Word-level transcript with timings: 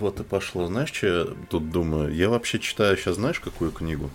Вот 0.00 0.20
и 0.20 0.22
пошло. 0.22 0.66
Знаешь, 0.66 0.92
что 0.92 1.06
я 1.06 1.26
тут 1.48 1.70
думаю? 1.70 2.14
Я 2.14 2.28
вообще 2.28 2.58
читаю 2.58 2.96
сейчас, 2.96 3.16
знаешь, 3.16 3.40
какую 3.40 3.70
книгу? 3.70 4.10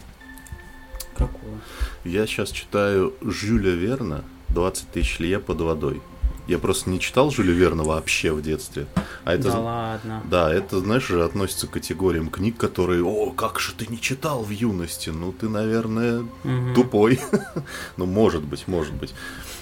Какую? 1.15 1.59
Я 2.03 2.25
сейчас 2.27 2.51
читаю 2.51 3.13
Жюля 3.21 3.71
Верна 3.71 4.23
«20 4.49 4.85
тысяч 4.93 5.19
лье 5.19 5.39
под 5.39 5.61
водой». 5.61 6.01
Я 6.47 6.57
просто 6.57 6.89
не 6.89 6.99
читал 6.99 7.29
Жюля 7.29 7.53
Верна 7.53 7.83
вообще 7.83 8.31
в 8.31 8.41
детстве. 8.41 8.87
А 9.23 9.33
это, 9.35 9.51
Да 9.51 9.59
ладно. 9.59 10.23
Да, 10.25 10.51
это, 10.51 10.79
знаешь, 10.79 11.05
же 11.07 11.23
относится 11.23 11.67
к 11.67 11.71
категориям 11.71 12.29
книг, 12.29 12.57
которые, 12.57 13.03
о, 13.03 13.29
как 13.31 13.59
же 13.59 13.73
ты 13.75 13.85
не 13.85 14.01
читал 14.01 14.41
в 14.43 14.49
юности? 14.49 15.11
Ну, 15.11 15.31
ты, 15.31 15.47
наверное, 15.47 16.25
Мгм. 16.43 16.73
тупой. 16.73 17.19
ну, 17.97 18.07
может 18.07 18.43
быть, 18.43 18.67
может 18.67 18.93
быть. 18.95 19.13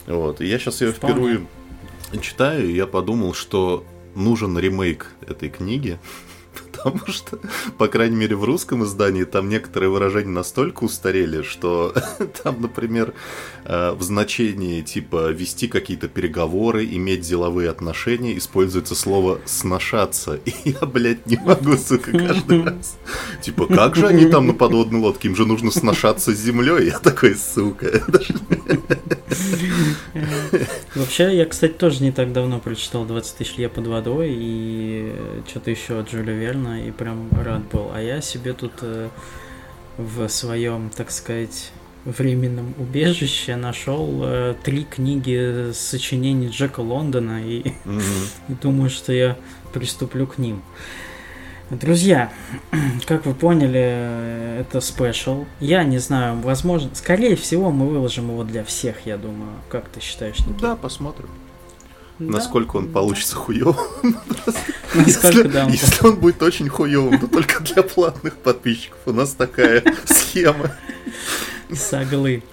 Вот. 0.05 0.39
И 0.39 0.45
я 0.47 0.57
сейчас 0.59 0.79
ее 0.79 0.93
впервые 0.93 1.45
читаю, 2.21 2.69
и 2.69 2.73
я 2.73 2.87
подумал, 2.87 3.33
что 3.33 3.83
нужен 4.15 4.57
ремейк 4.57 5.11
этой 5.21 5.49
книги. 5.49 5.99
Потому 6.83 7.07
что, 7.07 7.39
по 7.77 7.87
крайней 7.87 8.15
мере, 8.15 8.35
в 8.35 8.43
русском 8.43 8.83
издании 8.83 9.23
там 9.23 9.49
некоторые 9.49 9.89
выражения 9.89 10.29
настолько 10.29 10.83
устарели, 10.83 11.41
что 11.41 11.93
там, 12.43 12.61
например, 12.61 13.13
э, 13.65 13.91
в 13.91 14.01
значении 14.03 14.81
типа 14.81 15.31
вести 15.31 15.67
какие-то 15.67 16.07
переговоры, 16.07 16.85
иметь 16.85 17.21
деловые 17.21 17.69
отношения, 17.69 18.37
используется 18.37 18.95
слово 18.95 19.39
сношаться. 19.45 20.35
И 20.45 20.53
я, 20.65 20.85
блядь, 20.85 21.25
не 21.25 21.37
могу, 21.37 21.77
сука, 21.77 22.11
каждый 22.11 22.63
раз. 22.63 22.97
Типа, 23.41 23.67
как 23.67 23.95
же 23.95 24.07
они 24.07 24.25
там 24.25 24.47
на 24.47 24.53
подводной 24.53 24.99
лодке? 24.99 25.27
Им 25.27 25.35
же 25.35 25.45
нужно 25.45 25.71
сношаться 25.71 26.33
с 26.33 26.37
землей. 26.37 26.87
Я 26.87 26.99
такой, 26.99 27.35
сука. 27.35 28.01
Вообще, 30.95 31.35
я, 31.35 31.45
кстати, 31.45 31.73
тоже 31.73 32.03
не 32.03 32.11
так 32.11 32.33
давно 32.33 32.59
прочитал 32.59 33.05
20 33.05 33.37
тысяч 33.37 33.57
лье 33.57 33.69
под 33.69 33.87
водой 33.87 34.29
и 34.31 35.13
что-то 35.47 35.71
еще 35.71 35.99
от 35.99 36.09
Джуля 36.09 36.33
Верна, 36.33 36.66
и 36.75 36.91
прям 36.91 37.29
рад 37.43 37.63
был. 37.69 37.91
А 37.93 38.01
я 38.01 38.21
себе 38.21 38.53
тут 38.53 38.73
э, 38.81 39.09
в 39.97 40.27
своем, 40.27 40.89
так 40.95 41.11
сказать, 41.11 41.71
временном 42.05 42.73
убежище 42.77 43.55
нашел 43.55 44.21
э, 44.23 44.55
три 44.63 44.83
книги 44.83 45.71
сочинений 45.73 46.47
Джека 46.49 46.79
Лондона, 46.79 47.41
и, 47.43 47.73
Мгм. 47.85 48.01
и 48.49 48.53
думаю, 48.53 48.89
что 48.89 49.11
я 49.13 49.37
приступлю 49.73 50.27
к 50.27 50.37
ним. 50.37 50.61
Друзья, 51.69 52.31
как 53.05 53.25
вы 53.25 53.33
поняли, 53.33 53.81
э, 53.83 54.61
это 54.61 54.79
спешл. 54.79 55.45
Я 55.59 55.83
не 55.83 55.97
знаю, 55.99 56.39
возможно, 56.39 56.89
скорее 56.93 57.35
всего, 57.35 57.71
мы 57.71 57.87
выложим 57.87 58.29
его 58.29 58.43
для 58.43 58.63
всех, 58.63 59.05
я 59.05 59.17
думаю. 59.17 59.51
Как 59.69 59.89
ты 59.89 59.99
считаешь, 59.99 60.39
Никита? 60.39 60.61
Да, 60.61 60.75
посмотрим. 60.75 61.29
Да? 62.19 62.25
Насколько 62.25 62.77
он 62.77 62.91
получится 62.91 63.35
хуёвым. 63.35 64.17
Насколько, 64.95 65.49
да, 65.49 65.65
он 65.65 65.71
Если 65.71 66.05
он 66.05 66.15
будет 66.19 66.41
очень 66.41 66.67
хуёвым, 66.67 67.19
то 67.19 67.27
только 67.27 67.61
для 67.61 67.83
платных 67.83 68.35
подписчиков. 68.37 68.97
У 69.05 69.11
нас 69.11 69.33
такая 69.33 69.83
схема. 70.05 70.71
Соглы. 71.71 72.43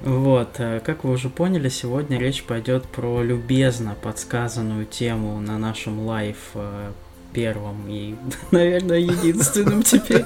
Вот, 0.00 0.54
э, 0.58 0.80
как 0.84 1.04
вы 1.04 1.12
уже 1.12 1.28
поняли, 1.28 1.68
сегодня 1.68 2.18
речь 2.18 2.42
пойдет 2.42 2.84
про 2.84 3.22
любезно 3.22 3.94
подсказанную 4.02 4.86
тему 4.86 5.40
на 5.40 5.58
нашем 5.58 6.00
live 6.00 6.36
э, 6.54 6.90
первом 7.32 7.88
и, 7.88 8.14
наверное, 8.50 8.98
единственном 8.98 9.82
теперь 9.82 10.24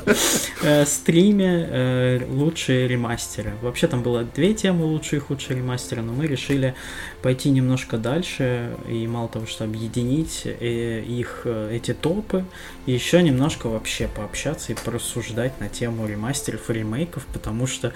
э, 0.63 0.85
стриме 0.85 1.67
э, 1.69 2.27
лучшие 2.29 2.89
ремастеры. 2.89 3.53
Вообще 3.63 3.87
там 3.87 4.03
было 4.03 4.25
две 4.25 4.55
темы 4.55 4.85
лучшие 4.85 5.19
и 5.19 5.23
худшие 5.23 5.59
ремастеры, 5.59 6.03
но 6.03 6.13
мы 6.13 6.27
решили 6.27 6.75
пойти 7.23 7.51
немножко 7.51 7.99
дальше 7.99 8.77
и 8.89 9.07
мало 9.07 9.29
того, 9.29 9.47
что 9.47 9.65
объединить 9.65 10.43
э, 10.45 11.03
их, 11.03 11.47
эти 11.47 11.95
топы, 11.95 12.45
и 12.87 12.93
еще 12.93 13.23
немножко 13.23 13.69
вообще 13.69 14.09
пообщаться 14.09 14.73
и 14.73 14.77
порассуждать 14.77 15.59
на 15.61 15.69
тему 15.69 16.07
ремастеров 16.07 16.71
и 16.71 16.73
ремейков, 16.73 17.27
потому 17.33 17.67
что 17.67 17.93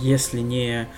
если 0.00 0.40
не 0.40 0.88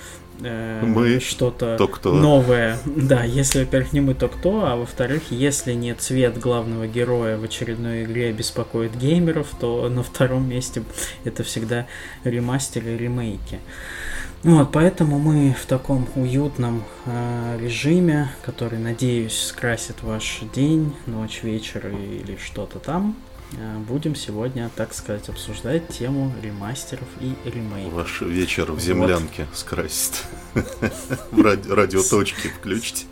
э, 0.41 0.81
Мы, 0.85 1.19
что-то 1.19 1.77
то 1.77 1.87
кто? 1.87 2.13
новое, 2.13 2.77
да, 2.85 3.23
если, 3.23 3.59
во-первых, 3.59 3.93
не 3.93 4.01
мы, 4.01 4.13
то 4.13 4.27
кто, 4.27 4.65
а 4.65 4.75
во-вторых, 4.75 5.23
если 5.31 5.73
не 5.73 5.93
цвет 5.93 6.39
главного 6.39 6.87
героя 6.87 7.37
в 7.37 7.43
очередной 7.43 8.03
игре 8.03 8.31
беспокоит 8.31 8.95
геймеров, 8.97 9.47
то 9.59 9.89
на 9.89 10.03
втором 10.03 10.47
месте 10.49 10.83
это 11.23 11.43
всегда 11.43 11.87
ремастеры 12.23 12.93
и 12.93 12.97
ремейки. 12.97 13.59
Вот, 14.43 14.71
поэтому 14.71 15.17
мы 15.17 15.55
в 15.59 15.65
таком 15.65 16.07
уютном 16.15 16.83
э, 17.05 17.57
режиме, 17.59 18.29
который, 18.43 18.77
надеюсь, 18.77 19.47
скрасит 19.47 20.03
ваш 20.03 20.41
день, 20.53 20.93
ночь, 21.07 21.41
вечер 21.41 21.87
или 21.87 22.37
что-то 22.37 22.77
там, 22.77 23.15
будем 23.87 24.15
сегодня, 24.15 24.69
так 24.75 24.93
сказать, 24.93 25.29
обсуждать 25.29 25.87
тему 25.89 26.33
ремастеров 26.41 27.07
и 27.21 27.35
ремейков. 27.45 27.93
Ваш 27.93 28.21
вечер 28.21 28.71
в 28.71 28.79
землянке 28.79 29.47
скрасит. 29.53 30.23
В 31.31 31.41
ради- 31.41 31.69
радиоточке 31.69 32.49
включите. 32.49 33.05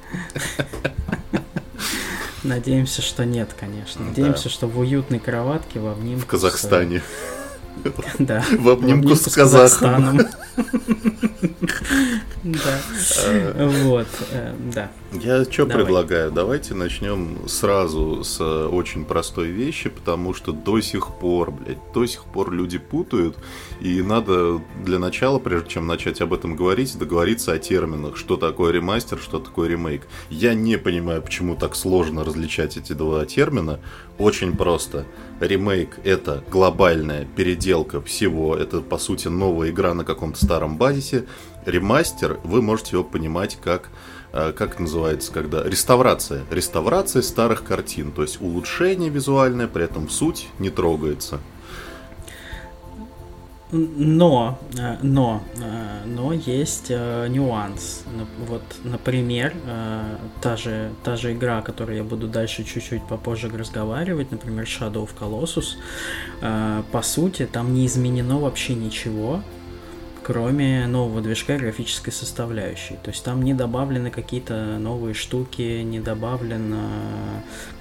Надеемся, 2.44 3.02
что 3.02 3.26
нет, 3.26 3.56
конечно. 3.58 4.06
Надеемся, 4.06 4.50
что 4.50 4.68
в 4.68 4.78
уютной 4.80 5.20
кроватке 5.20 5.80
в 5.80 5.88
обнимку 5.88 6.24
В 6.24 6.28
Казахстане. 6.28 7.02
с- 7.84 7.84
Да. 8.20 8.44
В 8.52 8.70
обнимку 8.70 9.16
с 9.16 9.34
Казахстаном. 9.34 10.20
Да. 12.44 12.81
Э, 13.26 13.70
Вот, 13.84 14.08
э, 14.31 14.54
да. 14.74 14.92
Я 15.14 15.46
что 15.46 15.66
предлагаю? 15.66 16.30
Давайте 16.31 16.74
начнем 16.74 17.48
сразу 17.48 18.24
с 18.24 18.40
э, 18.42 18.66
очень 18.68 19.06
простой 19.06 19.48
вещи, 19.48 19.90
потому 19.90 20.34
что 20.34 20.52
до 20.52 20.81
сих 20.81 21.08
пор, 21.20 21.52
блядь, 21.52 21.78
до 21.94 22.06
сих 22.06 22.26
пор 22.26 22.52
люди 22.52 22.78
путают, 22.80 23.38
и 23.80 24.02
надо 24.02 24.62
для 24.84 25.00
начала, 25.00 25.40
прежде 25.40 25.70
чем 25.70 25.88
начать 25.88 26.20
об 26.20 26.34
этом 26.34 26.58
говорить, 26.58 26.98
договориться 26.98 27.54
о 27.54 27.59
терминах, 27.59 28.18
что 28.18 28.36
такое 28.36 28.74
ремастер, 28.74 29.20
что 29.20 29.40
такое 29.40 29.70
ремейк. 29.70 30.06
Я 30.30 30.54
не 30.54 30.78
понимаю, 30.78 31.22
почему 31.22 31.56
так 31.56 31.75
сложно 31.75 32.25
различать 32.25 32.75
эти 32.75 32.92
два 32.92 33.25
термина. 33.25 33.80
Очень 34.18 34.56
просто. 34.56 35.06
Ремейк— 35.40 36.00
это 36.03 36.44
глобальная 36.50 37.25
переделка 37.25 38.01
всего, 38.01 38.56
это, 38.56 38.81
по 38.81 38.97
сути, 38.97 39.28
новая 39.28 39.72
игра 39.72 39.94
на 39.94 40.06
каком-то 40.06 40.44
старом 40.44 40.78
базисе. 40.78 41.25
Ремастер, 41.66 42.40
вы 42.44 42.62
можете 42.62 42.91
его 42.91 43.03
понимать 43.03 43.57
как 43.62 43.90
э, 44.31 44.53
как 44.56 44.79
называется, 44.79 45.31
когда 45.31 45.63
реставрация, 45.63 46.44
реставрация 46.51 47.22
старых 47.22 47.63
картин, 47.63 48.12
то 48.12 48.22
есть 48.22 48.40
улучшение 48.41 49.09
визуальное, 49.09 49.68
при 49.68 49.85
этом 49.85 50.09
суть 50.09 50.47
не 50.59 50.69
трогается. 50.69 51.40
Но, 53.74 54.60
э, 54.78 54.98
но, 55.02 55.44
э, 55.56 56.06
но 56.06 56.32
есть 56.32 56.88
э, 56.90 57.28
нюанс. 57.28 58.04
Вот, 58.48 58.62
например, 58.84 59.56
та 60.42 60.56
же, 60.58 60.92
та 61.04 61.16
же 61.16 61.34
игра, 61.34 61.58
о 61.58 61.62
которой 61.64 61.98
я 61.98 62.04
буду 62.04 62.28
дальше 62.28 62.64
чуть-чуть 62.64 63.08
попозже 63.08 63.50
разговаривать, 63.50 64.32
например, 64.32 64.66
Shadow 64.66 65.08
of 65.08 65.10
Colossus, 65.20 65.76
по 66.92 67.02
сути, 67.02 67.48
там 67.52 67.74
не 67.74 67.88
изменено 67.88 68.40
вообще 68.40 68.76
ничего, 68.76 69.42
кроме 70.22 70.86
нового 70.86 71.22
движка 71.22 71.58
графической 71.58 72.14
составляющей. 72.14 72.98
То 73.04 73.10
есть 73.10 73.24
там 73.24 73.42
не 73.42 73.56
добавлены 73.56 74.12
какие-то 74.12 74.78
новые 74.78 75.16
штуки, 75.16 75.82
не 75.82 76.00
добавлены 76.00 76.78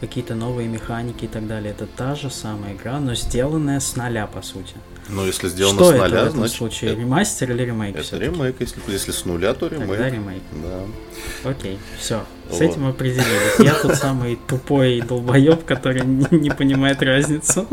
какие-то 0.01 0.35
новые 0.35 0.69
механики 0.69 1.27
и 1.27 1.29
так 1.29 1.47
далее. 1.47 1.73
Это 1.73 1.87
та 1.87 2.15
же 2.15 2.31
самая 2.31 2.75
игра, 2.75 2.99
но 2.99 3.15
сделанная 3.15 3.81
с 3.81 3.95
нуля, 3.97 4.27
по 4.27 4.41
сути. 4.41 4.75
Но 5.09 5.27
если 5.27 5.49
сделано 5.49 5.75
Что 5.77 5.85
с 5.87 5.95
это 5.95 5.99
нуля, 6.05 6.21
в 6.23 6.27
этом 6.27 6.37
значит 6.39 6.57
случае? 6.57 6.91
это, 6.93 7.01
Ремастер 7.01 7.51
или 7.51 7.63
ремейк? 7.65 7.97
это 7.97 8.17
ремейк. 8.19 8.57
Если, 8.61 8.81
если 8.89 9.11
с 9.13 9.25
нуля, 9.25 9.53
то 9.55 9.67
ремейк. 9.69 9.89
Тогда 9.91 10.09
ремейк. 10.11 10.43
Да. 10.63 11.51
Окей, 11.51 11.79
все. 11.99 12.25
С 12.49 12.53
Вот. 12.53 12.63
этим 12.63 12.87
определились. 12.87 13.59
Я 13.59 13.75
тот 13.75 13.97
самый 13.97 14.39
тупой 14.49 15.01
долбоеб, 15.01 15.65
который 15.65 16.03
не, 16.05 16.51
понимает 16.51 17.03
разницу. 17.03 17.67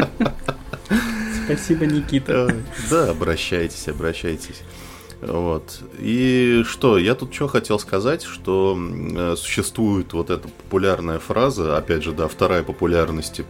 Спасибо, 1.46 1.86
Никита. 1.86 2.48
Э, 2.52 2.62
Да, 2.90 3.10
обращайтесь, 3.12 3.88
обращайтесь. 3.88 4.62
Вот. 5.22 5.80
И 6.00 6.64
что, 6.66 6.98
я 6.98 7.14
тут 7.14 7.34
что 7.34 7.48
хотел 7.48 7.78
сказать, 7.80 8.24
что 8.24 8.78
э, 8.80 9.36
существует 9.38 10.14
вот 10.14 10.30
эта 10.30 10.48
популярная 10.48 11.20
фраза, 11.20 11.76
опять 11.78 12.04
же, 12.04 12.14
да, 12.14 12.28
вторая 12.28 12.64
популярности, 12.64 13.46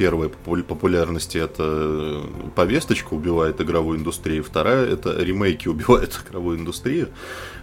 первая 0.00 0.30
попу- 0.30 0.62
популярности 0.62 1.36
это 1.36 1.62
э, 1.62 2.22
повесточка 2.54 3.12
убивает 3.12 3.60
игровую 3.60 3.98
индустрию, 3.98 4.42
вторая 4.42 4.86
это 4.86 5.22
ремейки 5.22 5.68
убивают 5.68 6.18
игровую 6.26 6.58
индустрию. 6.58 7.10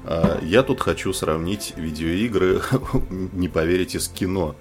А 0.03 0.39
Я 0.43 0.61
тут 0.61 0.79
хочу 0.79 1.11
сравнить 1.13 1.73
видеоигры, 1.75 2.61
не 3.09 3.47
поверите, 3.47 3.99
с 3.99 4.07
кино. 4.07 4.55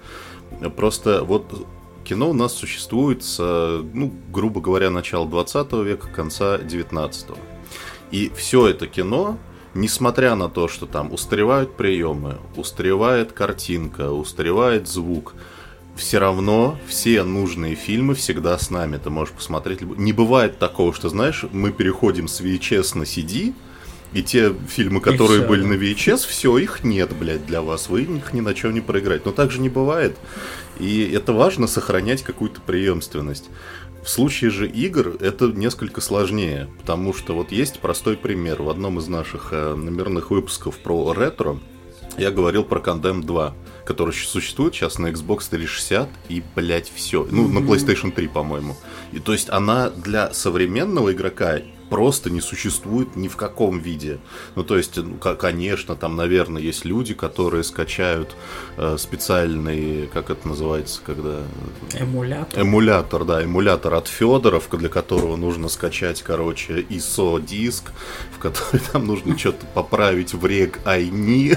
Просто 0.75 1.23
вот 1.23 1.67
кино 2.03 2.31
у 2.31 2.33
нас 2.33 2.53
существует 2.53 3.23
с, 3.23 3.37
ну, 3.93 4.11
грубо 4.33 4.59
говоря, 4.59 4.89
начала 4.89 5.27
20 5.27 5.73
века, 5.73 6.07
конца 6.07 6.57
19 6.57 7.27
И 8.09 8.31
все 8.35 8.69
это 8.69 8.87
кино, 8.87 9.37
несмотря 9.75 10.33
на 10.33 10.49
то, 10.49 10.67
что 10.67 10.87
там 10.87 11.13
устаревают 11.13 11.77
приемы, 11.77 12.39
устаревает 12.55 13.33
картинка, 13.33 14.09
устаревает 14.09 14.87
звук, 14.87 15.35
все 15.97 16.19
равно 16.19 16.77
все 16.87 17.23
нужные 17.23 17.75
фильмы 17.75 18.15
всегда 18.15 18.57
с 18.57 18.69
нами. 18.69 18.97
Ты 18.97 19.09
можешь 19.09 19.33
посмотреть. 19.33 19.81
Не 19.81 20.13
бывает 20.13 20.59
такого, 20.59 20.93
что, 20.93 21.09
знаешь, 21.09 21.45
мы 21.51 21.71
переходим 21.71 22.27
с 22.27 22.39
VHS 22.39 22.97
на 22.97 23.03
CD, 23.03 23.53
и 24.13 24.23
те 24.23 24.53
фильмы, 24.69 25.01
которые 25.01 25.39
все, 25.39 25.47
были 25.47 25.61
да. 25.63 25.67
на 25.67 25.73
VHS, 25.73 26.27
все, 26.27 26.57
их 26.57 26.83
нет, 26.83 27.13
блядь, 27.13 27.45
для 27.45 27.61
вас. 27.61 27.89
Вы 27.89 28.03
их 28.03 28.33
ни 28.33 28.39
на 28.39 28.53
чем 28.53 28.73
не 28.73 28.81
проиграете. 28.81 29.23
Но 29.25 29.31
так 29.31 29.51
же 29.51 29.59
не 29.59 29.69
бывает. 29.69 30.17
И 30.79 31.11
это 31.13 31.33
важно 31.33 31.67
сохранять 31.67 32.23
какую-то 32.23 32.61
преемственность. 32.61 33.49
В 34.03 34.09
случае 34.09 34.51
же 34.51 34.69
игр 34.69 35.17
это 35.19 35.47
несколько 35.47 35.99
сложнее, 35.99 36.69
потому 36.79 37.13
что 37.13 37.33
вот 37.33 37.51
есть 37.51 37.79
простой 37.79 38.15
пример. 38.15 38.61
В 38.61 38.69
одном 38.69 38.99
из 38.99 39.07
наших 39.07 39.49
э, 39.51 39.75
номерных 39.75 40.31
выпусков 40.31 40.77
про 40.77 41.11
ретро 41.11 41.59
я 42.17 42.31
говорил 42.31 42.63
про 42.63 42.79
Condemn 42.79 43.23
2 43.23 43.55
который 43.87 44.13
существует 44.13 44.75
сейчас 44.75 44.99
на 44.99 45.07
Xbox 45.07 45.49
360 45.49 46.09
и, 46.27 46.43
блядь, 46.55 46.91
все. 46.93 47.25
Ну, 47.31 47.47
на 47.47 47.59
PlayStation 47.59 48.11
3, 48.11 48.27
по-моему. 48.27 48.75
И 49.13 49.19
то 49.19 49.31
есть 49.31 49.49
она 49.49 49.89
для 49.89 50.33
современного 50.33 51.13
игрока 51.13 51.61
просто 51.89 52.29
не 52.29 52.41
существует 52.41 53.15
ни 53.15 53.27
в 53.27 53.35
каком 53.35 53.79
виде. 53.79 54.19
Ну, 54.55 54.63
то 54.63 54.77
есть, 54.77 54.97
ну, 54.97 55.17
конечно, 55.17 55.95
там, 55.95 56.15
наверное, 56.15 56.61
есть 56.61 56.85
люди, 56.85 57.13
которые 57.13 57.63
скачают 57.63 58.35
э, 58.77 58.97
специальный, 58.97 60.07
как 60.07 60.29
это 60.29 60.47
называется, 60.47 61.01
когда... 61.05 61.43
Эмулятор. 61.93 62.59
Эмулятор, 62.59 63.25
да, 63.25 63.43
эмулятор 63.43 63.93
от 63.93 64.07
Федоров, 64.07 64.67
для 64.71 64.89
которого 64.89 65.35
нужно 65.35 65.69
скачать, 65.69 66.21
короче, 66.21 66.81
ISO-диск, 66.81 67.91
в 68.35 68.39
который 68.39 68.81
там 68.91 69.07
нужно 69.07 69.37
что-то 69.37 69.65
поправить 69.73 70.33
в 70.33 70.45
рег 70.45 70.79
айни. 70.85 71.55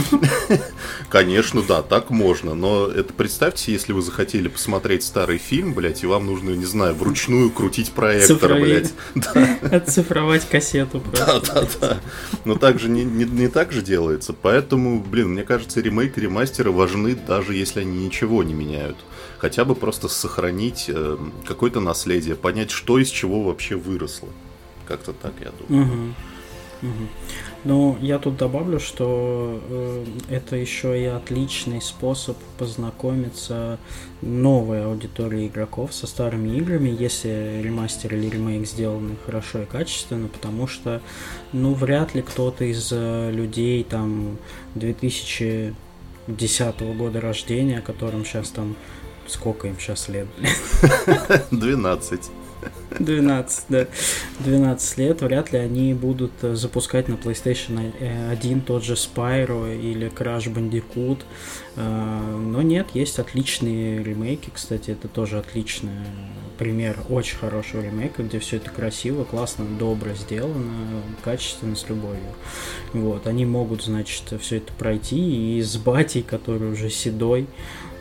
Конечно, 1.08 1.62
да, 1.62 1.82
так 1.82 2.10
можно, 2.10 2.54
но 2.54 2.86
это 2.86 3.12
представьте, 3.12 3.72
если 3.72 3.92
вы 3.92 4.02
захотели 4.02 4.48
посмотреть 4.48 5.02
старый 5.02 5.38
фильм, 5.38 5.74
блядь, 5.74 6.02
и 6.02 6.06
вам 6.06 6.26
нужно, 6.26 6.50
не 6.50 6.64
знаю, 6.64 6.94
вручную 6.94 7.50
крутить 7.50 7.92
проектор, 7.92 8.54
блядь, 8.54 8.79
блядь. 9.14 9.62
Отцифровать 9.72 10.48
кассету 10.48 11.02
Да, 11.12 11.40
да, 11.40 11.66
да. 11.80 12.00
Но 12.44 12.56
так 12.56 12.78
же 12.78 12.88
не, 12.88 13.04
не, 13.04 13.24
не 13.24 13.48
так 13.48 13.72
же 13.72 13.82
делается. 13.82 14.32
Поэтому, 14.32 15.00
блин, 15.00 15.30
мне 15.30 15.42
кажется, 15.42 15.80
ремейк 15.80 16.16
и 16.18 16.20
ремастеры 16.20 16.70
важны, 16.70 17.14
даже 17.14 17.54
если 17.54 17.80
они 17.80 18.04
ничего 18.04 18.42
не 18.42 18.54
меняют. 18.54 18.96
Хотя 19.38 19.64
бы 19.64 19.74
просто 19.74 20.08
сохранить 20.08 20.86
э, 20.88 21.16
какое-то 21.46 21.80
наследие, 21.80 22.34
понять, 22.34 22.70
что 22.70 22.98
из 22.98 23.08
чего 23.08 23.42
вообще 23.42 23.76
выросло. 23.76 24.28
Как-то 24.86 25.12
так, 25.12 25.32
я 25.40 25.50
думаю. 25.50 25.86
Угу. 25.86 26.14
Угу. 26.82 27.08
Ну, 27.62 27.98
я 28.00 28.18
тут 28.18 28.38
добавлю, 28.38 28.80
что 28.80 29.60
э, 29.68 30.04
это 30.30 30.56
еще 30.56 30.98
и 30.98 31.04
отличный 31.04 31.82
способ 31.82 32.38
познакомиться 32.56 33.78
новой 34.22 34.86
аудитории 34.86 35.46
игроков 35.46 35.92
со 35.92 36.06
старыми 36.06 36.56
играми, 36.56 36.88
если 36.88 37.60
ремастер 37.62 38.14
или 38.14 38.30
ремейк 38.30 38.66
сделаны 38.66 39.16
хорошо 39.26 39.62
и 39.62 39.66
качественно, 39.66 40.28
потому 40.28 40.66
что, 40.66 41.02
ну, 41.52 41.74
вряд 41.74 42.14
ли 42.14 42.22
кто-то 42.22 42.64
из 42.64 42.88
э, 42.92 43.30
людей 43.30 43.84
там 43.84 44.38
2010 44.74 45.74
года 46.96 47.20
рождения, 47.20 47.82
которым 47.82 48.24
сейчас 48.24 48.48
там 48.48 48.74
сколько 49.26 49.68
им 49.68 49.78
сейчас 49.78 50.08
лет, 50.08 50.28
12. 51.50 52.30
12, 52.98 53.64
да. 53.68 53.86
12 54.40 54.98
лет, 54.98 55.22
вряд 55.22 55.52
ли 55.52 55.58
они 55.58 55.94
будут 55.94 56.32
э, 56.42 56.54
запускать 56.54 57.08
на 57.08 57.14
PlayStation 57.14 57.92
1 58.30 58.60
тот 58.62 58.84
же 58.84 58.94
Spyro 58.94 59.78
или 59.78 60.08
Crash 60.08 60.52
Bandicoot. 60.52 61.20
Э, 61.76 62.36
но 62.38 62.62
нет, 62.62 62.88
есть 62.94 63.18
отличные 63.18 64.02
ремейки, 64.02 64.50
кстати, 64.52 64.90
это 64.90 65.08
тоже 65.08 65.38
отличный 65.38 65.90
пример 66.60 66.98
очень 67.08 67.38
хорошего 67.38 67.80
ремейка, 67.80 68.22
где 68.22 68.38
все 68.38 68.58
это 68.58 68.70
красиво, 68.70 69.24
классно, 69.24 69.64
добро 69.78 70.12
сделано, 70.12 71.00
качественно, 71.24 71.74
с 71.74 71.88
любовью. 71.88 72.20
Вот, 72.92 73.26
они 73.26 73.46
могут, 73.46 73.82
значит, 73.82 74.24
все 74.42 74.58
это 74.58 74.70
пройти 74.74 75.56
и 75.58 75.62
с 75.62 75.78
батей, 75.78 76.22
который 76.22 76.70
уже 76.70 76.90
седой, 76.90 77.46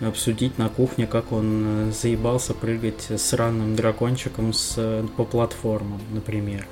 обсудить 0.01 0.57
на 0.57 0.69
кухне, 0.69 1.07
как 1.07 1.31
он 1.31 1.89
э, 1.89 1.91
заебался 1.91 2.53
прыгать 2.53 3.09
с 3.09 3.33
ранным 3.33 3.75
дракончиком 3.75 4.53
с, 4.53 4.77
по 5.17 5.25
платформам, 5.25 6.01
например. 6.11 6.67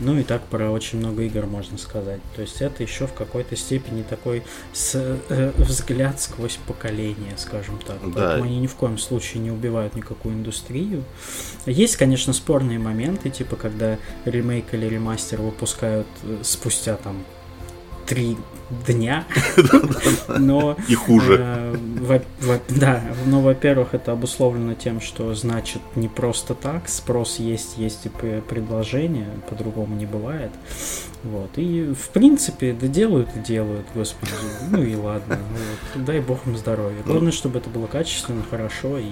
Ну 0.00 0.18
и 0.18 0.24
так 0.24 0.42
про 0.46 0.70
очень 0.70 0.98
много 0.98 1.22
игр 1.22 1.46
можно 1.46 1.78
сказать. 1.78 2.20
То 2.34 2.42
есть 2.42 2.60
это 2.60 2.82
еще 2.82 3.06
в 3.06 3.12
какой-то 3.12 3.54
степени 3.56 4.02
такой 4.02 4.42
с, 4.72 4.94
э, 4.94 5.52
взгляд 5.58 6.20
сквозь 6.20 6.58
поколение, 6.66 7.34
скажем 7.36 7.78
так. 7.78 7.98
Да. 8.02 8.12
Поэтому 8.14 8.44
они 8.44 8.58
ни 8.58 8.66
в 8.66 8.74
коем 8.74 8.98
случае 8.98 9.42
не 9.42 9.50
убивают 9.50 9.94
никакую 9.94 10.34
индустрию. 10.34 11.04
Есть, 11.66 11.96
конечно, 11.96 12.32
спорные 12.32 12.78
моменты, 12.78 13.30
типа 13.30 13.56
когда 13.56 13.98
ремейк 14.24 14.74
или 14.74 14.86
ремастер 14.86 15.40
выпускают 15.40 16.08
э, 16.24 16.38
спустя 16.42 16.96
там 16.96 17.24
три 18.12 18.36
дня. 18.86 19.24
Но, 20.38 20.76
и 20.88 20.94
хуже. 20.94 21.36
Э, 21.40 21.76
во, 22.00 22.20
во, 22.40 22.60
да, 22.68 23.02
но, 23.26 23.40
во-первых, 23.40 23.94
это 23.94 24.12
обусловлено 24.12 24.74
тем, 24.74 25.00
что 25.00 25.34
значит 25.34 25.80
не 25.94 26.08
просто 26.08 26.54
так, 26.54 26.88
спрос 26.88 27.38
есть, 27.38 27.76
есть 27.76 28.06
и 28.06 28.08
предложение, 28.08 29.28
по-другому 29.48 29.94
не 29.94 30.06
бывает. 30.06 30.50
Вот. 31.22 31.50
И, 31.56 31.92
в 31.92 32.08
принципе, 32.10 32.72
да 32.72 32.86
делают 32.86 33.28
и 33.36 33.40
делают, 33.40 33.86
господи. 33.94 34.32
Ну 34.70 34.82
и 34.82 34.94
ладно. 34.94 35.38
Вот. 35.94 36.04
Дай 36.04 36.20
бог 36.20 36.46
им 36.46 36.56
здоровья. 36.56 37.02
Главное, 37.04 37.32
чтобы 37.32 37.58
это 37.60 37.70
было 37.70 37.86
качественно, 37.86 38.42
хорошо 38.50 38.98
и 38.98 39.10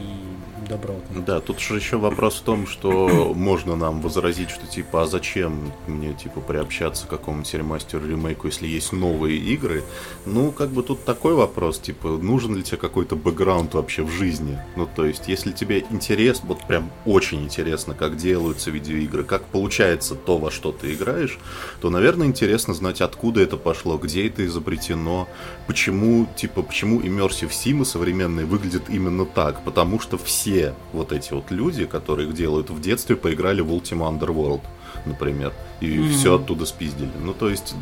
добротно. 0.71 1.23
Да, 1.23 1.41
тут 1.41 1.61
же 1.61 1.77
еще 1.77 1.97
вопрос 1.97 2.37
в 2.37 2.43
том, 2.43 2.67
что 2.67 3.09
можно 3.35 3.77
нам 3.77 4.01
возразить, 4.01 4.51
что 4.51 4.67
типа, 4.67 5.03
а 5.03 5.07
зачем 5.07 5.73
мне 5.87 6.15
типа 6.15 6.41
приобщаться 6.41 7.07
к 7.07 7.11
какому-нибудь 7.11 7.53
ремастеру 7.55 8.09
ремейку, 8.09 8.47
если 8.47 8.67
есть 8.67 8.93
новые 8.93 9.37
игры? 9.39 9.83
Ну, 10.27 10.53
как 10.53 10.71
бы 10.71 10.83
тут 10.83 11.05
такой 11.05 11.35
вопрос, 11.35 11.79
типа, 11.81 12.09
нужен 12.09 12.55
ли 12.57 12.63
тебе 12.63 12.79
какой-то 12.79 13.17
бэкграунд 13.17 13.75
вообще 13.75 14.03
в 14.03 14.11
жизни? 14.11 14.59
Ну, 14.77 14.89
то 14.95 15.05
есть, 15.05 15.29
если 15.29 15.53
тебе 15.53 15.85
интересно, 15.91 16.49
вот 16.49 16.67
прям 16.67 16.91
очень 17.05 17.43
интересно, 17.43 17.95
как 17.95 18.17
делаются 18.17 18.71
видеоигры, 18.71 19.25
как 19.25 19.43
получается 19.47 20.15
то, 20.15 20.39
во 20.39 20.51
что 20.51 20.73
ты 20.73 20.95
играешь, 20.95 21.39
то, 21.81 21.91
наверное, 21.91 22.27
интересно 22.27 22.75
знать, 22.75 23.01
откуда 23.01 23.41
это 23.41 23.57
пошло, 23.57 23.99
где 23.99 24.29
это 24.29 24.47
изобретено, 24.47 25.29
почему, 25.67 26.29
типа, 26.37 26.63
почему 26.63 27.01
Immersive 27.01 27.51
Sim 27.51 27.85
современные 27.85 28.47
выглядят 28.47 28.85
именно 28.89 29.27
так, 29.27 29.65
потому 29.65 29.99
что 29.99 30.17
все 30.19 30.60
все 30.61 30.75
вот 30.93 31.13
эти 31.13 31.33
вот 31.33 31.51
люди, 31.51 31.87
которые 31.87 32.29
их 32.29 32.35
делают 32.35 32.71
в 32.71 32.81
детстве, 32.81 33.17
поиграли 33.17 33.61
в 33.61 33.71
Ultima 33.71 34.11
Underworld, 34.11 34.61
например, 35.07 35.53
и 35.81 35.87
mm-hmm. 35.87 36.13
все 36.13 36.37
оттуда 36.37 36.67
спиздили. 36.67 37.11
Ну, 37.23 37.33
то 37.33 37.49
есть, 37.49 37.75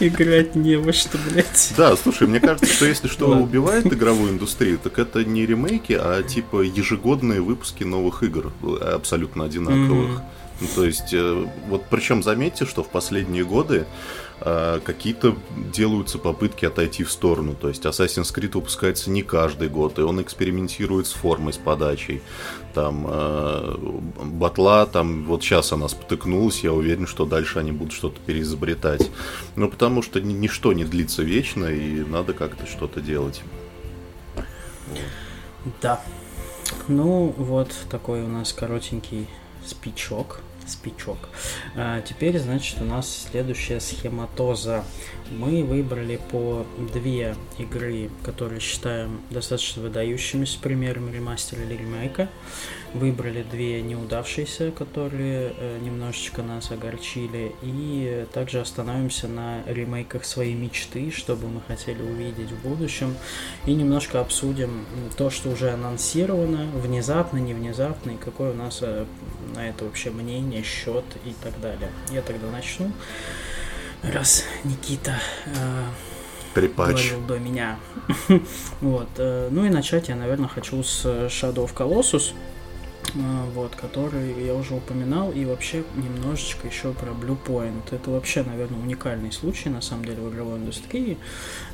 Играть 0.00 0.54
не 0.54 0.76
во 0.76 0.92
что, 0.92 1.18
блядь. 1.28 1.74
Да, 1.76 1.96
слушай, 1.96 2.26
мне 2.26 2.40
кажется, 2.40 2.72
что 2.72 2.86
если 2.86 3.08
что 3.08 3.30
убивает 3.30 3.86
игровую 3.86 4.32
индустрию, 4.32 4.78
так 4.78 4.98
это 4.98 5.24
не 5.24 5.46
ремейки, 5.46 5.92
а 5.92 6.22
типа 6.22 6.62
ежегодные 6.62 7.40
выпуски 7.40 7.84
новых 7.84 8.22
игр, 8.22 8.52
абсолютно 8.80 9.44
одинаковых. 9.44 10.22
Ну, 10.60 10.66
то 10.74 10.84
есть, 10.84 11.14
э, 11.14 11.46
вот 11.68 11.84
причем 11.88 12.22
заметьте, 12.22 12.66
что 12.66 12.82
в 12.82 12.88
последние 12.88 13.44
годы 13.44 13.86
э, 14.40 14.80
какие-то 14.84 15.34
делаются 15.72 16.18
попытки 16.18 16.66
отойти 16.66 17.02
в 17.02 17.10
сторону. 17.10 17.54
То 17.54 17.68
есть 17.68 17.84
Assassin's 17.84 18.34
Creed 18.34 18.52
выпускается 18.52 19.10
не 19.10 19.22
каждый 19.22 19.68
год, 19.68 19.98
и 19.98 20.02
он 20.02 20.20
экспериментирует 20.20 21.06
с 21.06 21.12
формой, 21.12 21.54
с 21.54 21.56
подачей. 21.56 22.20
Там 22.74 23.06
э, 23.08 23.76
батла, 24.24 24.84
там 24.84 25.24
вот 25.24 25.42
сейчас 25.42 25.72
она 25.72 25.88
спотыкнулась, 25.88 26.62
я 26.62 26.74
уверен, 26.74 27.06
что 27.06 27.24
дальше 27.24 27.58
они 27.58 27.72
будут 27.72 27.94
что-то 27.94 28.20
переизобретать. 28.20 29.10
Ну, 29.56 29.68
потому 29.68 30.02
что 30.02 30.20
ничто 30.20 30.74
не 30.74 30.84
длится 30.84 31.22
вечно, 31.22 31.64
и 31.64 32.04
надо 32.04 32.34
как-то 32.34 32.66
что-то 32.66 33.00
делать. 33.00 33.42
Да. 35.80 36.00
Ну, 36.86 37.34
вот 37.36 37.74
такой 37.90 38.22
у 38.22 38.28
нас 38.28 38.52
коротенький 38.52 39.26
спичок 39.64 40.40
спичок. 40.70 41.28
А, 41.76 42.00
теперь, 42.02 42.38
значит, 42.38 42.80
у 42.80 42.84
нас 42.84 43.28
следующая 43.30 43.80
схематоза. 43.80 44.84
Мы 45.30 45.62
выбрали 45.62 46.18
по 46.30 46.66
две 46.92 47.36
игры, 47.56 48.10
которые 48.24 48.60
считаем 48.60 49.20
достаточно 49.30 49.82
выдающимися 49.82 50.58
примерами 50.58 51.12
ремастера 51.12 51.62
или 51.62 51.74
ремейка. 51.74 52.28
Выбрали 52.94 53.44
две 53.44 53.80
неудавшиеся, 53.82 54.72
которые 54.72 55.54
э, 55.56 55.78
немножечко 55.82 56.42
нас 56.42 56.72
огорчили. 56.72 57.52
И 57.62 58.26
также 58.32 58.60
остановимся 58.60 59.28
на 59.28 59.62
ремейках 59.66 60.24
своей 60.24 60.54
мечты, 60.54 61.12
что 61.12 61.36
бы 61.36 61.46
мы 61.46 61.60
хотели 61.60 62.02
увидеть 62.02 62.50
в 62.50 62.68
будущем. 62.68 63.14
И 63.66 63.74
немножко 63.74 64.20
обсудим 64.20 64.84
то, 65.16 65.30
что 65.30 65.50
уже 65.50 65.70
анонсировано, 65.70 66.66
внезапно, 66.74 67.38
не 67.38 67.54
внезапно, 67.54 68.10
и 68.10 68.16
какое 68.16 68.50
у 68.50 68.56
нас 68.56 68.80
э, 68.82 69.04
на 69.54 69.68
это 69.68 69.84
вообще 69.84 70.10
мнение, 70.10 70.64
счет 70.64 71.04
и 71.24 71.32
так 71.40 71.60
далее. 71.60 71.92
Я 72.10 72.22
тогда 72.22 72.50
начну. 72.50 72.90
Раз 74.02 74.44
Никита 74.64 75.14
э, 75.46 76.68
говорил 76.76 77.20
до 77.26 77.38
меня. 77.38 77.78
вот. 78.80 79.08
Э, 79.18 79.48
ну 79.50 79.64
и 79.64 79.68
начать 79.68 80.08
я, 80.08 80.16
наверное, 80.16 80.48
хочу 80.48 80.82
с 80.82 81.04
Shadow 81.04 81.66
of 81.66 81.74
Colossus. 81.74 82.32
А, 83.16 83.44
вот, 83.54 83.74
который 83.74 84.44
я 84.44 84.54
уже 84.54 84.74
упоминал, 84.74 85.32
и 85.32 85.44
вообще 85.44 85.82
немножечко 85.96 86.68
еще 86.68 86.92
про 86.92 87.10
Blue 87.10 87.36
Point. 87.44 87.82
Это 87.90 88.10
вообще, 88.10 88.42
наверное, 88.44 88.78
уникальный 88.78 89.32
случай, 89.32 89.68
на 89.68 89.80
самом 89.80 90.04
деле, 90.04 90.22
в 90.22 90.32
игровой 90.32 90.58
индустрии, 90.58 91.18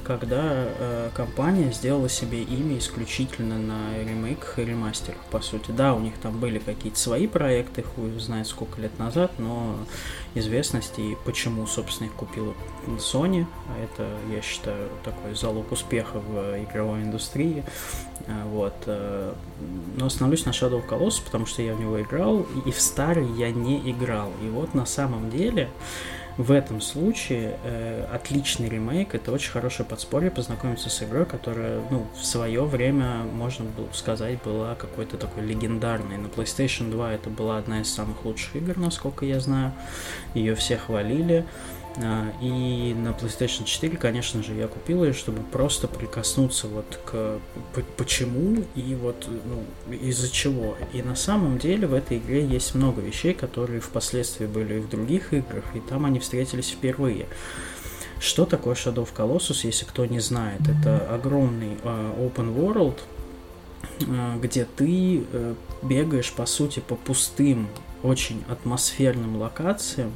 когда 0.03 0.41
э, 0.45 1.11
компания 1.15 1.73
сделала 1.73 2.09
себе 2.09 2.43
имя 2.43 2.79
исключительно 2.79 3.59
на 3.59 3.99
ремейках 3.99 4.59
и 4.59 4.65
ремастерах, 4.65 5.21
по 5.31 5.41
сути. 5.41 5.71
Да, 5.73 5.95
у 5.95 6.01
них 6.01 6.15
там 6.23 6.39
были 6.39 6.59
какие-то 6.59 6.99
свои 6.99 7.27
проекты, 7.27 7.83
хуй 7.83 8.19
знает 8.19 8.47
сколько 8.47 8.81
лет 8.81 8.99
назад, 8.99 9.33
но 9.39 9.77
известности 10.35 11.01
и 11.01 11.17
почему, 11.25 11.67
собственно, 11.67 12.09
их 12.09 12.15
купила 12.15 12.55
Sony, 12.99 13.47
а 13.69 13.83
это, 13.83 14.09
я 14.35 14.41
считаю, 14.41 14.89
такой 15.05 15.35
залог 15.35 15.73
успеха 15.73 16.19
в 16.19 16.63
игровой 16.63 17.03
индустрии. 17.03 17.65
А, 18.29 18.47
вот. 18.47 18.75
Э, 18.87 19.33
но 19.97 20.07
остановлюсь 20.07 20.45
на 20.45 20.51
Shadow 20.51 20.85
of 20.85 20.89
Colossus, 20.89 21.25
потому 21.25 21.47
что 21.47 21.63
я 21.63 21.75
в 21.75 21.81
него 21.81 22.01
играл, 22.01 22.47
и 22.65 22.71
в 22.71 22.81
старый 22.81 23.27
я 23.37 23.51
не 23.51 23.91
играл. 23.91 24.31
И 24.43 24.49
вот 24.49 24.75
на 24.75 24.87
самом 24.87 25.31
деле 25.31 25.69
в 26.37 26.53
этом 26.53 26.83
случае 26.83 27.59
э, 27.65 28.07
отличный 28.13 28.69
ремейк 28.69 29.15
это 29.15 29.33
очень 29.33 29.51
хорошее 29.51 29.89
подспорье 29.89 30.31
познакомиться 30.31 30.91
с 30.91 31.03
игрой, 31.03 31.25
которая, 31.25 31.81
ну, 31.91 32.07
в 32.15 32.25
свое 32.25 32.63
время, 32.65 33.23
можно 33.23 33.65
было 33.65 33.89
сказать, 33.93 34.43
была 34.43 34.75
какой-то 34.75 35.17
такой 35.17 35.45
легендарной. 35.45 36.19
На 36.19 36.27
PlayStation 36.27 36.91
2 36.91 37.15
это 37.15 37.31
была 37.31 37.57
одна 37.57 37.81
из 37.81 37.93
самых 37.93 38.25
лучших 38.27 38.57
игр, 38.57 38.77
насколько 38.77 39.25
я 39.25 39.41
знаю. 39.41 39.73
Ее 40.35 40.55
все 40.55 40.77
хвалили. 40.77 41.47
А, 41.47 41.47
и 41.99 42.95
на 42.95 43.09
PlayStation 43.09 43.65
4, 43.65 43.97
конечно 43.97 44.43
же, 44.43 44.53
я 44.53 44.69
купил 44.69 45.05
ее, 45.05 45.15
чтобы 45.15 45.43
просто 45.43 45.89
прикоснуться 45.89 46.69
вот 46.69 47.01
к 47.07 47.39
почему 47.97 48.65
и 48.75 48.95
вот 48.95 49.29
ну, 49.29 49.95
из-за 49.95 50.31
чего. 50.31 50.77
И 50.93 51.03
на 51.03 51.17
самом 51.17 51.59
деле 51.59 51.87
в 51.87 51.95
этой 51.95 52.19
игре 52.19 52.45
есть 52.45 52.75
много 52.75 53.01
вещей, 53.01 53.33
которые 53.33 53.81
впоследствии 53.81 54.47
были 54.47 54.75
и 54.75 54.81
в 54.81 54.91
других 54.91 55.33
играх, 55.33 55.65
и 55.75 55.81
там 55.81 56.05
они 56.05 56.21
встретились 56.21 56.71
впервые. 56.71 57.27
Что 58.19 58.45
такое 58.45 58.75
Shadow 58.75 59.07
of 59.07 59.15
Colossus, 59.15 59.67
если 59.67 59.85
кто 59.85 60.05
не 60.07 60.21
знает? 60.21 60.61
Это 60.69 60.99
огромный 61.15 61.77
uh, 61.83 62.19
open 62.19 62.55
world, 62.55 62.99
uh, 64.01 64.41
где 64.41 64.65
ты 64.65 65.19
uh, 65.19 65.57
бегаешь, 65.83 66.33
по 66.33 66.47
сути, 66.47 66.81
по 66.81 66.97
пустым, 66.97 67.69
очень 68.03 68.43
атмосферным 68.49 69.37
локациям, 69.37 70.13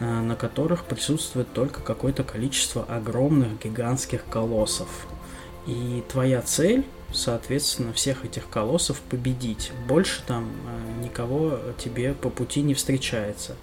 на 0.00 0.36
которых 0.36 0.84
присутствует 0.84 1.52
только 1.52 1.80
какое-то 1.80 2.24
количество 2.24 2.84
огромных 2.84 3.62
гигантских 3.62 4.24
колоссов. 4.26 4.88
И 5.66 6.02
твоя 6.10 6.42
цель, 6.42 6.84
соответственно, 7.12 7.92
всех 7.92 8.24
этих 8.24 8.48
колоссов 8.48 9.00
победить. 9.00 9.70
Больше 9.86 10.22
там 10.26 10.50
э, 10.66 11.04
никого 11.04 11.58
тебе 11.78 12.14
по 12.14 12.30
пути 12.30 12.62
не 12.62 12.74
встречается. 12.74 13.56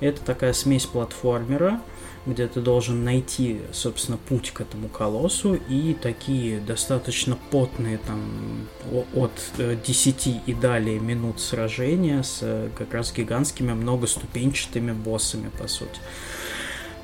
Это 0.00 0.20
такая 0.22 0.52
смесь 0.52 0.86
платформера, 0.86 1.80
где 2.26 2.46
ты 2.46 2.60
должен 2.60 3.04
найти, 3.04 3.60
собственно, 3.72 4.18
путь 4.18 4.50
к 4.50 4.60
этому 4.60 4.88
колоссу, 4.88 5.54
и 5.54 5.94
такие 5.94 6.58
достаточно 6.60 7.36
потные 7.50 7.98
там 7.98 8.68
от 9.14 9.32
10 9.58 10.26
э, 10.26 10.30
и 10.46 10.54
далее 10.54 10.98
минут 11.00 11.40
сражения 11.40 12.22
с 12.22 12.38
э, 12.42 12.70
как 12.76 12.94
раз 12.94 13.12
гигантскими 13.12 13.72
многоступенчатыми 13.72 14.92
боссами, 14.92 15.50
по 15.58 15.68
сути. 15.68 16.00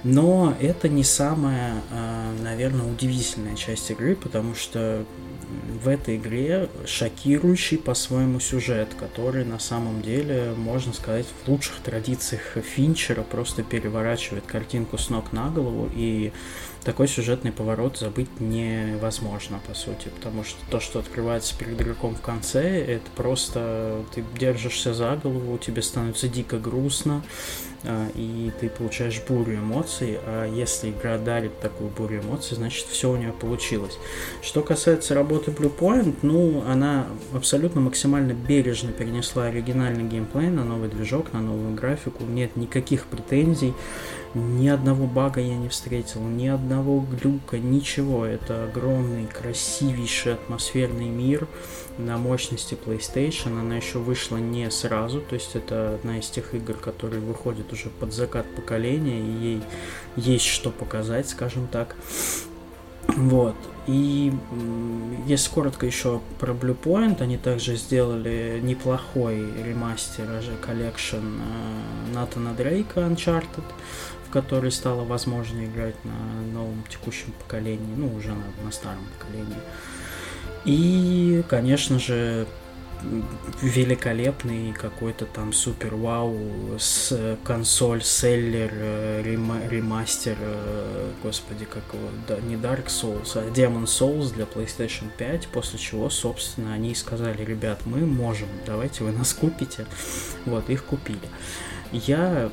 Но 0.02 0.54
это 0.60 0.88
не 0.88 1.04
самая, 1.04 1.82
э, 1.90 2.32
наверное, 2.42 2.86
удивительная 2.86 3.54
часть 3.54 3.90
игры, 3.90 4.16
потому 4.16 4.54
что 4.54 5.04
в 5.82 5.88
этой 5.88 6.16
игре 6.16 6.68
шокирующий 6.86 7.78
по-своему 7.78 8.40
сюжет, 8.40 8.94
который 8.98 9.44
на 9.44 9.58
самом 9.58 10.02
деле, 10.02 10.54
можно 10.56 10.92
сказать, 10.92 11.26
в 11.44 11.48
лучших 11.48 11.76
традициях 11.80 12.42
Финчера 12.62 13.22
просто 13.22 13.62
переворачивает 13.62 14.44
картинку 14.46 14.98
с 14.98 15.10
ног 15.10 15.32
на 15.32 15.48
голову, 15.48 15.90
и 15.94 16.32
такой 16.84 17.08
сюжетный 17.08 17.52
поворот 17.52 17.98
забыть 17.98 18.40
невозможно, 18.40 19.60
по 19.66 19.74
сути, 19.74 20.08
потому 20.08 20.44
что 20.44 20.58
то, 20.70 20.80
что 20.80 20.98
открывается 20.98 21.56
перед 21.56 21.80
игроком 21.80 22.14
в 22.14 22.20
конце, 22.20 22.62
это 22.62 23.10
просто 23.16 24.04
ты 24.14 24.24
держишься 24.38 24.94
за 24.94 25.16
голову, 25.16 25.58
тебе 25.58 25.82
становится 25.82 26.28
дико 26.28 26.58
грустно, 26.58 27.22
а, 27.22 27.69
и 28.14 28.52
ты 28.60 28.68
получаешь 28.68 29.20
бурю 29.26 29.56
эмоций, 29.56 30.18
а 30.26 30.46
если 30.46 30.90
игра 30.90 31.16
дарит 31.18 31.58
такую 31.60 31.90
бурю 31.90 32.20
эмоций, 32.20 32.56
значит 32.56 32.86
все 32.86 33.10
у 33.10 33.16
нее 33.16 33.32
получилось. 33.32 33.98
Что 34.42 34.62
касается 34.62 35.14
работы 35.14 35.50
Blue 35.50 35.72
Point, 35.74 36.16
ну, 36.22 36.62
она 36.68 37.06
абсолютно 37.32 37.80
максимально 37.80 38.32
бережно 38.32 38.92
перенесла 38.92 39.44
оригинальный 39.44 40.04
геймплей 40.04 40.48
на 40.48 40.64
новый 40.64 40.88
движок, 40.88 41.32
на 41.32 41.40
новую 41.40 41.74
графику, 41.74 42.24
нет 42.24 42.56
никаких 42.56 43.06
претензий, 43.06 43.72
ни 44.34 44.68
одного 44.68 45.06
бага 45.06 45.40
я 45.40 45.56
не 45.56 45.68
встретил, 45.68 46.20
ни 46.20 46.46
одного 46.46 47.00
глюка, 47.00 47.58
ничего. 47.58 48.24
Это 48.24 48.64
огромный, 48.64 49.26
красивейший 49.26 50.34
атмосферный 50.34 51.08
мир 51.08 51.48
на 52.06 52.18
мощности 52.18 52.74
PlayStation. 52.74 53.60
Она 53.60 53.76
еще 53.76 53.98
вышла 53.98 54.36
не 54.36 54.70
сразу, 54.70 55.20
то 55.20 55.34
есть 55.34 55.54
это 55.54 55.94
одна 55.94 56.18
из 56.18 56.28
тех 56.28 56.54
игр, 56.54 56.74
которые 56.74 57.20
выходят 57.20 57.72
уже 57.72 57.88
под 57.88 58.12
закат 58.12 58.46
поколения, 58.54 59.20
и 59.20 59.44
ей 59.44 59.62
есть 60.16 60.46
что 60.46 60.70
показать, 60.70 61.28
скажем 61.28 61.66
так. 61.66 61.96
Вот. 63.08 63.56
И 63.86 64.32
если 65.26 65.50
коротко 65.50 65.86
еще 65.86 66.20
про 66.38 66.52
Bluepoint, 66.52 67.22
они 67.22 67.38
также 67.38 67.76
сделали 67.76 68.60
неплохой 68.62 69.38
ремастер 69.62 70.26
же 70.42 70.52
collection 70.60 71.40
Натана 72.14 72.54
Дрейка 72.54 73.00
Uncharted 73.00 73.64
в 74.30 74.32
который 74.32 74.70
стало 74.70 75.04
возможно 75.04 75.64
играть 75.64 75.96
на 76.04 76.52
новом 76.52 76.84
текущем 76.88 77.32
поколении, 77.32 77.96
ну, 77.96 78.14
уже 78.14 78.28
на, 78.28 78.44
на 78.64 78.70
старом 78.70 79.02
поколении. 79.18 79.58
И, 80.64 81.42
конечно 81.48 81.98
же, 81.98 82.46
великолепный 83.62 84.72
какой-то 84.72 85.26
там 85.26 85.52
супер 85.52 85.94
вау 85.94 86.36
с 86.78 87.38
консоль 87.44 88.02
селлер 88.02 88.70
э, 88.74 89.22
ремастер 89.24 90.36
э, 90.38 91.10
господи 91.22 91.64
как 91.64 91.82
его 91.94 92.08
да, 92.28 92.38
не 92.40 92.56
Dark 92.56 92.88
Souls 92.88 93.32
а 93.36 93.48
Demon 93.50 93.84
Souls 93.84 94.34
для 94.34 94.44
PlayStation 94.44 95.06
5 95.16 95.48
после 95.48 95.78
чего 95.78 96.10
собственно 96.10 96.74
они 96.74 96.94
сказали 96.94 97.42
ребят 97.42 97.80
мы 97.86 98.00
можем 98.00 98.48
давайте 98.66 99.04
вы 99.04 99.12
нас 99.12 99.32
купите 99.32 99.86
вот 100.44 100.68
их 100.68 100.84
купили. 100.84 101.18
Я 101.92 102.50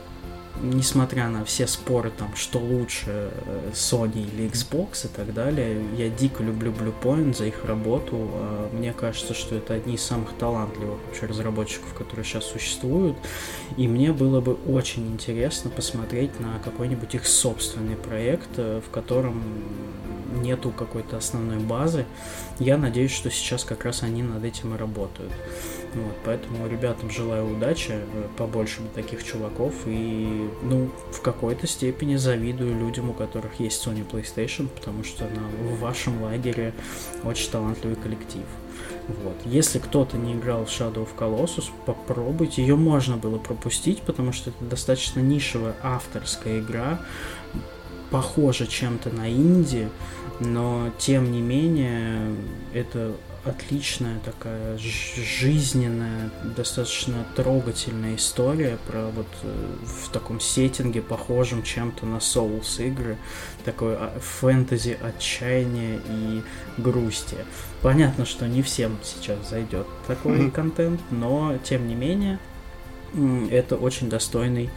несмотря 0.61 1.27
на 1.29 1.45
все 1.45 1.67
споры, 1.67 2.11
там, 2.11 2.35
что 2.35 2.59
лучше, 2.59 3.31
э, 3.45 3.71
Sony 3.73 4.27
или 4.27 4.49
Xbox 4.49 5.05
и 5.05 5.09
так 5.09 5.33
далее, 5.33 5.81
я 5.97 6.09
дико 6.09 6.43
люблю 6.43 6.71
Bluepoint 6.71 7.35
за 7.35 7.45
их 7.45 7.65
работу. 7.65 8.29
А, 8.33 8.69
мне 8.73 8.93
кажется, 8.93 9.33
что 9.33 9.55
это 9.55 9.75
одни 9.75 9.95
из 9.95 10.03
самых 10.03 10.33
талантливых 10.33 10.99
вообще 11.05 11.25
разработчиков, 11.25 11.93
которые 11.93 12.25
сейчас 12.25 12.45
существуют. 12.45 13.17
И 13.77 13.87
мне 13.87 14.11
было 14.11 14.41
бы 14.41 14.53
очень 14.67 15.07
интересно 15.07 15.69
посмотреть 15.69 16.39
на 16.39 16.59
какой-нибудь 16.63 17.15
их 17.15 17.27
собственный 17.27 17.95
проект, 17.95 18.49
э, 18.57 18.81
в 18.85 18.89
котором 18.89 19.43
нету 20.41 20.71
какой-то 20.71 21.17
основной 21.17 21.59
базы. 21.59 22.05
Я 22.59 22.77
надеюсь, 22.77 23.11
что 23.11 23.29
сейчас 23.29 23.63
как 23.63 23.85
раз 23.85 24.01
они 24.01 24.23
над 24.23 24.43
этим 24.43 24.73
и 24.73 24.77
работают. 24.77 25.31
Вот, 25.93 26.15
поэтому 26.25 26.67
ребятам 26.67 27.09
желаю 27.09 27.55
удачи, 27.55 27.91
э, 27.91 28.27
побольше 28.35 28.81
таких 28.93 29.23
чуваков, 29.23 29.73
и, 29.85 30.49
ну, 30.63 30.89
в 31.11 31.21
какой-то 31.21 31.65
степени 31.67 32.15
завидую 32.15 32.77
людям, 32.77 33.09
у 33.09 33.13
которых 33.13 33.59
есть 33.59 33.85
Sony 33.85 34.05
PlayStation, 34.07 34.67
потому 34.67 35.03
что 35.03 35.23
на, 35.25 35.69
в 35.69 35.79
вашем 35.79 36.21
лагере 36.23 36.73
очень 37.23 37.49
талантливый 37.51 37.95
коллектив. 37.95 38.43
Вот. 39.07 39.35
Если 39.45 39.79
кто-то 39.79 40.17
не 40.17 40.33
играл 40.33 40.65
в 40.65 40.69
Shadow 40.69 41.07
of 41.07 41.09
Colossus, 41.17 41.65
попробуйте. 41.85 42.61
Ее 42.61 42.75
можно 42.75 43.17
было 43.17 43.37
пропустить, 43.37 44.01
потому 44.01 44.33
что 44.33 44.49
это 44.49 44.65
достаточно 44.65 45.19
нишевая 45.21 45.75
авторская 45.81 46.59
игра, 46.59 46.99
похожа 48.11 48.67
чем-то 48.67 49.09
на 49.09 49.29
инди, 49.29 49.89
но 50.39 50.91
тем 50.99 51.31
не 51.31 51.41
менее 51.41 52.35
это 52.73 53.15
отличная 53.47 54.19
такая 54.19 54.77
жизненная, 54.77 56.29
достаточно 56.55 57.25
трогательная 57.35 58.15
история 58.15 58.77
про 58.87 59.07
вот 59.07 59.27
э, 59.43 59.75
в 59.85 60.09
таком 60.09 60.39
сеттинге, 60.39 61.01
похожем 61.01 61.63
чем-то 61.63 62.05
на 62.05 62.17
Souls 62.17 62.83
игры, 62.85 63.17
такой 63.63 63.95
а, 63.95 64.17
фэнтези 64.19 64.97
отчаяния 65.01 66.01
и 66.09 66.43
грусти. 66.77 67.37
Понятно, 67.81 68.25
что 68.25 68.47
не 68.47 68.61
всем 68.61 68.97
сейчас 69.03 69.49
зайдет 69.49 69.87
такой 70.07 70.39
mm-hmm. 70.39 70.51
контент, 70.51 71.01
но 71.11 71.57
тем 71.63 71.87
не 71.87 71.95
менее 71.95 72.39
это 73.49 73.77
очень 73.77 74.09
достойный 74.09 74.69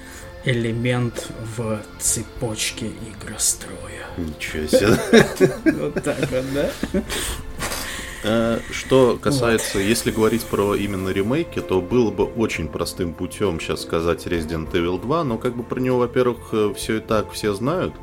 элемент 0.44 1.28
в 1.56 1.80
цепочке 1.98 2.90
игростроя. 3.12 4.06
Ничего 4.16 4.66
себе. 4.66 5.52
Вот 5.78 6.02
так 6.02 6.18
вот, 6.30 6.44
да? 6.54 6.70
Э, 8.22 8.60
что 8.70 9.18
касается, 9.20 9.78
вот. 9.78 9.84
если 9.84 10.10
говорить 10.10 10.44
про 10.44 10.74
именно 10.74 11.08
ремейки, 11.08 11.60
то 11.60 11.80
было 11.80 12.10
бы 12.10 12.24
очень 12.24 12.68
простым 12.68 13.14
путем 13.14 13.60
сейчас 13.60 13.82
сказать 13.82 14.26
Resident 14.26 14.70
Evil 14.72 15.00
2, 15.00 15.24
но 15.24 15.38
как 15.38 15.56
бы 15.56 15.62
про 15.62 15.80
него, 15.80 15.98
во-первых, 15.98 16.38
э, 16.52 16.74
все 16.76 16.98
и 16.98 17.00
так 17.00 17.32
все 17.32 17.54
знают. 17.54 17.94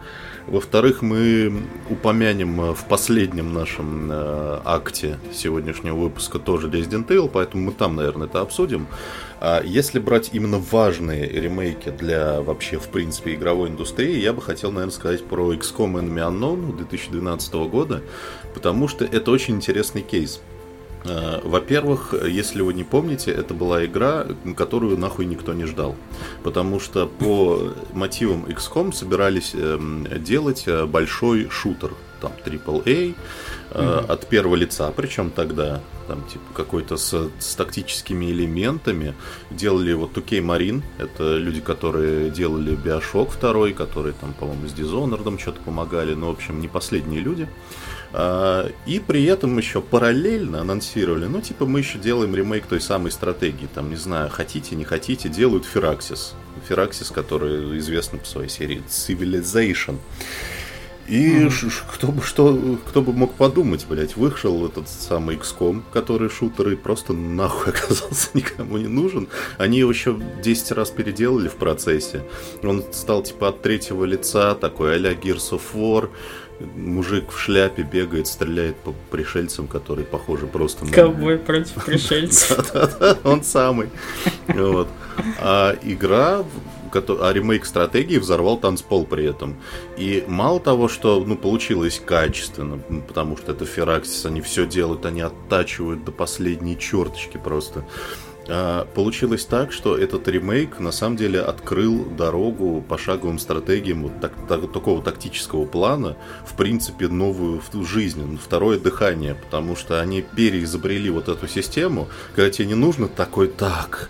Во-вторых, 0.47 1.01
мы 1.01 1.51
упомянем 1.89 2.61
э, 2.61 2.73
в 2.73 2.85
последнем 2.85 3.53
нашем 3.53 4.09
э, 4.09 4.61
акте 4.63 5.19
сегодняшнего 5.33 5.95
выпуска 5.95 6.39
тоже 6.39 6.69
Resident 6.69 7.07
Evil, 7.07 7.29
поэтому 7.31 7.65
мы 7.65 7.71
там, 7.73 7.97
наверное, 7.97 8.27
это 8.27 8.39
обсудим. 8.39 8.87
А 9.41 9.61
если 9.61 9.99
брать 9.99 10.29
именно 10.31 10.57
важные 10.57 11.27
ремейки 11.27 11.89
для 11.89 12.39
вообще, 12.41 12.79
в 12.79 12.87
принципе, 12.87 13.35
игровой 13.35 13.67
индустрии, 13.67 14.19
я 14.19 14.31
бы 14.31 14.41
хотел, 14.41 14.71
наверное, 14.71 14.93
сказать 14.93 15.25
про 15.25 15.53
XCOM 15.53 15.99
Enemy 15.99 16.31
Unknown 16.31 16.77
2012 16.77 17.53
года, 17.69 18.01
потому 18.53 18.87
что 18.87 19.03
это 19.03 19.31
очень 19.31 19.55
интересный 19.55 20.01
кейс. 20.01 20.39
Э, 21.05 21.39
во-первых, 21.43 22.13
если 22.27 22.61
вы 22.61 22.73
не 22.73 22.83
помните, 22.83 23.31
это 23.31 23.53
была 23.53 23.85
игра, 23.85 24.25
которую 24.55 24.97
нахуй 24.97 25.25
никто 25.25 25.53
не 25.53 25.65
ждал. 25.65 25.95
Потому 26.43 26.79
что 26.79 27.07
по 27.07 27.73
мотивам 27.93 28.45
XCOM 28.45 28.93
собирались 28.93 29.51
эм, 29.53 30.07
делать 30.23 30.63
э, 30.67 30.85
большой 30.85 31.49
шутер, 31.49 31.93
там 32.19 32.31
AAA, 32.43 33.13
mm-hmm. 33.71 34.07
от 34.07 34.27
первого 34.27 34.55
лица, 34.55 34.91
причем 34.95 35.29
тогда 35.29 35.81
там 36.07 36.23
типа 36.23 36.45
какой-то 36.55 36.97
с, 36.97 37.29
с 37.37 37.55
тактическими 37.55 38.31
элементами. 38.31 39.13
Делали 39.51 39.93
вот 39.93 40.17
2K 40.17 40.41
Marine, 40.41 40.81
это 40.97 41.37
люди, 41.37 41.61
которые 41.61 42.31
делали 42.31 42.75
Bioshock 42.75 43.39
2, 43.39 43.73
которые 43.73 44.15
там, 44.19 44.33
по-моему, 44.33 44.67
с 44.67 44.71
Dishonored 44.71 45.39
что-то 45.39 45.61
помогали, 45.61 46.15
но, 46.15 46.29
в 46.29 46.31
общем, 46.31 46.59
не 46.59 46.67
последние 46.67 47.21
люди. 47.21 47.43
Uh, 47.43 47.86
и 48.13 49.01
при 49.05 49.25
этом 49.25 49.57
еще 49.57 49.81
параллельно 49.81 50.61
анонсировали, 50.61 51.25
ну, 51.25 51.41
типа, 51.41 51.65
мы 51.65 51.79
еще 51.79 51.97
делаем 51.99 52.35
ремейк 52.35 52.65
той 52.65 52.81
самой 52.81 53.11
стратегии, 53.11 53.67
там, 53.73 53.89
не 53.89 53.95
знаю, 53.95 54.29
хотите, 54.29 54.75
не 54.75 54.85
хотите, 54.85 55.29
делают 55.29 55.65
Firaxis. 55.71 56.33
Firaxis, 56.67 57.13
который 57.13 57.77
известен 57.79 58.19
по 58.19 58.25
своей 58.25 58.49
серии 58.49 58.81
Civilization. 58.87 59.97
И 61.07 61.45
mm-hmm. 61.45 61.83
кто 61.93 62.07
бы 62.07 62.21
что, 62.21 62.77
кто 62.85 63.01
бы 63.01 63.13
мог 63.13 63.33
подумать, 63.35 63.85
блядь, 63.87 64.17
вышел 64.17 64.65
этот 64.65 64.89
самый 64.89 65.37
XCOM, 65.37 65.83
который 65.93 66.29
шутер 66.29 66.69
и 66.69 66.75
просто 66.75 67.13
нахуй 67.13 67.71
оказался 67.73 68.29
никому 68.33 68.77
не 68.77 68.87
нужен. 68.87 69.29
Они 69.57 69.79
его 69.79 69.91
еще 69.91 70.19
10 70.43 70.71
раз 70.73 70.89
переделали 70.89 71.47
в 71.47 71.55
процессе. 71.55 72.23
Он 72.61 72.83
стал 72.91 73.23
типа 73.23 73.49
от 73.49 73.61
третьего 73.61 74.03
лица, 74.03 74.53
такой 74.53 74.95
а-ля 74.95 75.13
Gears 75.13 75.51
of 75.51 75.61
War 75.73 76.09
мужик 76.59 77.31
в 77.31 77.39
шляпе 77.39 77.83
бегает, 77.83 78.27
стреляет 78.27 78.77
по 78.77 78.93
пришельцам, 79.11 79.67
которые 79.67 80.05
похожи 80.05 80.47
просто 80.47 80.85
на... 80.85 80.91
Ковбой 80.91 81.37
против 81.37 81.85
пришельцев. 81.85 82.73
Он 83.23 83.43
самый. 83.43 83.89
Вот. 84.47 84.87
А 85.39 85.77
игра, 85.83 86.43
а 86.93 87.31
ремейк 87.33 87.65
стратегии 87.65 88.17
взорвал 88.17 88.57
танцпол 88.57 89.05
при 89.05 89.25
этом. 89.25 89.57
И 89.97 90.23
мало 90.27 90.59
того, 90.59 90.87
что 90.87 91.23
ну, 91.25 91.35
получилось 91.35 92.01
качественно, 92.03 92.79
потому 93.07 93.37
что 93.37 93.51
это 93.51 93.65
Фераксис, 93.65 94.25
они 94.25 94.41
все 94.41 94.65
делают, 94.65 95.05
они 95.05 95.21
оттачивают 95.21 96.03
до 96.03 96.11
последней 96.11 96.77
черточки 96.77 97.37
просто. 97.37 97.85
А, 98.49 98.85
получилось 98.95 99.45
так, 99.45 99.73
что 99.73 99.97
этот 99.97 100.27
ремейк 100.27 100.79
на 100.79 100.91
самом 100.91 101.17
деле 101.17 101.41
открыл 101.41 102.05
дорогу 102.05 102.81
пошаговым 102.87 103.39
стратегиям 103.39 104.03
вот 104.03 104.21
так, 104.21 104.31
так, 104.47 104.71
такого 104.71 105.03
тактического 105.03 105.65
плана, 105.65 106.15
в 106.45 106.55
принципе, 106.55 107.09
новую 107.09 107.61
жизнь, 107.85 108.39
второе 108.41 108.79
дыхание, 108.79 109.35
потому 109.35 109.75
что 109.75 109.99
они 109.99 110.21
переизобрели 110.21 111.09
вот 111.09 111.27
эту 111.27 111.47
систему, 111.47 112.07
когда 112.35 112.49
тебе 112.49 112.67
не 112.67 112.75
нужно 112.75 113.09
такой, 113.09 113.49
так, 113.49 114.09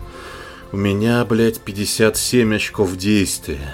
у 0.71 0.77
меня, 0.77 1.25
блядь, 1.25 1.59
57 1.59 2.55
очков 2.55 2.95
действия, 2.95 3.73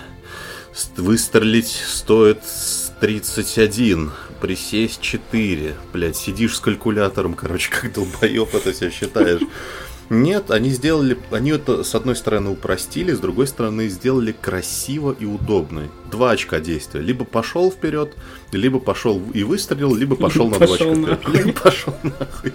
выстрелить 0.96 1.84
стоит 1.86 2.40
31, 3.02 4.12
присесть 4.40 5.02
4, 5.02 5.76
блядь, 5.92 6.16
сидишь 6.16 6.56
с 6.56 6.60
калькулятором, 6.62 7.34
короче, 7.34 7.70
как 7.70 7.92
долбоеб 7.94 8.56
это 8.56 8.72
все 8.72 8.90
считаешь. 8.90 9.42
Нет, 10.10 10.52
они 10.52 10.70
сделали, 10.70 11.18
они 11.32 11.52
это 11.52 11.84
с 11.84 11.96
одной 11.96 12.16
стороны 12.16 12.52
упростили, 12.52 13.14
с 13.14 13.20
другой 13.20 13.48
стороны 13.48 13.88
сделали 13.88 14.32
красиво 14.32 15.16
и 15.18 15.26
удобно. 15.26 15.90
Два 16.12 16.32
очка 16.32 16.60
действия. 16.60 17.02
Либо 17.02 17.26
пошел 17.26 17.72
вперед, 17.72 18.14
либо 18.52 18.80
пошел 18.80 19.22
и 19.34 19.44
выстрелил, 19.44 19.96
либо 19.96 20.16
пошел 20.16 20.48
на 20.48 20.60
два 20.60 20.76
очка 20.76 20.94
вперед. 20.94 21.20
Либо 21.28 21.60
пошел 21.60 21.94
нахуй. 22.04 22.54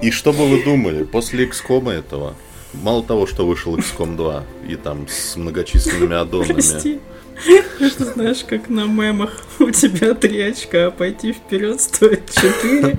И 0.00 0.10
что 0.12 0.32
бы 0.32 0.48
вы 0.48 0.62
думали, 0.62 1.02
после 1.02 1.46
XCOM 1.46 1.90
этого, 1.90 2.36
мало 2.72 3.02
того, 3.02 3.26
что 3.26 3.46
вышел 3.46 3.76
XCOM 3.76 4.16
2, 4.16 4.44
и 4.68 4.76
там 4.76 5.08
с 5.08 5.36
многочисленными 5.36 6.14
аддонами... 6.14 6.52
Прости. 6.52 7.00
Что 7.44 8.04
знаешь, 8.04 8.44
как 8.46 8.68
на 8.68 8.86
мемах 8.86 9.42
у 9.58 9.70
тебя 9.70 10.14
три 10.14 10.40
очка, 10.40 10.86
а 10.86 10.90
пойти 10.90 11.32
вперед 11.32 11.80
стоит 11.80 12.30
четыре, 12.30 12.96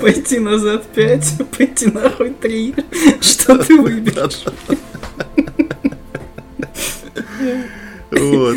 пойти 0.00 0.38
назад 0.38 0.84
пять, 0.94 1.34
пойти 1.56 1.86
нахуй 1.86 2.34
три. 2.34 2.74
Что 3.20 3.58
ты 3.58 3.80
выберешь? 3.80 4.44
Вот. 8.10 8.56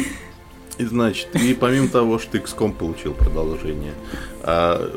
И 0.77 0.85
значит, 0.85 1.27
и 1.35 1.53
помимо 1.53 1.87
того, 1.89 2.17
что 2.17 2.37
XCOM 2.37 2.73
получил 2.73 3.13
продолжение, 3.13 3.93
а 4.43 4.91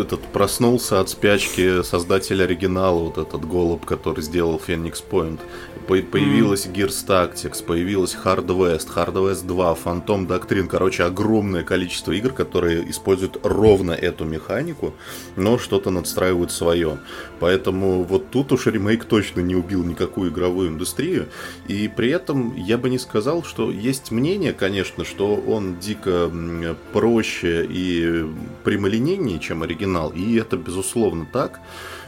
этот 0.00 0.20
проснулся 0.32 1.00
от 1.00 1.08
спячки 1.08 1.82
создатель 1.82 2.42
оригинала, 2.42 3.00
вот 3.04 3.18
этот 3.18 3.46
голубь, 3.46 3.84
который 3.84 4.22
сделал 4.22 4.60
Phoenix 4.64 5.02
Point. 5.08 5.40
Появилась 5.86 6.66
mm. 6.66 6.72
Gears 6.74 7.06
Tactics, 7.06 7.64
появилась 7.64 8.14
Hard 8.14 8.46
West, 8.46 8.88
Hard 8.94 9.14
West 9.14 9.46
2, 9.46 9.76
Phantom 9.84 10.26
Doctrine. 10.26 10.66
Короче, 10.68 11.04
огромное 11.04 11.64
количество 11.64 12.12
игр, 12.12 12.32
которые 12.32 12.90
используют 12.90 13.38
ровно 13.42 13.92
эту 13.92 14.24
механику, 14.24 14.92
но 15.36 15.56
что-то 15.58 15.90
надстраивают 15.90 16.52
свое. 16.52 16.98
Поэтому 17.40 18.02
вот 18.02 18.30
тут 18.30 18.52
уж 18.52 18.66
ремейк 18.66 19.04
точно 19.04 19.40
не 19.40 19.54
убил 19.54 19.82
никакую 19.82 20.30
игровую 20.30 20.68
индустрию. 20.68 21.28
И 21.68 21.88
при 21.88 22.10
этом 22.10 22.54
я 22.54 22.76
бы 22.76 22.90
не 22.90 22.98
сказал, 22.98 23.42
что 23.42 23.70
есть 23.70 24.10
мнение, 24.10 24.52
конечно, 24.52 25.04
что 25.04 25.36
он 25.36 25.78
дико 25.78 26.30
проще 26.92 27.66
и 27.68 28.26
прямолинейнее, 28.88 29.38
чем 29.38 29.62
оригинал. 29.62 30.10
И 30.10 30.36
это 30.36 30.56
безусловно 30.56 31.26
так. 31.30 31.60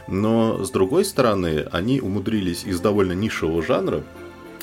Но, 0.07 0.63
с 0.63 0.71
другой 0.71 1.05
стороны, 1.05 1.67
они 1.71 2.01
умудрились 2.01 2.63
из 2.65 2.79
довольно 2.79 3.13
нишевого 3.13 3.61
жанра 3.61 4.03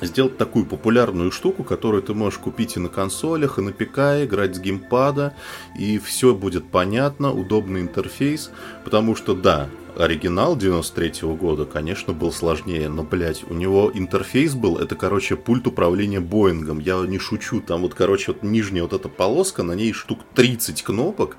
сделать 0.00 0.36
такую 0.36 0.64
популярную 0.64 1.32
штуку, 1.32 1.64
которую 1.64 2.02
ты 2.02 2.14
можешь 2.14 2.38
купить 2.38 2.76
и 2.76 2.80
на 2.80 2.88
консолях, 2.88 3.58
и 3.58 3.62
на 3.62 3.72
ПК, 3.72 4.24
играть 4.24 4.54
с 4.54 4.60
геймпада, 4.60 5.34
и 5.76 5.98
все 5.98 6.34
будет 6.34 6.70
понятно, 6.70 7.32
удобный 7.32 7.80
интерфейс, 7.80 8.52
потому 8.84 9.16
что, 9.16 9.34
да, 9.34 9.68
оригинал 9.96 10.56
93 10.56 11.26
-го 11.26 11.36
года, 11.36 11.64
конечно, 11.64 12.12
был 12.12 12.30
сложнее, 12.30 12.88
но, 12.88 13.02
блядь, 13.02 13.42
у 13.50 13.54
него 13.54 13.90
интерфейс 13.92 14.54
был, 14.54 14.78
это, 14.78 14.94
короче, 14.94 15.34
пульт 15.34 15.66
управления 15.66 16.20
Боингом, 16.20 16.78
я 16.78 17.04
не 17.04 17.18
шучу, 17.18 17.60
там 17.60 17.82
вот, 17.82 17.94
короче, 17.94 18.32
вот 18.32 18.44
нижняя 18.44 18.84
вот 18.84 18.92
эта 18.92 19.08
полоска, 19.08 19.64
на 19.64 19.72
ней 19.72 19.92
штук 19.92 20.20
30 20.36 20.82
кнопок, 20.84 21.38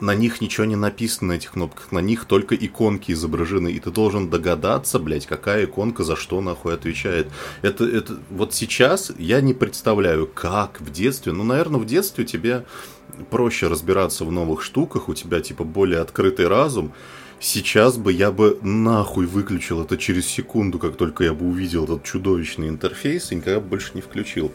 на 0.00 0.14
них 0.14 0.40
ничего 0.40 0.66
не 0.66 0.76
написано 0.76 1.32
на 1.32 1.36
этих 1.36 1.52
кнопках, 1.52 1.92
на 1.92 2.00
них 2.00 2.26
только 2.26 2.54
иконки 2.54 3.12
изображены, 3.12 3.72
и 3.72 3.80
ты 3.80 3.90
должен 3.90 4.28
догадаться, 4.28 4.98
блядь, 4.98 5.26
какая 5.26 5.64
иконка 5.64 6.04
за 6.04 6.16
что 6.16 6.40
нахуй 6.40 6.74
отвечает. 6.74 7.28
Это, 7.62 7.84
это, 7.84 8.18
вот 8.30 8.54
сейчас 8.54 9.12
я 9.18 9.40
не 9.40 9.54
представляю, 9.54 10.26
как 10.26 10.80
в 10.80 10.90
детстве, 10.92 11.32
ну, 11.32 11.44
наверное, 11.44 11.80
в 11.80 11.86
детстве 11.86 12.24
тебе 12.24 12.66
проще 13.30 13.68
разбираться 13.68 14.24
в 14.24 14.32
новых 14.32 14.62
штуках, 14.62 15.08
у 15.08 15.14
тебя, 15.14 15.40
типа, 15.40 15.64
более 15.64 16.00
открытый 16.00 16.48
разум, 16.48 16.92
Сейчас 17.38 17.98
бы 17.98 18.12
я 18.12 18.32
бы 18.32 18.58
нахуй 18.62 19.26
выключил 19.26 19.82
это 19.82 19.98
через 19.98 20.26
секунду, 20.26 20.78
как 20.78 20.96
только 20.96 21.22
я 21.22 21.34
бы 21.34 21.46
увидел 21.46 21.84
этот 21.84 22.02
чудовищный 22.02 22.68
интерфейс, 22.68 23.30
и 23.30 23.34
никогда 23.34 23.60
бы 23.60 23.68
больше 23.68 23.90
не 23.94 24.00
включил. 24.00 24.52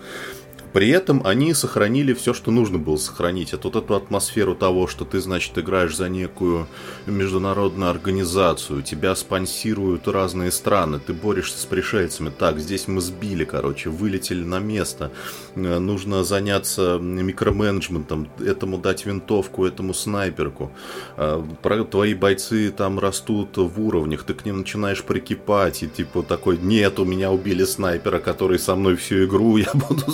При 0.73 0.89
этом 0.89 1.21
они 1.25 1.53
сохранили 1.53 2.13
все, 2.13 2.33
что 2.33 2.51
нужно 2.51 2.77
было 2.77 2.97
сохранить. 2.97 3.53
Это 3.53 3.67
вот 3.67 3.75
эту 3.75 3.95
атмосферу 3.95 4.55
того, 4.55 4.87
что 4.87 5.05
ты, 5.05 5.19
значит, 5.19 5.57
играешь 5.57 5.95
за 5.95 6.07
некую 6.09 6.67
международную 7.05 7.89
организацию, 7.89 8.81
тебя 8.81 9.15
спонсируют 9.15 10.07
разные 10.07 10.51
страны, 10.51 10.99
ты 10.99 11.13
борешься 11.13 11.57
с 11.57 11.65
пришельцами. 11.65 12.31
Так, 12.37 12.59
здесь 12.59 12.87
мы 12.87 13.01
сбили, 13.01 13.43
короче, 13.43 13.89
вылетели 13.89 14.43
на 14.43 14.59
место. 14.59 15.11
Э, 15.55 15.79
нужно 15.79 16.23
заняться 16.23 16.97
микроменеджментом, 16.99 18.29
этому 18.39 18.77
дать 18.77 19.05
винтовку, 19.05 19.65
этому 19.65 19.93
снайперку. 19.93 20.71
Э, 21.17 21.43
твои 21.89 22.13
бойцы 22.13 22.71
там 22.71 22.99
растут 22.99 23.57
в 23.57 23.81
уровнях, 23.81 24.23
ты 24.23 24.33
к 24.33 24.45
ним 24.45 24.59
начинаешь 24.59 25.03
прикипать, 25.03 25.83
и 25.83 25.87
типа 25.87 26.23
такой, 26.23 26.57
нет, 26.57 26.99
у 26.99 27.05
меня 27.05 27.31
убили 27.31 27.65
снайпера, 27.65 28.19
который 28.19 28.59
со 28.59 28.75
мной 28.75 28.95
всю 28.95 29.25
игру, 29.25 29.57
я 29.57 29.71
буду 29.73 30.09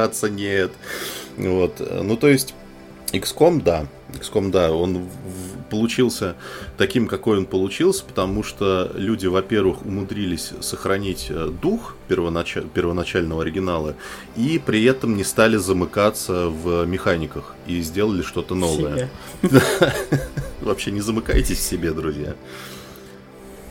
загружаться, 0.00 0.30
нет. 0.30 0.72
Вот. 1.36 1.80
Ну, 1.80 2.16
то 2.16 2.28
есть, 2.28 2.54
XCOM, 3.12 3.62
да. 3.62 3.86
XCOM, 4.12 4.50
да, 4.50 4.72
он 4.72 5.08
получился 5.70 6.34
таким, 6.76 7.06
какой 7.06 7.38
он 7.38 7.46
получился, 7.46 8.04
потому 8.04 8.42
что 8.42 8.90
люди, 8.94 9.26
во-первых, 9.26 9.86
умудрились 9.86 10.52
сохранить 10.60 11.26
э, 11.28 11.48
дух 11.62 11.94
первонач... 12.08 12.56
первоначального 12.74 13.42
оригинала 13.42 13.94
и 14.36 14.60
при 14.64 14.82
этом 14.84 15.16
не 15.16 15.22
стали 15.22 15.56
замыкаться 15.56 16.48
в 16.48 16.84
механиках 16.86 17.54
и 17.68 17.80
сделали 17.82 18.22
что-то 18.22 18.56
новое. 18.56 19.08
Вообще 20.60 20.90
не 20.90 21.00
замыкайтесь 21.00 21.58
в 21.58 21.62
себе, 21.62 21.92
друзья. 21.92 22.34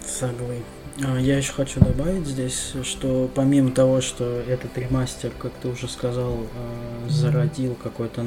Согласен. 0.06 0.79
А, 1.04 1.18
я 1.18 1.38
еще 1.38 1.54
хочу 1.54 1.80
добавить 1.80 2.28
здесь, 2.28 2.74
что 2.84 3.30
помимо 3.34 3.72
того, 3.72 4.02
что 4.02 4.26
этот 4.48 4.78
ремастер, 4.78 5.32
как 5.38 5.52
ты 5.62 5.70
уже 5.70 5.88
сказал, 5.88 6.34
а, 6.34 7.10
зародил 7.10 7.76
какое-то 7.76 8.26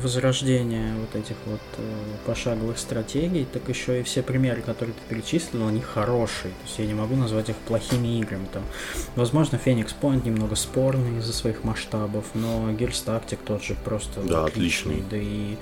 возрождение 0.00 0.94
вот 0.94 1.14
этих 1.14 1.36
вот 1.44 1.60
э, 1.76 1.82
пошаговых 2.24 2.78
стратегий, 2.78 3.44
так 3.44 3.68
еще 3.68 4.00
и 4.00 4.02
все 4.02 4.22
примеры, 4.22 4.62
которые 4.62 4.94
ты 4.94 5.14
перечислил, 5.14 5.66
они 5.66 5.80
хорошие. 5.80 6.52
То 6.52 6.66
есть 6.66 6.78
я 6.78 6.86
не 6.86 6.94
могу 6.94 7.14
назвать 7.14 7.50
их 7.50 7.56
плохими 7.56 8.18
играми. 8.18 8.46
Там, 8.52 8.62
возможно, 9.16 9.60
Phoenix 9.62 9.94
Point 10.00 10.24
немного 10.24 10.54
спорный 10.54 11.18
из-за 11.18 11.34
своих 11.34 11.62
масштабов, 11.62 12.24
но 12.34 12.70
Gears 12.70 13.04
Tactic 13.04 13.38
тот 13.44 13.62
же 13.62 13.76
просто 13.84 14.22
да, 14.22 14.46
отличный. 14.46 15.02
отличный. 15.02 15.04
Да 15.10 15.16
и 15.18 15.56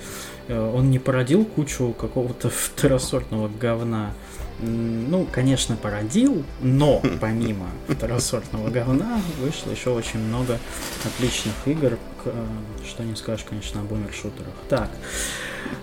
э, 0.47 0.73
он 0.75 0.91
не 0.91 1.01
породил 1.01 1.45
кучу 1.45 1.93
какого-то 1.93 2.51
второсортного 2.51 3.49
говна 3.49 4.13
ну, 4.63 5.27
конечно, 5.31 5.77
породил, 5.77 6.45
но 6.61 7.03
помимо 7.21 7.67
второсортного 7.89 8.69
говна 8.71 9.21
вышло 9.41 9.71
еще 9.71 9.91
очень 9.91 10.21
много 10.21 10.59
отличных 11.05 11.55
игр, 11.67 11.99
э, 12.25 12.47
что 12.87 13.03
не 13.03 13.17
скажешь, 13.17 13.47
конечно, 13.49 13.81
о 13.81 13.85
бумер-шутерах. 13.85 14.55
Так, 14.69 14.91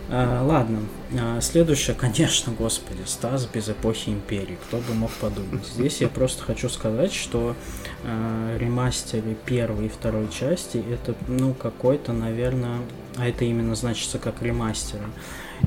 э, 0.09 0.41
ладно, 0.43 0.79
э, 1.11 1.39
следующее, 1.41 1.95
конечно, 1.99 2.53
господи, 2.53 3.01
Стас 3.05 3.45
без 3.45 3.69
эпохи 3.69 4.09
Империи, 4.09 4.57
кто 4.67 4.77
бы 4.77 4.93
мог 4.93 5.11
подумать. 5.11 5.65
Здесь 5.65 6.01
я 6.01 6.07
просто 6.07 6.43
хочу 6.43 6.69
сказать, 6.69 7.13
что 7.13 7.55
ремастеры 8.57 9.35
первой 9.45 9.87
и 9.87 9.89
второй 9.89 10.29
части, 10.29 10.77
это, 10.77 11.15
ну, 11.27 11.53
какой-то, 11.53 12.13
наверное, 12.13 12.79
а 13.17 13.27
это 13.27 13.43
именно 13.43 13.75
значится 13.75 14.19
как 14.19 14.41
ремастеры, 14.41 15.03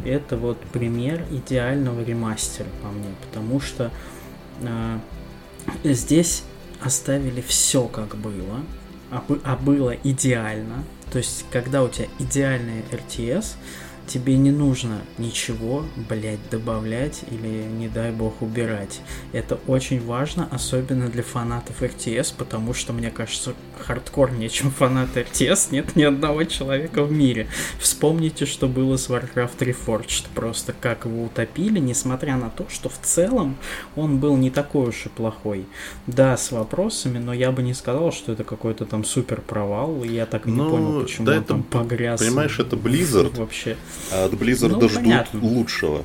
это 0.05 0.37
вот 0.37 0.59
пример 0.72 1.24
идеального 1.31 2.03
ремастера 2.03 2.68
по 2.83 2.88
мне, 2.88 3.14
потому 3.26 3.61
что 3.61 3.90
э, 4.62 4.98
здесь 5.85 6.44
оставили 6.81 7.40
все 7.40 7.87
как 7.87 8.16
было, 8.16 8.61
а, 9.11 9.24
а 9.44 9.57
было 9.57 9.94
идеально. 10.03 10.85
То 11.12 11.18
есть, 11.18 11.44
когда 11.50 11.83
у 11.83 11.88
тебя 11.88 12.07
идеальный 12.18 12.83
RTS, 12.90 13.57
тебе 14.11 14.37
не 14.37 14.51
нужно 14.51 15.03
ничего, 15.18 15.85
блядь, 16.09 16.40
добавлять 16.51 17.23
или, 17.31 17.64
не 17.64 17.88
дай 17.88 18.11
бог, 18.11 18.42
убирать. 18.42 19.01
Это 19.33 19.59
очень 19.68 20.05
важно, 20.05 20.49
особенно 20.51 21.09
для 21.09 21.23
фанатов 21.23 21.83
RTS, 21.83 22.35
потому 22.37 22.75
что, 22.75 22.92
мне 22.92 23.11
кажется, 23.11 23.55
хардкорнее, 23.79 24.49
чем 24.49 24.70
фанаты 24.79 25.20
RTS, 25.20 25.68
нет 25.70 25.94
ни 25.94 26.03
одного 26.03 26.44
человека 26.44 27.05
в 27.05 27.12
мире. 27.12 27.46
Вспомните, 27.79 28.46
что 28.46 28.66
было 28.66 28.96
с 28.96 29.09
Warcraft 29.09 29.59
Reforged, 29.59 30.27
просто 30.35 30.75
как 30.79 31.05
его 31.05 31.25
утопили, 31.25 31.79
несмотря 31.79 32.37
на 32.37 32.51
то, 32.51 32.66
что 32.68 32.88
в 32.88 32.99
целом 33.03 33.57
он 33.94 34.18
был 34.18 34.37
не 34.37 34.51
такой 34.51 34.88
уж 34.88 35.07
и 35.07 35.09
плохой. 35.09 35.66
Да, 36.09 36.37
с 36.37 36.51
вопросами, 36.51 37.18
но 37.18 37.33
я 37.33 37.53
бы 37.53 37.62
не 37.62 37.75
сказал, 37.75 38.12
что 38.12 38.33
это 38.33 38.42
какой-то 38.42 38.87
там 38.87 39.05
супер 39.05 39.40
провал, 39.40 40.03
я 40.03 40.27
так 40.27 40.49
и 40.49 40.51
не 40.51 40.57
ну, 40.57 40.70
понял, 40.70 41.03
почему 41.03 41.27
да 41.27 41.33
он 41.33 41.38
это, 41.38 41.49
там 41.49 41.62
погряз. 41.62 42.20
Понимаешь, 42.20 42.59
это 42.59 42.75
Blizzard. 42.75 43.37
Вообще. 43.40 43.77
А 44.13 44.25
от 44.25 44.33
Blizzard 44.35 44.69
ну, 44.69 44.89
ждут 44.89 45.03
понятно. 45.03 45.41
лучшего. 45.41 46.05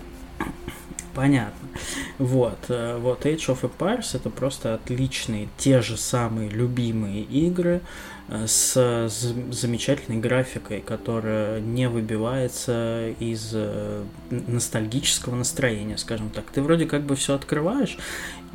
Понятно. 1.16 1.70
Вот, 2.18 2.58
э, 2.68 2.98
вот 2.98 3.26
Age 3.26 3.48
of 3.48 3.62
Empires 3.62 4.16
это 4.16 4.30
просто 4.30 4.74
отличные, 4.74 5.48
те 5.58 5.82
же 5.82 5.96
самые 5.96 6.50
любимые 6.50 7.24
игры 7.24 7.82
э, 8.28 8.48
с 8.48 9.10
замечательной 9.52 10.20
графикой, 10.20 10.82
которая 10.82 11.62
не 11.62 11.88
выбивается 11.88 13.12
из 13.20 13.52
э, 13.54 14.04
ностальгического 14.30 15.36
настроения, 15.36 15.98
скажем 15.98 16.30
так. 16.30 16.46
Ты 16.54 16.62
вроде 16.62 16.86
как 16.86 17.04
бы 17.04 17.16
все 17.16 17.34
открываешь, 17.34 17.98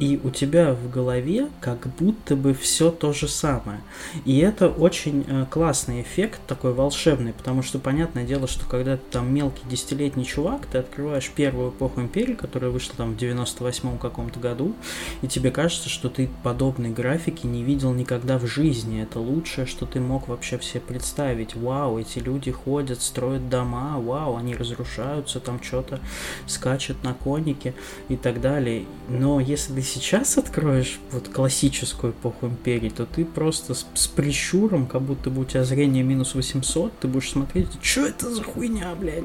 и 0.00 0.18
у 0.24 0.30
тебя 0.30 0.72
в 0.72 0.90
голове 0.90 1.48
как 1.60 1.86
будто 1.98 2.34
бы 2.34 2.54
все 2.54 2.90
то 2.90 3.12
же 3.12 3.28
самое. 3.28 3.80
И 4.24 4.38
это 4.38 4.68
очень 4.68 5.26
э, 5.28 5.44
классный 5.50 6.00
эффект, 6.00 6.40
такой 6.46 6.72
волшебный, 6.72 7.34
потому 7.34 7.62
что 7.62 7.78
понятное 7.78 8.24
дело, 8.24 8.48
что 8.48 8.64
когда 8.64 8.96
ты 8.96 9.02
там 9.10 9.32
мелкий 9.32 9.62
десятилетний 9.68 10.24
чувак, 10.24 10.64
ты 10.66 10.78
открываешь 10.78 11.30
первую 11.30 11.70
эпоху 11.70 12.00
Империи, 12.00 12.32
которая 12.32 12.70
вышла 12.70 12.94
там 12.96 13.14
в 13.14 13.18
98-м 13.18 13.98
каком-то 13.98 14.40
году, 14.40 14.74
и 15.20 15.28
тебе 15.28 15.50
кажется, 15.50 15.90
что 15.90 16.08
ты 16.08 16.30
подобной 16.42 16.90
графики 16.90 17.46
не 17.46 17.62
видел 17.62 17.92
никогда 17.92 18.38
в 18.38 18.46
жизни. 18.46 19.02
Это 19.02 19.20
лучшее, 19.20 19.66
что 19.66 19.84
ты 19.84 20.00
мог 20.00 20.28
вообще 20.28 20.56
все 20.56 20.80
представить. 20.80 21.54
Вау, 21.54 21.98
эти 21.98 22.20
люди 22.20 22.50
ходят, 22.50 23.02
строят 23.02 23.50
дома, 23.50 23.98
вау, 23.98 24.36
они 24.36 24.54
разрушаются, 24.54 25.40
там 25.40 25.62
что-то 25.62 26.00
скачут 26.46 27.04
на 27.04 27.12
конике 27.12 27.74
и 28.08 28.16
так 28.16 28.40
далее. 28.40 28.86
Но 29.08 29.40
если 29.40 29.74
ты 29.74 29.89
сейчас 29.90 30.38
откроешь 30.38 30.98
вот 31.10 31.28
классическую 31.28 32.12
эпоху 32.12 32.46
империи, 32.46 32.90
то 32.90 33.06
ты 33.06 33.24
просто 33.24 33.74
с, 33.74 33.86
с 33.94 34.06
прищуром, 34.06 34.86
как 34.86 35.02
будто 35.02 35.30
бы 35.30 35.42
у 35.42 35.44
тебя 35.44 35.64
зрение 35.64 36.02
минус 36.02 36.34
800, 36.34 36.98
ты 37.00 37.08
будешь 37.08 37.30
смотреть, 37.30 37.68
что 37.82 38.06
это 38.06 38.30
за 38.30 38.42
хуйня, 38.42 38.94
блядь. 38.94 39.24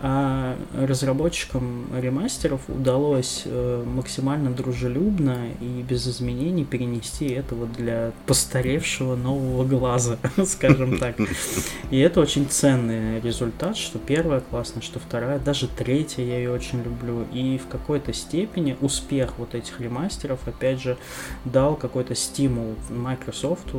А 0.00 0.56
разработчикам 0.74 1.86
ремастеров 1.96 2.62
удалось 2.68 3.42
э, 3.44 3.84
максимально 3.86 4.50
дружелюбно 4.50 5.48
и 5.60 5.82
без 5.82 6.06
изменений 6.08 6.64
перенести 6.64 7.28
это 7.28 7.54
вот 7.54 7.72
для 7.72 8.12
постаревшего 8.26 9.16
нового 9.16 9.64
глаза, 9.64 10.18
скажем 10.46 10.98
так. 10.98 11.16
И 11.90 11.98
это 11.98 12.20
очень 12.20 12.46
ценный 12.48 13.20
результат, 13.20 13.76
что 13.76 13.98
первая 13.98 14.40
классная, 14.40 14.82
что 14.82 14.98
вторая, 14.98 15.38
даже 15.38 15.68
третья 15.68 16.22
я 16.22 16.38
ее 16.38 16.50
очень 16.50 16.82
люблю. 16.82 17.26
И 17.32 17.58
в 17.58 17.68
какой-то 17.68 18.12
степени 18.12 18.76
успех 18.80 19.34
вот 19.38 19.54
этих 19.54 19.80
ремастеров 19.82 20.40
опять 20.46 20.80
же, 20.80 20.96
дал 21.44 21.76
какой-то 21.76 22.14
стимул 22.14 22.74
Microsoft 22.88 23.74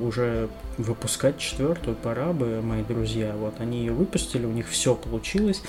уже 0.00 0.48
выпускать 0.78 1.38
четвертую, 1.38 1.96
пора 1.96 2.32
бы, 2.32 2.60
мои 2.62 2.82
друзья. 2.82 3.34
Вот 3.36 3.60
они 3.60 3.80
ее 3.80 3.92
выпустили, 3.92 4.46
у 4.46 4.52
них 4.52 4.68
все 4.68 4.94
получилось. 4.94 5.62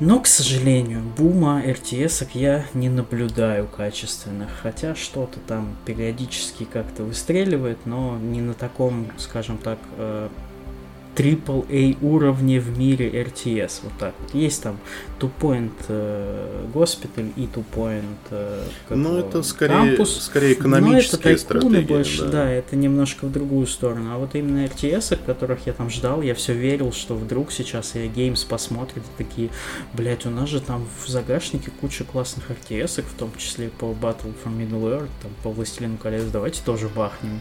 Но, 0.00 0.18
к 0.18 0.26
сожалению, 0.26 1.02
бума 1.16 1.62
RTS 1.64 2.28
я 2.34 2.66
не 2.74 2.88
наблюдаю 2.88 3.68
качественных, 3.68 4.50
хотя 4.60 4.96
что-то 4.96 5.38
там 5.46 5.76
периодически 5.84 6.64
как-то 6.64 7.04
выстреливает, 7.04 7.78
но 7.84 8.18
не 8.18 8.40
на 8.40 8.54
таком, 8.54 9.06
скажем 9.18 9.56
так, 9.56 9.78
э, 9.96 10.28
AAA 11.14 11.98
уровне 12.02 12.60
в 12.60 12.78
мире 12.78 13.10
RTS. 13.10 13.80
Вот 13.82 13.92
так 13.98 14.14
вот. 14.20 14.34
Есть 14.34 14.62
там 14.62 14.78
Two 15.18 15.30
Point 15.40 15.72
э, 15.88 16.66
Hospital 16.74 17.32
и 17.36 17.42
Two 17.42 17.64
Point 17.74 18.02
э, 18.30 18.64
Ну, 18.90 19.18
это 19.18 19.42
скорее, 19.42 19.96
Campus. 19.96 20.20
скорее 20.20 20.54
экономические 20.54 21.38
стратегии. 21.38 21.80
больше, 21.82 22.24
да. 22.24 22.30
да, 22.30 22.50
это 22.50 22.76
немножко 22.76 23.26
в 23.26 23.32
другую 23.32 23.66
сторону. 23.66 24.14
А 24.14 24.18
вот 24.18 24.34
именно 24.34 24.64
RTS, 24.66 25.24
которых 25.24 25.66
я 25.66 25.72
там 25.72 25.90
ждал, 25.90 26.22
я 26.22 26.34
все 26.34 26.52
верил, 26.52 26.92
что 26.92 27.14
вдруг 27.14 27.52
сейчас 27.52 27.94
я 27.94 28.06
Games 28.06 28.46
посмотрит 28.46 29.02
и 29.18 29.22
такие, 29.22 29.50
блять, 29.92 30.26
у 30.26 30.30
нас 30.30 30.48
же 30.48 30.60
там 30.60 30.86
в 31.04 31.08
загашнике 31.08 31.70
куча 31.80 32.04
классных 32.04 32.50
RTS, 32.50 33.02
в 33.02 33.18
том 33.18 33.30
числе 33.36 33.68
по 33.68 33.86
Battle 33.86 34.34
for 34.44 34.56
Middle-earth, 34.56 35.08
там, 35.22 35.30
по 35.42 35.50
Властелину 35.50 35.96
колец, 35.96 36.24
давайте 36.24 36.62
тоже 36.64 36.88
бахнем. 36.88 37.40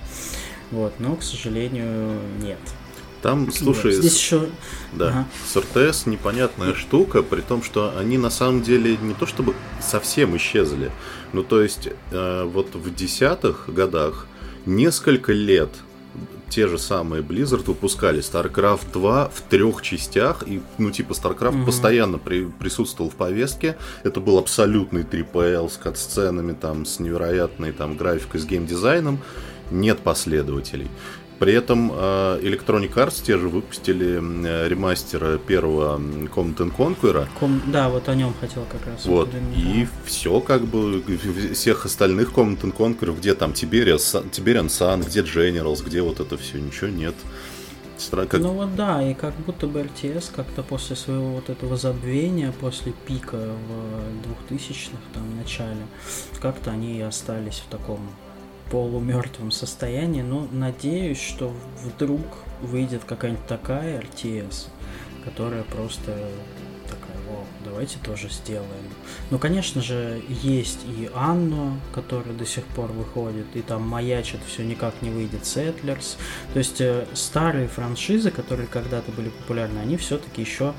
Вот, 0.72 0.94
но, 1.00 1.16
к 1.16 1.24
сожалению, 1.24 2.20
нет. 2.42 2.60
Там, 3.24 3.50
слушай, 3.54 3.94
здесь 3.94 4.18
еще... 4.18 4.50
Да, 4.92 5.08
ага. 5.08 5.28
с 5.48 5.56
РТС 5.56 6.06
непонятная 6.08 6.74
штука, 6.74 7.24
при 7.24 7.40
том, 7.40 7.64
что 7.64 7.98
они 7.98 8.18
на 8.18 8.30
самом 8.30 8.62
деле 8.62 8.98
не 8.98 9.14
то 9.14 9.26
чтобы 9.26 9.56
совсем 9.82 10.36
исчезли, 10.36 10.92
ну 11.32 11.42
то 11.42 11.62
есть 11.62 11.88
э, 12.12 12.44
вот 12.44 12.76
в 12.76 12.94
десятых 12.94 13.70
годах 13.74 14.28
несколько 14.66 15.32
лет 15.32 15.70
те 16.50 16.68
же 16.68 16.78
самые 16.78 17.24
Blizzard 17.24 17.64
выпускали 17.66 18.20
StarCraft 18.20 18.92
2 18.92 19.30
в 19.34 19.42
трех 19.50 19.82
частях, 19.82 20.44
и, 20.46 20.62
ну, 20.78 20.92
типа, 20.92 21.14
StarCraft 21.14 21.60
угу. 21.60 21.66
постоянно 21.66 22.20
при, 22.20 22.46
присутствовал 22.46 23.10
в 23.10 23.16
повестке. 23.16 23.76
Это 24.04 24.20
был 24.20 24.38
абсолютный 24.38 25.02
3PL 25.02 25.72
с 25.72 25.78
кат-сценами, 25.78 26.54
там, 26.54 26.86
с 26.86 27.00
невероятной 27.00 27.72
там 27.72 27.98
графикой, 27.98 28.40
с 28.40 28.46
геймдизайном. 28.46 29.20
Нет 29.72 30.00
последователей. 30.02 30.90
При 31.40 31.54
этом 31.54 31.92
э, 31.92 32.40
Electronic 32.42 32.94
Arts 32.94 33.24
те 33.24 33.38
же 33.38 33.50
выпустили 33.50 34.22
э, 34.46 34.68
ремастер 34.68 35.40
первого 35.40 35.98
Command 35.98 36.76
Conquer. 36.76 37.28
Ком... 37.40 37.62
Да, 37.68 37.90
вот 37.90 38.08
о 38.08 38.16
нем 38.16 38.34
хотел 38.40 38.66
как 38.72 38.86
раз. 38.86 39.06
Вот, 39.06 39.30
и 39.56 39.88
все 40.06 40.40
как 40.40 40.66
бы, 40.66 41.04
всех 41.54 41.86
остальных 41.86 42.32
Command 42.32 42.62
Conquer, 42.76 43.16
где 43.18 43.34
там 43.34 43.52
Tiberian, 43.52 43.98
Tiberian 44.32 44.68
Sun, 44.68 45.06
где 45.06 45.22
Generals, 45.22 45.84
где 45.84 46.02
вот 46.02 46.20
это 46.20 46.38
все, 46.38 46.60
ничего 46.60 46.90
нет. 46.90 47.16
Как... 48.12 48.34
Ну 48.34 48.54
вот 48.54 48.76
да, 48.76 49.02
и 49.02 49.14
как 49.14 49.34
будто 49.46 49.68
бы 49.68 49.82
RTS 49.82 50.32
как-то 50.36 50.64
после 50.64 50.96
своего 50.96 51.36
вот 51.36 51.50
этого 51.50 51.78
забвения, 51.78 52.52
после 52.52 52.92
пика 53.08 53.38
в 53.38 54.52
2000-х 54.52 54.98
там 55.14 55.38
начале, 55.38 55.86
как-то 56.42 56.72
они 56.72 56.98
и 56.98 57.02
остались 57.02 57.64
в 57.66 57.70
таком 57.70 58.00
полумертвом 58.72 59.52
состоянии, 59.52 60.22
но 60.22 60.48
надеюсь, 60.52 61.22
что 61.22 61.54
вдруг 61.84 62.22
выйдет 62.62 63.04
какая-нибудь 63.04 63.46
такая 63.48 64.02
RTS, 64.02 64.68
которая 65.24 65.64
просто 65.64 66.30
такая, 66.88 67.18
о, 67.30 67.44
давайте 67.66 67.98
тоже 68.00 68.30
сделаем. 68.30 68.70
Ну, 69.32 69.40
конечно 69.40 69.82
же, 69.82 70.22
есть 70.28 70.80
и 70.86 71.10
Анно, 71.14 71.80
который 71.94 72.34
до 72.34 72.46
сих 72.46 72.66
пор 72.66 72.92
выходит, 72.92 73.46
и 73.54 73.62
там 73.62 73.88
маячит, 73.88 74.40
все 74.48 74.64
никак 74.64 74.94
не 75.02 75.10
выйдет 75.10 75.42
Settlers. 75.44 76.18
То 76.54 76.60
есть 76.60 76.82
э, 76.82 77.06
старые 77.14 77.68
франшизы, 77.68 78.32
которые 78.32 78.68
когда-то 78.68 79.12
были 79.12 79.30
популярны, 79.30 79.80
они 79.80 79.98
все-таки 79.98 80.42
еще 80.42 80.74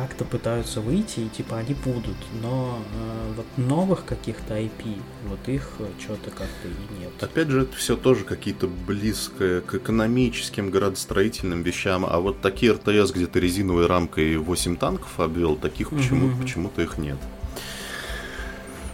как-то 0.00 0.24
пытаются 0.24 0.80
выйти, 0.80 1.20
и 1.20 1.28
типа 1.28 1.58
они 1.58 1.74
будут, 1.74 2.16
но 2.40 2.78
э, 2.94 3.32
вот 3.36 3.46
новых 3.56 4.04
каких-то 4.04 4.58
IP, 4.58 5.00
вот 5.26 5.48
их 5.48 5.68
что-то 5.98 6.30
как-то 6.30 6.68
и 6.68 7.00
нет. 7.00 7.10
Опять 7.20 7.48
же, 7.48 7.62
это 7.62 7.76
все 7.76 7.96
тоже 7.96 8.24
какие-то 8.24 8.68
близкое 8.68 9.60
к 9.60 9.74
экономическим, 9.74 10.70
градостроительным 10.70 11.62
вещам, 11.62 12.06
а 12.08 12.20
вот 12.20 12.40
такие 12.40 12.72
РТС, 12.72 13.10
где 13.12 13.26
ты 13.26 13.40
резиновой 13.40 13.86
рамкой 13.86 14.36
8 14.36 14.76
танков 14.76 15.18
обвел, 15.18 15.56
таких 15.56 15.90
почему- 15.90 16.28
uh-huh. 16.28 16.42
почему-то 16.42 16.82
их 16.82 16.98
нет. 16.98 17.18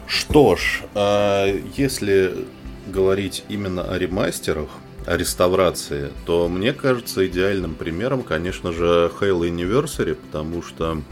Что 0.07 0.57
ж, 0.57 0.83
э, 0.95 1.61
если 1.77 2.47
говорить 2.87 3.45
именно 3.49 3.83
о 3.83 3.99
ремастерах, 3.99 4.69
реставрации, 5.07 6.11
то 6.27 6.49
мне 6.49 6.73
кажется 6.73 7.27
идеальным 7.27 7.75
примером, 7.75 8.23
конечно 8.23 8.73
же, 8.73 9.11
Halo 9.21 9.49
Anniversary, 9.49 10.15
потому 10.15 10.63
что 10.63 11.03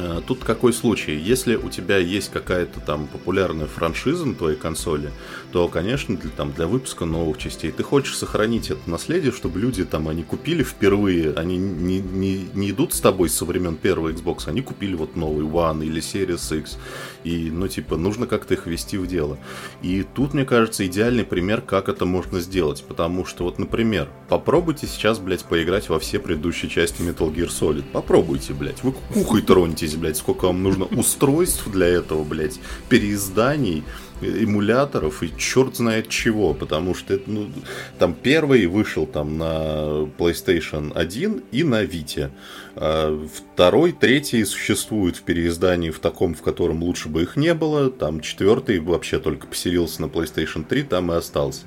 Э, 0.00 0.22
тут 0.26 0.44
какой 0.44 0.72
случай? 0.72 1.14
Если 1.14 1.56
у 1.56 1.68
тебя 1.68 1.98
есть 1.98 2.30
какая-то 2.32 2.80
там 2.80 3.06
популярная 3.06 3.66
франшиза 3.66 4.24
на 4.24 4.34
твоей 4.34 4.56
консоли, 4.56 5.10
то, 5.52 5.68
конечно, 5.68 6.16
для, 6.16 6.30
там, 6.30 6.52
для 6.52 6.66
выпуска 6.66 7.04
новых 7.04 7.36
частей 7.36 7.70
ты 7.70 7.82
хочешь 7.82 8.16
сохранить 8.16 8.70
это 8.70 8.88
наследие, 8.88 9.32
чтобы 9.32 9.60
люди 9.60 9.84
там, 9.84 10.08
они 10.08 10.22
купили 10.22 10.62
впервые, 10.62 11.34
они 11.34 11.58
не, 11.58 12.00
не, 12.00 12.48
не 12.54 12.70
идут 12.70 12.94
с 12.94 13.00
тобой 13.00 13.28
со 13.28 13.44
времен 13.44 13.76
первого 13.76 14.10
Xbox, 14.10 14.48
они 14.48 14.62
купили 14.62 14.94
вот 14.94 15.16
новый 15.16 15.44
One 15.44 15.84
или 15.84 16.00
Series 16.00 16.58
X, 16.58 16.78
и, 17.24 17.50
ну, 17.50 17.68
типа, 17.68 17.96
нужно 17.98 18.26
как-то 18.26 18.54
их 18.54 18.66
ввести 18.66 18.96
в 18.96 19.06
дело. 19.06 19.38
И 19.82 20.02
тут, 20.14 20.32
мне 20.32 20.46
кажется, 20.46 20.86
идеальный 20.86 21.24
пример, 21.24 21.60
как 21.60 21.90
это 21.90 22.06
можно 22.06 22.40
сделать, 22.40 22.84
потому 22.88 23.26
что, 23.26 23.44
вот, 23.44 23.58
например, 23.58 24.08
попробуйте 24.30 24.86
сейчас, 24.86 25.18
блядь, 25.18 25.44
поиграть 25.44 25.90
во 25.90 25.98
все 25.98 26.18
предыдущие 26.18 26.70
части 26.70 27.02
Metal 27.02 27.30
Gear 27.34 27.48
Solid. 27.48 27.84
Попробуйте, 27.92 28.54
блядь, 28.54 28.82
вы 28.82 28.92
кухой 29.12 29.42
троньте 29.42 29.90
запись, 29.90 29.96
блядь, 29.96 30.16
сколько 30.16 30.46
вам 30.46 30.62
нужно 30.62 30.86
устройств 30.86 31.68
для 31.68 31.86
этого, 31.86 32.24
блядь, 32.24 32.58
переизданий, 32.88 33.82
эмуляторов 34.20 35.22
и 35.22 35.32
черт 35.36 35.76
знает 35.76 36.08
чего, 36.08 36.54
потому 36.54 36.94
что 36.94 37.14
это, 37.14 37.30
ну, 37.30 37.50
там 37.98 38.14
первый 38.14 38.66
вышел 38.66 39.06
там 39.06 39.38
на 39.38 40.08
PlayStation 40.18 40.92
1 40.94 41.42
и 41.52 41.62
на 41.62 41.84
Vita. 41.84 42.30
А 42.76 43.26
второй, 43.34 43.92
третий 43.92 44.44
существует 44.44 45.16
в 45.16 45.22
переиздании 45.22 45.90
в 45.90 45.98
таком, 45.98 46.34
в 46.34 46.42
котором 46.42 46.82
лучше 46.82 47.08
бы 47.08 47.22
их 47.22 47.36
не 47.36 47.52
было. 47.54 47.90
Там 47.90 48.20
четвертый 48.20 48.80
вообще 48.80 49.18
только 49.18 49.46
поселился 49.46 50.02
на 50.02 50.06
PlayStation 50.06 50.64
3, 50.64 50.84
там 50.84 51.12
и 51.12 51.16
остался. 51.16 51.62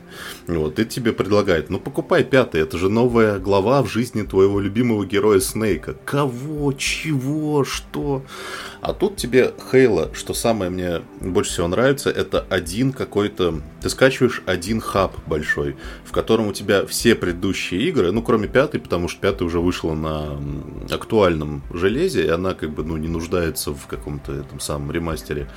Вот, 0.47 0.79
и 0.79 0.85
тебе 0.85 1.13
предлагает, 1.13 1.69
ну 1.69 1.79
покупай 1.79 2.23
пятый, 2.23 2.61
это 2.61 2.77
же 2.77 2.89
новая 2.89 3.39
глава 3.39 3.83
в 3.83 3.89
жизни 3.89 4.23
твоего 4.23 4.59
любимого 4.59 5.05
героя 5.05 5.39
Снейка. 5.39 5.95
Кого, 6.05 6.73
чего, 6.73 7.63
что? 7.63 8.23
А 8.81 8.93
тут 8.93 9.15
тебе 9.15 9.53
Хейла, 9.71 10.09
что 10.13 10.33
самое 10.33 10.69
мне 10.69 11.01
больше 11.21 11.51
всего 11.51 11.67
нравится, 11.67 12.09
это 12.09 12.42
один 12.49 12.93
какой-то... 12.93 13.61
Ты 13.81 13.89
скачиваешь 13.89 14.41
один 14.45 14.79
хаб 14.79 15.15
большой, 15.27 15.75
в 16.05 16.11
котором 16.11 16.47
у 16.47 16.53
тебя 16.53 16.85
все 16.85 17.15
предыдущие 17.15 17.81
игры, 17.89 18.11
ну, 18.11 18.21
кроме 18.21 18.47
пятой, 18.47 18.79
потому 18.79 19.07
что 19.07 19.19
пятая 19.19 19.45
уже 19.45 19.59
вышла 19.59 19.93
на 19.93 20.39
актуальном 20.89 21.63
железе, 21.71 22.25
и 22.25 22.29
она 22.29 22.53
как 22.53 22.71
бы, 22.71 22.83
ну, 22.83 22.97
не 22.97 23.07
нуждается 23.07 23.71
в 23.71 23.87
каком-то 23.87 24.33
этом 24.33 24.59
самом 24.59 24.91
ремастере 24.91 25.47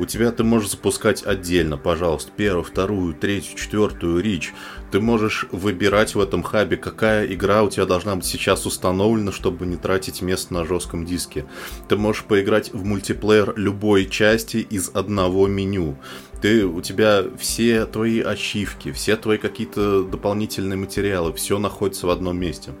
у 0.00 0.06
тебя 0.06 0.32
ты 0.32 0.42
можешь 0.42 0.70
запускать 0.70 1.22
отдельно, 1.24 1.76
пожалуйста, 1.76 2.32
первую, 2.34 2.64
вторую, 2.64 3.14
третью, 3.14 3.56
четвертую 3.56 4.22
рич. 4.22 4.52
Ты 4.90 5.00
можешь 5.00 5.46
выбирать 5.52 6.14
в 6.14 6.20
этом 6.20 6.42
хабе, 6.42 6.76
какая 6.76 7.26
игра 7.26 7.62
у 7.62 7.70
тебя 7.70 7.84
должна 7.86 8.16
быть 8.16 8.24
сейчас 8.24 8.66
установлена, 8.66 9.30
чтобы 9.30 9.66
не 9.66 9.76
тратить 9.76 10.22
место 10.22 10.54
на 10.54 10.64
жестком 10.64 11.04
диске. 11.04 11.44
Ты 11.88 11.96
можешь 11.96 12.24
поиграть 12.24 12.72
в 12.72 12.84
мультиплеер 12.84 13.52
любой 13.56 14.06
части 14.06 14.56
из 14.56 14.90
одного 14.94 15.46
меню 15.46 15.96
ты, 16.40 16.64
у 16.64 16.80
тебя 16.80 17.24
все 17.38 17.84
твои 17.84 18.20
ачивки, 18.20 18.92
все 18.92 19.16
твои 19.16 19.36
какие-то 19.36 20.04
дополнительные 20.04 20.78
материалы, 20.78 21.34
все 21.34 21.58
находится 21.58 22.06
в 22.06 22.10
одном 22.10 22.38
месте. 22.38 22.72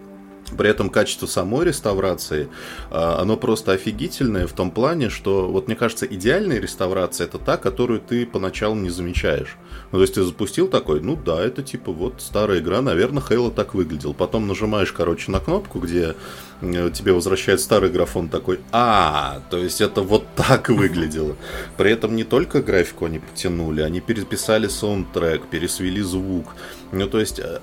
При 0.56 0.68
этом 0.68 0.90
качество 0.90 1.26
самой 1.26 1.66
реставрации, 1.66 2.48
а, 2.90 3.20
оно 3.20 3.36
просто 3.36 3.72
офигительное 3.72 4.46
в 4.46 4.52
том 4.52 4.70
плане, 4.70 5.08
что, 5.10 5.48
вот 5.48 5.66
мне 5.66 5.76
кажется, 5.76 6.06
идеальная 6.06 6.60
реставрация 6.60 7.26
это 7.26 7.38
та, 7.38 7.56
которую 7.56 8.00
ты 8.00 8.26
поначалу 8.26 8.74
не 8.74 8.90
замечаешь. 8.90 9.56
Ну, 9.92 9.98
то 9.98 10.02
есть 10.02 10.14
ты 10.14 10.22
запустил 10.22 10.68
такой, 10.68 11.00
ну 11.00 11.16
да, 11.16 11.42
это 11.42 11.62
типа 11.62 11.92
вот 11.92 12.14
старая 12.18 12.60
игра, 12.60 12.82
наверное, 12.82 13.22
Хейла 13.22 13.50
так 13.50 13.74
выглядел. 13.74 14.14
Потом 14.14 14.46
нажимаешь, 14.46 14.92
короче, 14.92 15.30
на 15.30 15.40
кнопку, 15.40 15.80
где 15.80 16.14
э, 16.60 16.90
тебе 16.92 17.12
возвращает 17.12 17.60
старый 17.60 17.90
графон 17.90 18.28
такой, 18.28 18.60
а, 18.72 19.40
то 19.50 19.56
есть 19.56 19.80
это 19.80 20.02
вот 20.02 20.24
так 20.36 20.68
выглядело. 20.68 21.36
При 21.76 21.90
этом 21.90 22.16
не 22.16 22.24
только 22.24 22.62
графику 22.62 23.06
они 23.06 23.18
потянули, 23.18 23.82
они 23.82 24.00
переписали 24.00 24.68
саундтрек, 24.68 25.46
пересвели 25.46 26.02
звук. 26.02 26.54
Ну, 26.92 27.06
то 27.06 27.20
есть 27.20 27.38
э, 27.38 27.60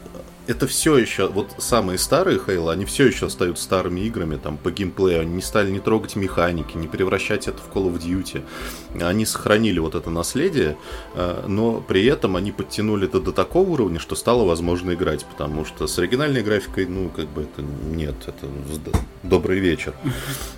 это 0.48 0.66
все 0.66 0.98
еще, 0.98 1.28
вот 1.28 1.56
самые 1.58 1.98
старые 1.98 2.40
Хейла, 2.40 2.72
они 2.72 2.86
все 2.86 3.08
еще 3.08 3.28
остаются 3.28 3.64
старыми 3.64 4.02
играми, 4.02 4.38
там, 4.38 4.58
по 4.58 4.72
геймплею, 4.72 5.22
они 5.22 5.36
не 5.36 5.42
стали 5.42 5.70
не 5.70 5.80
трогать 5.80 6.16
механики, 6.16 6.78
не 6.78 6.88
превращать 6.88 7.48
это 7.48 7.58
в 7.58 7.76
Call 7.76 7.94
of 7.94 8.00
Duty. 8.00 8.44
Они 9.02 9.26
сохранили 9.26 9.80
вот 9.80 9.96
это 9.96 10.10
наследие, 10.10 10.78
э, 11.16 11.46
но 11.48 11.82
при 11.82 12.06
этом 12.06 12.36
они 12.36 12.52
подтянули 12.52 13.08
это 13.08 13.20
до 13.20 13.32
такого 13.32 13.70
уровня, 13.70 14.00
что 14.00 14.16
стало 14.16 14.46
возможно 14.46 14.94
играть, 14.94 15.26
потому 15.26 15.66
что 15.66 15.86
с 15.86 16.00
оригинальной 16.00 16.42
графикой, 16.42 16.86
ну, 16.86 17.10
как 17.10 17.28
бы 17.28 17.42
это 17.42 17.62
нет, 17.62 18.16
это 18.26 18.48
добрый 19.24 19.60
вечер. 19.60 19.94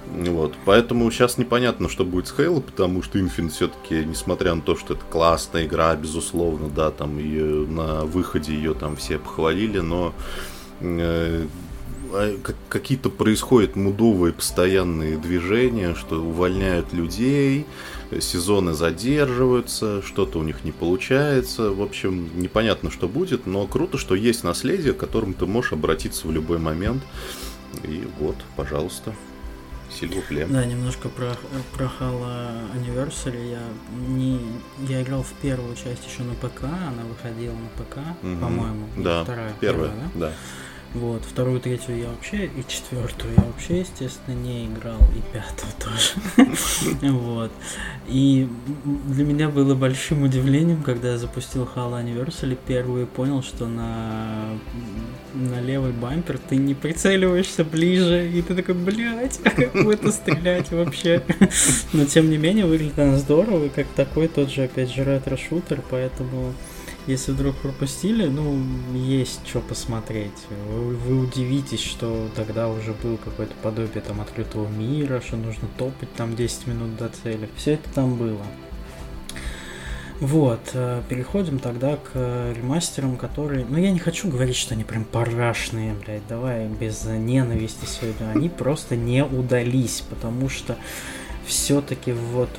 Вот, 0.09 0.53
поэтому 0.65 1.09
сейчас 1.11 1.37
непонятно, 1.37 1.87
что 1.87 2.03
будет 2.03 2.27
с 2.27 2.33
Halo, 2.33 2.61
потому 2.61 3.03
что 3.03 3.19
Infinite 3.19 3.49
все-таки, 3.51 4.03
несмотря 4.03 4.55
на 4.55 4.61
то, 4.61 4.75
что 4.75 4.95
это 4.95 5.03
классная 5.09 5.65
игра, 5.65 5.95
безусловно, 5.95 6.67
да, 6.67 6.89
там 6.89 7.19
ее 7.19 7.67
на 7.67 8.05
выходе 8.05 8.53
ее 8.53 8.73
там 8.73 8.95
все 8.95 9.19
похвалили, 9.19 9.78
деле, 9.79 9.81
но 9.81 10.13
э, 10.81 11.45
а, 12.11 12.37
какие-то 12.69 13.09
происходят 13.09 13.75
мудовые 13.75 14.33
постоянные 14.33 15.17
движения, 15.17 15.95
что 15.95 16.21
увольняют 16.21 16.93
людей, 16.93 17.65
сезоны 18.19 18.73
задерживаются, 18.73 20.01
что-то 20.01 20.39
у 20.39 20.43
них 20.43 20.63
не 20.63 20.71
получается. 20.71 21.71
В 21.71 21.81
общем, 21.81 22.29
непонятно, 22.35 22.91
что 22.91 23.07
будет, 23.07 23.45
но 23.45 23.65
круто, 23.67 23.97
что 23.97 24.15
есть 24.15 24.43
наследие, 24.43 24.93
к 24.93 24.97
которому 24.97 25.33
ты 25.33 25.45
можешь 25.45 25.73
обратиться 25.73 26.27
в 26.27 26.31
любой 26.31 26.57
момент. 26.57 27.03
И 27.83 28.03
вот, 28.19 28.35
пожалуйста. 28.55 29.13
Сильвупле. 29.91 30.45
Да, 30.45 30.65
немножко 30.65 31.09
про, 31.09 31.33
про 31.73 31.85
Halo 31.99 32.71
Anniversary. 32.75 33.51
Я, 33.51 33.61
не, 34.07 34.39
я 34.87 35.01
играл 35.01 35.23
в 35.23 35.33
первую 35.41 35.75
часть 35.75 36.05
еще 36.07 36.23
на 36.23 36.35
ПК, 36.35 36.63
она 36.63 37.03
выходила 37.07 37.53
на 37.53 37.69
ПК, 37.83 37.97
угу. 37.97 38.37
по-моему. 38.39 38.87
Да, 38.97 39.23
вторая, 39.23 39.53
первая, 39.59 39.89
первая 39.89 40.09
да? 40.15 40.27
да. 40.27 40.33
Вот, 40.95 41.23
вторую, 41.23 41.59
третью 41.59 41.99
я 41.99 42.07
вообще, 42.09 42.45
и 42.45 42.63
четвертую 42.67 43.35
я 43.37 43.43
вообще, 43.43 43.81
естественно, 43.81 44.33
не 44.33 44.65
играл, 44.65 44.97
и 45.15 45.21
пятую 45.33 45.71
тоже. 45.77 46.49
Вот. 47.11 47.51
И 48.07 48.47
для 49.05 49.23
меня 49.23 49.49
было 49.49 49.75
большим 49.75 50.23
удивлением, 50.23 50.81
когда 50.81 51.11
я 51.11 51.17
запустил 51.19 51.69
Halo 51.75 52.03
Anniversary 52.03 52.57
первую 52.67 53.03
и 53.03 53.05
понял, 53.05 53.43
что 53.43 53.67
на, 53.67 54.57
на 55.35 55.61
левый 55.61 55.91
бампер 55.91 56.39
ты 56.39 56.55
не 56.55 56.73
прицеливаешься 56.73 57.63
ближе, 57.63 58.27
и 58.27 58.41
ты 58.41 58.55
такой, 58.55 58.73
блядь, 58.73 59.37
как 59.43 59.75
в 59.75 59.89
это 59.89 60.11
стрелять 60.11 60.71
вообще? 60.71 61.23
Но 61.93 62.05
тем 62.05 62.31
не 62.31 62.37
менее 62.37 62.65
выглядит 62.65 62.97
она 62.97 63.17
здорово, 63.17 63.65
и 63.65 63.69
как 63.69 63.85
такой 63.95 64.27
тот 64.27 64.49
же, 64.49 64.63
опять 64.63 64.91
же, 64.91 65.03
ретро-шутер, 65.03 65.83
поэтому 65.87 66.55
если 67.07 67.31
вдруг 67.31 67.55
пропустили, 67.55 68.27
ну, 68.27 68.59
есть 68.93 69.47
что 69.47 69.61
посмотреть. 69.61 70.31
Вы, 70.69 70.95
вы 70.95 71.19
удивитесь, 71.23 71.81
что 71.81 72.29
тогда 72.35 72.69
уже 72.69 72.93
был 72.93 73.17
какое-то 73.17 73.53
подобие 73.61 74.01
там 74.01 74.21
открытого 74.21 74.67
мира, 74.67 75.21
что 75.25 75.37
нужно 75.37 75.67
топать 75.77 76.13
там 76.13 76.35
10 76.35 76.67
минут 76.67 76.97
до 76.97 77.09
цели. 77.09 77.49
Все 77.55 77.73
это 77.73 77.89
там 77.93 78.15
было. 78.15 78.43
Вот, 80.19 80.59
э, 80.73 81.01
переходим 81.07 81.59
тогда 81.59 81.95
к 81.95 82.53
ремастерам, 82.53 83.15
которые... 83.15 83.65
Ну, 83.65 83.77
я 83.77 83.89
не 83.91 83.99
хочу 83.99 84.29
говорить, 84.29 84.57
что 84.57 84.73
они 84.73 84.83
прям 84.83 85.05
парашные, 85.05 85.93
блядь, 85.93 86.27
давай 86.27 86.67
без 86.67 87.05
ненависти 87.05 87.85
сегодня. 87.85 88.31
Они 88.35 88.49
просто 88.49 88.97
не 88.97 89.23
удались, 89.23 90.03
потому 90.09 90.49
что 90.49 90.77
все-таки 91.49 92.11
вот, 92.11 92.49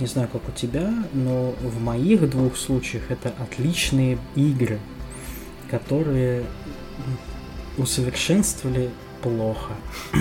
не 0.00 0.06
знаю, 0.06 0.28
как 0.28 0.48
у 0.48 0.52
тебя, 0.52 0.92
но 1.12 1.52
в 1.62 1.80
моих 1.80 2.28
двух 2.28 2.56
случаях 2.56 3.10
это 3.10 3.32
отличные 3.38 4.18
игры, 4.34 4.80
которые 5.70 6.44
усовершенствовали 7.78 8.90
плохо. 9.22 9.74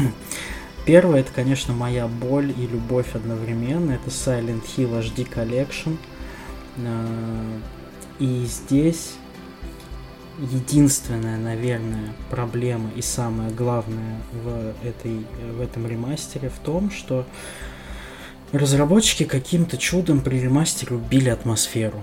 Первое, 0.86 1.22
это, 1.22 1.32
конечно, 1.34 1.74
моя 1.74 2.08
боль 2.08 2.54
и 2.56 2.68
любовь 2.68 3.16
одновременно. 3.16 3.94
Это 3.94 4.10
Silent 4.10 4.64
Hill 4.78 5.02
HD 5.02 5.28
Collection. 5.28 5.98
А, 6.78 7.60
и 8.20 8.46
здесь 8.46 9.16
единственная, 10.40 11.38
наверное, 11.38 12.14
проблема 12.30 12.92
и 12.96 13.02
самое 13.02 13.50
главное 13.50 14.20
в, 14.44 14.74
этой, 14.84 15.26
в 15.58 15.62
этом 15.62 15.88
ремастере 15.88 16.50
в 16.50 16.60
том, 16.60 16.92
что 16.92 17.26
Разработчики 18.54 19.24
каким-то 19.24 19.78
чудом 19.78 20.22
при 20.22 20.40
ремастере 20.40 20.96
убили 20.96 21.30
атмосферу. 21.30 22.00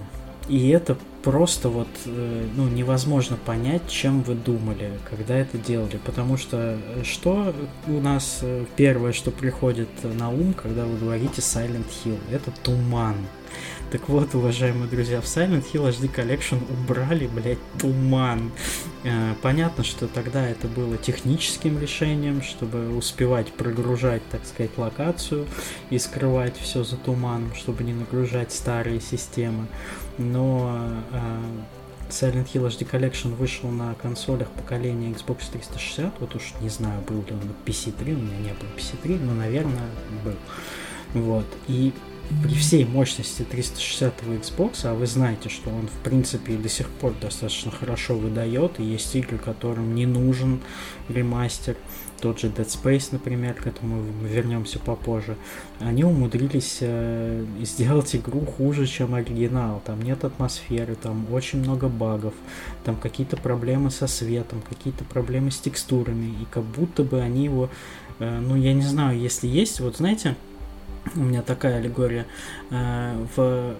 И 0.48 0.70
это 0.70 0.98
просто 1.22 1.68
вот 1.68 1.88
э, 2.06 2.46
ну, 2.56 2.68
невозможно 2.68 3.37
понять, 3.37 3.88
чем 3.88 4.22
вы 4.22 4.35
думали, 4.35 4.92
когда 5.09 5.37
это 5.37 5.59
делали. 5.59 5.98
Потому 6.04 6.37
что 6.37 6.78
э, 6.96 7.02
что 7.04 7.54
у 7.87 8.00
нас 8.00 8.40
э, 8.42 8.64
первое, 8.76 9.12
что 9.12 9.30
приходит 9.30 9.88
на 10.02 10.30
ум, 10.30 10.54
когда 10.54 10.85
вы 10.85 10.98
говорите 10.98 11.40
Silent 11.40 11.87
Hill, 12.04 12.18
это 12.30 12.50
туман. 12.62 13.16
Так 13.90 14.09
вот, 14.09 14.37
уважаемые 14.37 14.88
друзья, 14.88 15.20
в 15.20 15.24
Silent 15.24 15.64
Hill 15.72 15.88
HD 15.88 16.14
Collection 16.14 16.61
убрали, 16.72 17.26
блядь, 17.26 17.59
туман. 17.76 18.52
Понятно, 19.42 19.83
что 19.83 20.06
тогда 20.06 20.46
это 20.48 20.68
было 20.68 20.96
техническим 20.96 21.80
решением, 21.80 22.40
чтобы 22.42 22.96
успевать 22.96 23.52
прогружать, 23.52 24.22
так 24.30 24.46
сказать, 24.46 24.70
локацию 24.76 25.46
и 25.90 25.98
скрывать 25.98 26.56
все 26.56 26.85
за 26.85 26.96
туманом, 26.96 27.52
чтобы 27.56 27.83
не 27.83 27.92
нагружать 27.92 28.52
старые 28.52 29.00
системы. 29.00 29.66
Но 30.20 31.02
э, 31.12 32.11
Silent 32.11 32.52
Hill 32.52 32.68
HD 32.68 32.88
Collection 32.88 33.35
вышел 33.35 33.70
на 33.70 33.94
консолях 33.94 34.48
поколения 34.50 35.11
Xbox 35.12 35.50
360. 35.50 36.20
Вот 36.20 36.35
уж 36.35 36.52
не 36.61 36.68
знаю, 36.68 37.00
был 37.09 37.16
ли 37.16 37.33
он 37.33 37.40
на 37.40 37.54
PC3, 37.64 38.14
у 38.14 38.18
меня 38.18 38.38
не 38.38 38.52
было 38.52 38.68
PC3, 38.76 39.18
но, 39.18 39.35
наверное, 39.35 39.88
был. 40.24 40.37
Вот. 41.14 41.46
И 41.68 41.92
при 42.42 42.54
всей 42.54 42.85
мощности 42.85 43.42
360 43.42 44.22
Xbox, 44.22 44.85
а 44.85 44.94
вы 44.94 45.06
знаете, 45.06 45.48
что 45.48 45.70
он 45.70 45.88
в 45.88 46.04
принципе 46.04 46.52
до 46.54 46.68
сих 46.68 46.88
пор 46.88 47.14
достаточно 47.20 47.70
хорошо 47.70 48.16
выдает, 48.16 48.78
и 48.78 48.85
есть 48.85 49.16
игры, 49.16 49.38
которым 49.38 49.94
не 49.94 50.06
нужен 50.06 50.61
ремастер, 51.09 51.76
тот 52.20 52.40
же 52.40 52.48
Dead 52.48 52.66
Space, 52.66 53.09
например, 53.12 53.54
к 53.54 53.66
этому 53.66 54.02
вернемся 54.22 54.78
попозже, 54.78 55.37
они 55.78 56.04
умудрились 56.04 56.78
э, 56.80 57.44
сделать 57.62 58.14
игру 58.14 58.40
хуже, 58.40 58.87
чем 58.87 59.14
оригинал. 59.14 59.83
Там 59.85 60.02
нет 60.02 60.24
атмосферы, 60.24 60.94
там 60.94 61.26
очень 61.33 61.61
много 61.61 61.88
багов, 61.88 62.35
там 62.85 62.96
какие-то 62.96 63.37
проблемы 63.37 63.90
со 63.90 64.06
светом, 64.06 64.62
какие-то 64.68 65.04
проблемы 65.04 65.50
с 65.50 65.59
текстурами, 65.59 66.26
и 66.26 66.46
как 66.50 66.64
будто 66.64 67.02
бы 67.02 67.20
они 67.20 67.44
его, 67.44 67.70
э, 68.18 68.38
ну 68.40 68.56
я 68.56 68.72
не 68.72 68.83
знаю, 68.83 69.18
если 69.18 69.46
есть, 69.46 69.80
вот 69.80 69.96
знаете, 69.96 70.37
у 71.14 71.20
меня 71.20 71.42
такая 71.42 71.78
аллегория. 71.78 72.26
Э, 72.70 73.14
в 73.35 73.76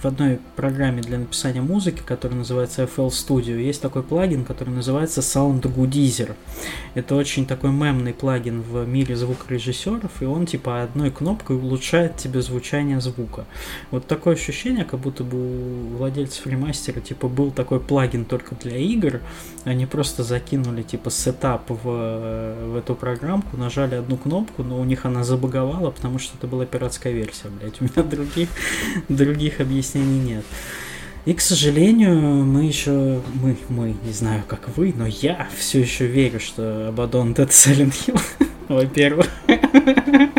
в 0.00 0.04
одной 0.06 0.38
программе 0.56 1.02
для 1.02 1.18
написания 1.18 1.60
музыки, 1.60 2.02
которая 2.04 2.38
называется 2.38 2.82
FL 2.84 3.08
Studio, 3.08 3.60
есть 3.60 3.80
такой 3.80 4.02
плагин, 4.02 4.44
который 4.44 4.70
называется 4.70 5.20
Sound 5.20 5.62
Goodizer. 5.62 6.34
Это 6.94 7.14
очень 7.14 7.46
такой 7.46 7.70
мемный 7.70 8.12
плагин 8.12 8.62
в 8.62 8.86
мире 8.86 9.16
звукорежиссеров, 9.16 10.22
и 10.22 10.24
он 10.24 10.46
типа 10.46 10.82
одной 10.82 11.10
кнопкой 11.10 11.56
улучшает 11.56 12.16
тебе 12.16 12.42
звучание 12.42 13.00
звука. 13.00 13.46
Вот 13.90 14.06
такое 14.06 14.34
ощущение, 14.34 14.84
как 14.84 15.00
будто 15.00 15.24
бы 15.24 15.38
у 15.38 15.96
владельцев 15.96 16.46
ремастера 16.46 17.00
типа 17.00 17.28
был 17.28 17.50
такой 17.50 17.80
плагин 17.80 18.24
только 18.24 18.54
для 18.54 18.76
игр, 18.76 19.20
они 19.68 19.86
просто 19.86 20.22
закинули 20.22 20.82
типа 20.82 21.10
сетап 21.10 21.68
в, 21.68 21.82
в 21.82 22.76
эту 22.76 22.94
программку, 22.94 23.56
нажали 23.56 23.94
одну 23.94 24.16
кнопку, 24.16 24.62
но 24.62 24.80
у 24.80 24.84
них 24.84 25.04
она 25.04 25.24
забаговала, 25.24 25.90
потому 25.90 26.18
что 26.18 26.36
это 26.36 26.46
была 26.46 26.66
пиратская 26.66 27.12
версия, 27.12 27.48
блять. 27.48 27.74
У 27.80 27.84
меня 27.84 28.02
других, 28.02 28.48
других 29.08 29.60
объяснений 29.60 30.18
нет. 30.18 30.44
И, 31.24 31.34
к 31.34 31.40
сожалению, 31.40 32.16
мы 32.44 32.64
еще, 32.64 33.20
мы, 33.34 33.56
мы, 33.68 33.94
не 34.02 34.12
знаю, 34.12 34.44
как 34.46 34.68
вы, 34.76 34.94
но 34.96 35.06
я 35.06 35.46
все 35.58 35.80
еще 35.80 36.06
верю, 36.06 36.40
что 36.40 36.88
Абадон 36.88 37.32
это 37.32 37.42
Silent 37.42 37.92
Hill, 38.06 38.20
во-первых. 38.68 39.28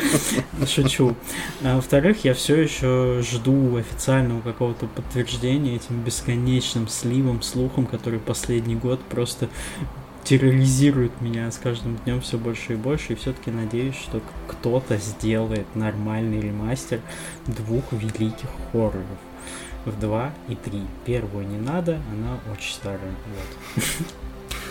Шучу. 0.66 1.16
А 1.62 1.76
во-вторых, 1.76 2.24
я 2.24 2.34
все 2.34 2.56
еще 2.56 3.22
жду 3.22 3.76
официального 3.76 4.40
какого-то 4.40 4.86
подтверждения 4.86 5.76
этим 5.76 6.02
бесконечным 6.02 6.88
сливом, 6.88 7.42
слухом, 7.42 7.86
который 7.86 8.18
последний 8.18 8.76
год 8.76 9.00
просто 9.00 9.48
терроризирует 10.24 11.20
меня 11.20 11.50
с 11.50 11.56
каждым 11.56 11.96
днем 12.04 12.20
все 12.20 12.36
больше 12.36 12.74
и 12.74 12.76
больше, 12.76 13.14
и 13.14 13.16
все-таки 13.16 13.50
надеюсь, 13.50 13.96
что 13.96 14.20
кто-то 14.46 14.98
сделает 14.98 15.66
нормальный 15.74 16.40
ремастер 16.40 17.00
двух 17.46 17.92
великих 17.92 18.50
хорроров 18.70 19.06
в 19.86 19.98
2 19.98 20.34
и 20.48 20.54
3. 20.54 20.82
Первую 21.06 21.46
не 21.46 21.58
надо, 21.58 22.00
она 22.12 22.38
очень 22.52 22.74
старая. 22.74 23.14
Вот. 23.76 24.04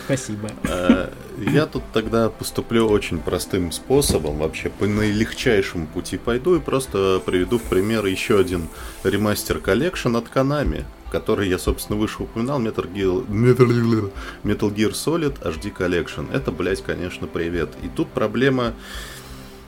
Спасибо. 0.07 0.49
Э, 0.63 1.09
я 1.37 1.65
тут 1.65 1.83
тогда 1.91 2.29
поступлю 2.29 2.87
очень 2.87 3.19
простым 3.19 3.73
способом, 3.73 4.37
вообще 4.37 4.69
по 4.69 4.85
наилегчайшему 4.85 5.85
пути 5.87 6.17
пойду 6.17 6.55
и 6.55 6.61
просто 6.61 7.21
приведу 7.25 7.59
в 7.59 7.63
пример 7.63 8.05
еще 8.05 8.39
один 8.39 8.69
ремастер 9.03 9.59
collection 9.59 10.15
от 10.15 10.25
Konami 10.33 10.85
который 11.11 11.47
я, 11.47 11.57
собственно, 11.57 11.97
выше 11.97 12.23
упоминал, 12.23 12.61
Metal 12.61 12.91
Gear, 12.91 13.25
Metal, 13.27 14.11
Metal 14.43 14.73
Gear 14.73 14.91
Solid 14.91 15.41
HD 15.41 15.73
Collection. 15.73 16.27
Это, 16.33 16.51
блядь, 16.51 16.83
конечно, 16.83 17.27
привет. 17.27 17.69
И 17.81 17.87
тут 17.87 18.09
проблема 18.09 18.73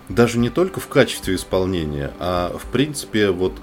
даже 0.09 0.37
не 0.37 0.49
только 0.49 0.81
в 0.81 0.87
качестве 0.87 1.35
исполнения, 1.35 2.11
а 2.19 2.57
в 2.57 2.69
принципе, 2.71 3.29
вот 3.29 3.53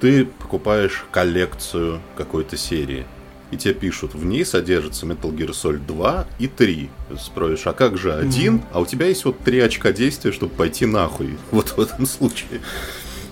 ты 0.00 0.26
покупаешь 0.26 1.04
коллекцию 1.10 2.00
какой-то 2.16 2.56
серии, 2.56 3.04
и 3.50 3.56
тебе 3.56 3.74
пишут, 3.74 4.14
в 4.14 4.24
ней 4.24 4.44
содержится 4.44 5.06
Metal 5.06 5.34
Gear 5.34 5.50
Solid 5.50 5.86
2 5.86 6.26
и 6.38 6.46
3. 6.46 6.90
Спросишь, 7.18 7.66
а 7.66 7.72
как 7.72 7.96
же 7.96 8.12
один? 8.12 8.56
Mm-hmm. 8.56 8.64
А 8.72 8.80
у 8.80 8.86
тебя 8.86 9.06
есть 9.06 9.24
вот 9.24 9.38
три 9.40 9.60
очка 9.60 9.92
действия, 9.92 10.32
чтобы 10.32 10.54
пойти 10.54 10.86
нахуй. 10.86 11.36
Вот 11.50 11.70
в 11.76 11.80
этом 11.80 12.06
случае. 12.06 12.60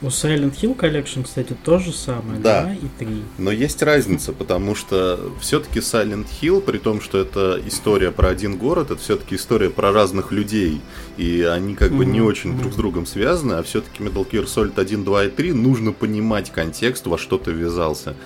У 0.02 0.06
Silent 0.06 0.54
Hill 0.60 0.76
Collection, 0.76 1.24
кстати, 1.24 1.56
то 1.64 1.78
же 1.78 1.90
самое, 1.92 2.38
да. 2.38 2.64
2 2.64 2.72
и 2.74 2.88
3. 2.98 3.08
Но 3.38 3.50
есть 3.50 3.82
разница, 3.82 4.32
потому 4.32 4.74
что 4.74 5.32
все-таки 5.40 5.80
Silent 5.80 6.26
Hill, 6.40 6.60
при 6.60 6.78
том, 6.78 7.00
что 7.00 7.18
это 7.18 7.60
история 7.66 8.10
про 8.10 8.28
один 8.28 8.58
город, 8.58 8.90
это 8.90 9.00
все-таки 9.00 9.36
история 9.36 9.70
про 9.70 9.92
разных 9.92 10.32
людей, 10.32 10.80
и 11.16 11.42
они 11.42 11.74
как 11.74 11.92
бы 11.92 12.04
не 12.04 12.20
очень 12.20 12.58
друг 12.58 12.74
с 12.74 12.76
другом 12.76 13.06
связаны, 13.06 13.54
а 13.54 13.62
все-таки 13.62 14.02
Metal 14.02 14.28
Gear 14.28 14.44
Solid 14.44 14.78
1, 14.78 15.04
2 15.04 15.24
и 15.24 15.30
3 15.30 15.52
нужно 15.52 15.92
понимать 15.92 16.52
контекст, 16.52 17.06
во 17.06 17.16
что 17.16 17.38
ты 17.38 17.52
ввязался. 17.52 18.16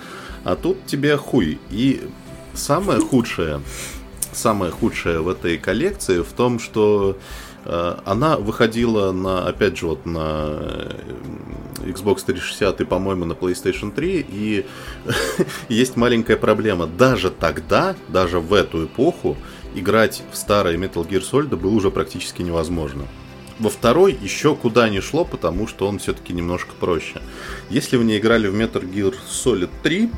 А 0.43 0.55
тут 0.55 0.85
тебе 0.85 1.17
хуй. 1.17 1.59
И 1.69 2.01
самое 2.53 2.99
худшее, 3.09 3.61
самое 4.31 4.71
худшее 4.71 5.19
в 5.21 5.29
этой 5.29 5.57
коллекции 5.57 6.21
в 6.21 6.31
том, 6.33 6.59
что 6.59 7.17
Э, 7.65 7.97
она 8.05 8.37
выходила 8.37 9.11
на, 9.11 9.47
опять 9.47 9.77
же, 9.77 9.87
вот 9.87 10.05
на 10.05 10.57
э, 10.59 10.91
Xbox 11.85 12.23
360 12.25 12.81
и, 12.81 12.85
по-моему, 12.85 13.25
на 13.25 13.33
PlayStation 13.33 13.91
3, 13.91 14.25
и 14.29 14.65
есть 15.69 15.95
маленькая 15.95 16.37
проблема. 16.37 16.87
Даже 16.87 17.29
тогда, 17.29 17.95
даже 18.09 18.39
в 18.39 18.53
эту 18.53 18.85
эпоху, 18.85 19.37
играть 19.75 20.23
в 20.31 20.37
старые 20.37 20.77
Metal 20.77 21.07
Gear 21.07 21.21
Solid 21.21 21.55
было 21.55 21.71
уже 21.71 21.91
практически 21.91 22.41
невозможно. 22.41 23.03
Во 23.59 23.69
второй 23.69 24.17
еще 24.19 24.55
куда 24.55 24.89
не 24.89 25.01
шло, 25.01 25.23
потому 25.23 25.67
что 25.67 25.87
он 25.87 25.99
все-таки 25.99 26.33
немножко 26.33 26.71
проще. 26.79 27.21
Если 27.69 27.95
вы 27.95 28.05
не 28.05 28.17
играли 28.17 28.47
в 28.47 28.55
Metal 28.55 28.81
Gear 28.81 29.13
Solid 29.29 29.69
3, 29.83 30.09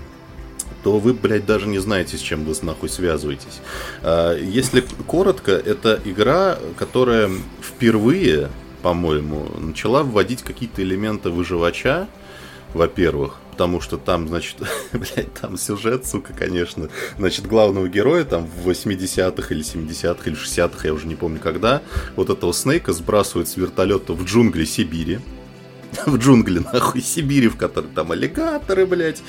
то 0.84 1.00
вы, 1.00 1.14
блядь, 1.14 1.46
даже 1.46 1.68
не 1.68 1.80
знаете, 1.80 2.18
с 2.18 2.22
чем 2.22 2.44
вы 2.44 2.54
нахуй 2.62 2.90
связываетесь. 2.90 3.62
А, 4.02 4.38
если 4.38 4.84
коротко, 5.08 5.52
это 5.52 6.00
игра, 6.04 6.58
которая 6.78 7.32
впервые, 7.62 8.50
по-моему, 8.82 9.48
начала 9.58 10.04
вводить 10.04 10.44
какие-то 10.44 10.82
элементы 10.84 11.30
выживача, 11.30 12.08
во-первых, 12.74 13.38
потому 13.52 13.82
что 13.82 13.98
там, 13.98 14.28
значит, 14.28 14.58
блядь, 14.92 15.34
там 15.34 15.58
сюжет, 15.58 16.06
сука, 16.06 16.34
конечно, 16.34 16.90
значит, 17.18 17.48
главного 17.48 17.88
героя 17.88 18.26
там 18.26 18.46
в 18.46 18.68
80-х 18.68 19.54
или 19.54 19.64
70-х 19.64 20.30
или 20.30 20.38
60-х, 20.38 20.88
я 20.88 20.94
уже 20.94 21.08
не 21.08 21.16
помню 21.16 21.40
когда, 21.40 21.82
вот 22.16 22.30
этого 22.30 22.52
Снейка 22.54 22.92
сбрасывают 22.94 23.48
с 23.48 23.56
вертолета 23.56 24.14
в 24.14 24.26
джунгли 24.26 24.66
Сибири, 24.66 25.20
в 26.06 26.18
джунгли, 26.18 26.60
нахуй, 26.60 27.02
Сибири, 27.02 27.48
в 27.48 27.58
которой 27.58 27.88
там 27.88 28.12
аллигаторы, 28.12 28.86
блядь, 28.86 29.22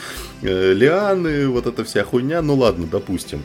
э, 0.43 0.73
лианы, 0.73 1.49
вот 1.49 1.67
эта 1.67 1.85
вся 1.85 2.05
хуйня, 2.05 2.43
ну 2.43 2.55
ладно, 2.55 2.87
допустим. 2.91 3.43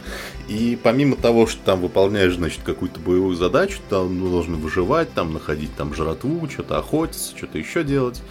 И 0.48 0.78
помимо 0.82 1.16
того, 1.16 1.48
что 1.48 1.62
там 1.64 1.82
выполняешь, 1.82 2.36
значит, 2.36 2.62
какую-то 2.64 3.00
боевую 3.00 3.36
задачу, 3.36 3.80
там 3.90 4.20
ну, 4.20 4.30
должны 4.30 4.58
выживать, 4.58 5.14
там 5.14 5.34
находить 5.34 5.76
там 5.76 5.94
жратву, 5.94 6.50
что-то 6.50 6.78
охотиться, 6.78 7.36
что-то 7.38 7.58
еще 7.58 7.84
делать. 7.84 8.22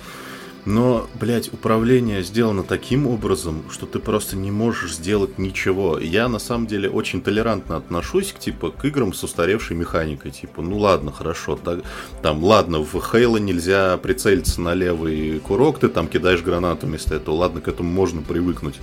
Но, 0.68 1.08
блядь, 1.18 1.50
управление 1.50 2.22
сделано 2.22 2.62
таким 2.62 3.06
образом, 3.06 3.64
что 3.70 3.86
ты 3.86 3.98
просто 3.98 4.36
не 4.36 4.50
можешь 4.50 4.96
сделать 4.96 5.38
ничего. 5.38 5.98
Я, 5.98 6.28
на 6.28 6.38
самом 6.38 6.66
деле, 6.66 6.90
очень 6.90 7.22
толерантно 7.22 7.78
отношусь 7.78 8.34
к, 8.34 8.38
типа, 8.38 8.70
к 8.72 8.84
играм 8.84 9.14
с 9.14 9.24
устаревшей 9.24 9.78
механикой. 9.78 10.30
Типа, 10.30 10.60
ну 10.60 10.76
ладно, 10.76 11.10
хорошо, 11.10 11.56
так, 11.56 11.80
там, 12.20 12.44
ладно, 12.44 12.80
в 12.80 13.00
Хейла 13.00 13.38
нельзя 13.38 13.96
прицелиться 13.96 14.60
на 14.60 14.74
левый 14.74 15.40
курок, 15.40 15.78
ты 15.78 15.88
там 15.88 16.06
кидаешь 16.06 16.42
гранату 16.42 16.86
вместо 16.86 17.14
этого. 17.14 17.36
Ладно, 17.36 17.62
к 17.62 17.68
этому 17.68 17.90
можно 17.90 18.20
привыкнуть. 18.20 18.74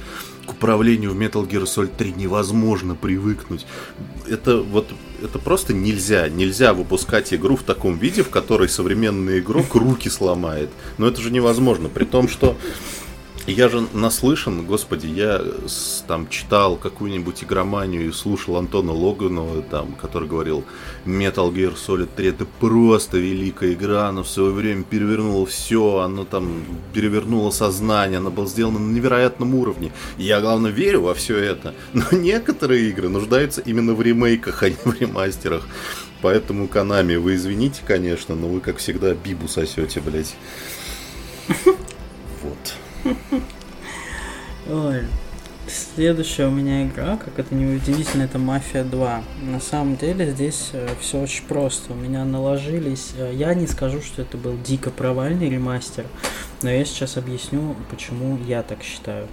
К 0.46 0.52
управлению 0.52 1.12
в 1.12 1.20
Metal 1.20 1.48
Gear 1.48 1.64
Solid 1.64 1.92
3 1.98 2.14
невозможно 2.14 2.96
привыкнуть. 2.96 3.66
Это 4.28 4.62
вот 4.62 4.88
это 5.24 5.40
просто 5.40 5.74
нельзя. 5.74 6.30
Нельзя 6.30 6.74
выпускать 6.74 7.34
игру 7.34 7.56
в 7.56 7.64
таком 7.64 7.98
виде, 7.98 8.24
в 8.24 8.30
которой 8.30 8.70
современный 8.70 9.40
игрок 9.40 9.76
руки 9.76 10.10
сломает. 10.10 10.70
Но 10.98 11.08
это 11.08 11.22
же 11.22 11.32
невозможно. 11.32 11.90
При 11.90 12.06
том, 12.06 12.28
что 12.28 12.58
я 13.52 13.70
же 13.70 13.86
наслышан, 13.94 14.66
господи, 14.66 15.08
я 15.08 15.42
там 16.08 16.28
читал 16.30 16.78
какую-нибудь 16.78 17.44
игроманию 17.44 18.08
и 18.08 18.12
слушал 18.12 18.58
Антона 18.58 18.92
Логанова, 18.92 19.62
там, 19.62 19.94
который 19.94 20.28
говорил, 20.28 20.64
Metal 21.06 21.54
Gear 21.54 21.76
Solid 21.76 22.10
3 22.16 22.28
это 22.30 22.46
просто 22.60 23.20
великая 23.20 23.74
игра, 23.74 24.08
она 24.08 24.24
в 24.24 24.28
свое 24.28 24.52
время 24.52 24.84
перевернула 24.84 25.46
все, 25.46 26.00
она 26.00 26.26
там 26.26 26.64
перевернула 26.94 27.52
сознание, 27.52 28.18
она 28.18 28.32
была 28.32 28.48
сделана 28.48 28.80
на 28.80 28.92
невероятном 28.92 29.54
уровне. 29.54 29.92
И 30.18 30.24
я, 30.24 30.42
главное, 30.42 30.72
верю 30.72 31.02
во 31.02 31.14
все 31.14 31.38
это. 31.38 31.76
Но 31.94 32.06
некоторые 32.12 32.90
игры 32.90 33.10
нуждаются 33.10 33.62
именно 33.62 33.94
в 33.94 34.02
ремейках, 34.02 34.64
а 34.64 34.70
не 34.70 34.78
в 34.84 35.00
ремастерах. 35.00 35.68
Поэтому, 36.22 36.68
Канами, 36.68 37.16
вы 37.16 37.36
извините, 37.36 37.84
конечно, 37.86 38.34
но 38.34 38.48
вы, 38.48 38.60
как 38.60 38.78
всегда, 38.78 39.14
бибу 39.14 39.48
сосете, 39.48 40.02
блядь. 40.02 40.36
Вот. 42.42 42.76
Ой. 44.70 45.04
Следующая 45.68 46.46
у 46.46 46.52
меня 46.52 46.86
игра, 46.86 47.18
как 47.18 47.40
это 47.40 47.56
не 47.56 47.66
удивительно, 47.66 48.24
это 48.24 48.38
Мафия 48.38 48.84
2. 48.84 49.24
На 49.42 49.60
самом 49.60 49.98
деле 49.98 50.30
здесь 50.30 50.70
э, 50.74 50.88
все 51.02 51.22
очень 51.22 51.44
просто. 51.46 51.94
У 51.94 51.96
меня 51.96 52.24
наложились... 52.24 53.14
Э, 53.18 53.32
я 53.34 53.56
не 53.56 53.66
скажу, 53.66 54.02
что 54.02 54.22
это 54.22 54.38
был 54.38 54.56
дико 54.64 54.92
провальный 54.92 55.50
ремастер, 55.50 56.06
но 56.62 56.70
я 56.70 56.86
сейчас 56.86 57.18
объясню, 57.18 57.76
почему 57.90 58.38
я 58.46 58.62
так 58.62 58.84
считаю. 58.84 59.28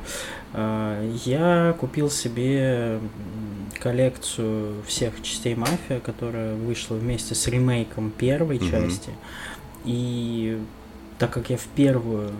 Э, 0.55 1.15
я 1.27 1.77
купил 1.79 2.09
себе 2.09 2.99
коллекцию 3.79 4.83
всех 4.87 5.21
частей 5.23 5.55
Мафия, 5.55 6.01
которая 6.01 6.55
вышла 6.55 6.95
вместе 6.95 7.35
с 7.35 7.47
ремейком 7.47 8.11
первой 8.11 8.57
mm-hmm. 8.57 8.71
части. 8.71 9.11
И 9.85 10.59
так 11.19 11.31
как 11.31 11.51
я 11.51 11.59
в 11.59 11.67
первую 11.75 12.33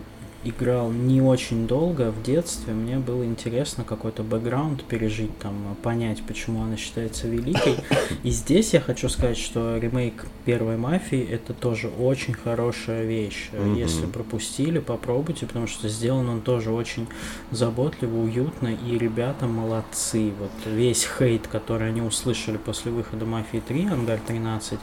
играл 0.45 0.91
не 0.91 1.21
очень 1.21 1.67
долго 1.67 2.11
в 2.11 2.23
детстве, 2.23 2.73
мне 2.73 2.99
было 2.99 3.25
интересно 3.25 3.85
какой-то 3.85 4.23
бэкграунд 4.23 4.85
пережить, 4.85 5.37
там, 5.39 5.77
понять, 5.83 6.23
почему 6.23 6.63
она 6.63 6.77
считается 6.77 7.29
великой. 7.29 7.77
И 8.23 8.31
здесь 8.31 8.73
я 8.73 8.81
хочу 8.81 9.09
сказать, 9.09 9.39
что 9.39 9.79
ремейк 9.79 10.27
первой 10.45 10.77
мафии 10.77 11.23
это 11.23 11.55
тоже 11.55 11.89
очень 11.89 12.35
хорошая 12.35 13.05
вещь. 13.05 13.51
Mm-hmm. 13.53 13.79
Если 13.79 14.07
пропустили, 14.07 14.79
попробуйте, 14.79 15.47
потому 15.47 15.67
что 15.67 15.89
сделан 15.89 16.29
он 16.29 16.41
тоже 16.41 16.71
очень 16.71 17.07
заботливо, 17.51 18.23
уютно, 18.23 18.69
и 18.69 18.99
ребята 18.99 19.47
молодцы. 19.47 20.33
Вот 20.39 20.51
весь 20.67 21.07
хейт, 21.19 21.47
который 21.47 21.89
они 21.89 22.03
услышали 22.03 22.57
после 22.57 22.91
выхода 22.91 23.25
Мафии 23.25 23.63
3, 23.67 23.87
Ангар 23.87 24.19
13, 24.27 24.79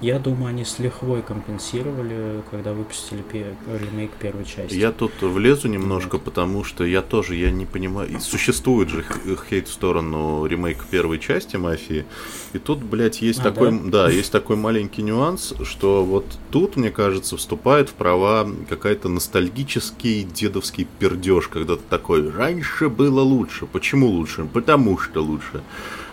я 0.00 0.18
думаю, 0.18 0.48
они 0.48 0.64
с 0.64 0.78
лихвой 0.78 1.22
компенсировали, 1.22 2.42
когда 2.50 2.72
выпустили 2.72 3.24
ремейк 3.32 4.12
первой 4.12 4.44
части. 4.44 4.74
Я 4.74 4.92
тут 4.98 5.22
влезу 5.22 5.68
немножко, 5.68 6.18
потому 6.18 6.64
что 6.64 6.84
я 6.84 7.02
тоже, 7.02 7.36
я 7.36 7.50
не 7.50 7.66
понимаю, 7.66 8.20
существует 8.20 8.88
же 8.88 9.04
хейт 9.48 9.68
в 9.68 9.72
сторону 9.72 10.44
ремейка 10.44 10.84
первой 10.90 11.18
части 11.18 11.56
Мафии, 11.56 12.04
и 12.52 12.58
тут, 12.58 12.78
блядь, 12.78 13.22
есть 13.22 13.40
а, 13.40 13.44
такой, 13.44 13.70
да? 13.70 14.06
да, 14.06 14.10
есть 14.10 14.32
такой 14.32 14.56
маленький 14.56 15.02
нюанс, 15.02 15.54
что 15.62 16.04
вот 16.04 16.24
тут, 16.50 16.76
мне 16.76 16.90
кажется, 16.90 17.36
вступает 17.36 17.88
в 17.88 17.92
права 17.92 18.48
какая-то 18.68 19.08
ностальгический 19.08 20.24
дедовский 20.24 20.86
пердеж, 20.98 21.48
когда 21.48 21.76
ты 21.76 21.82
такой, 21.88 22.30
раньше 22.30 22.88
было 22.88 23.20
лучше, 23.20 23.66
почему 23.66 24.08
лучше? 24.08 24.44
Потому 24.52 24.98
что 24.98 25.22
лучше. 25.22 25.62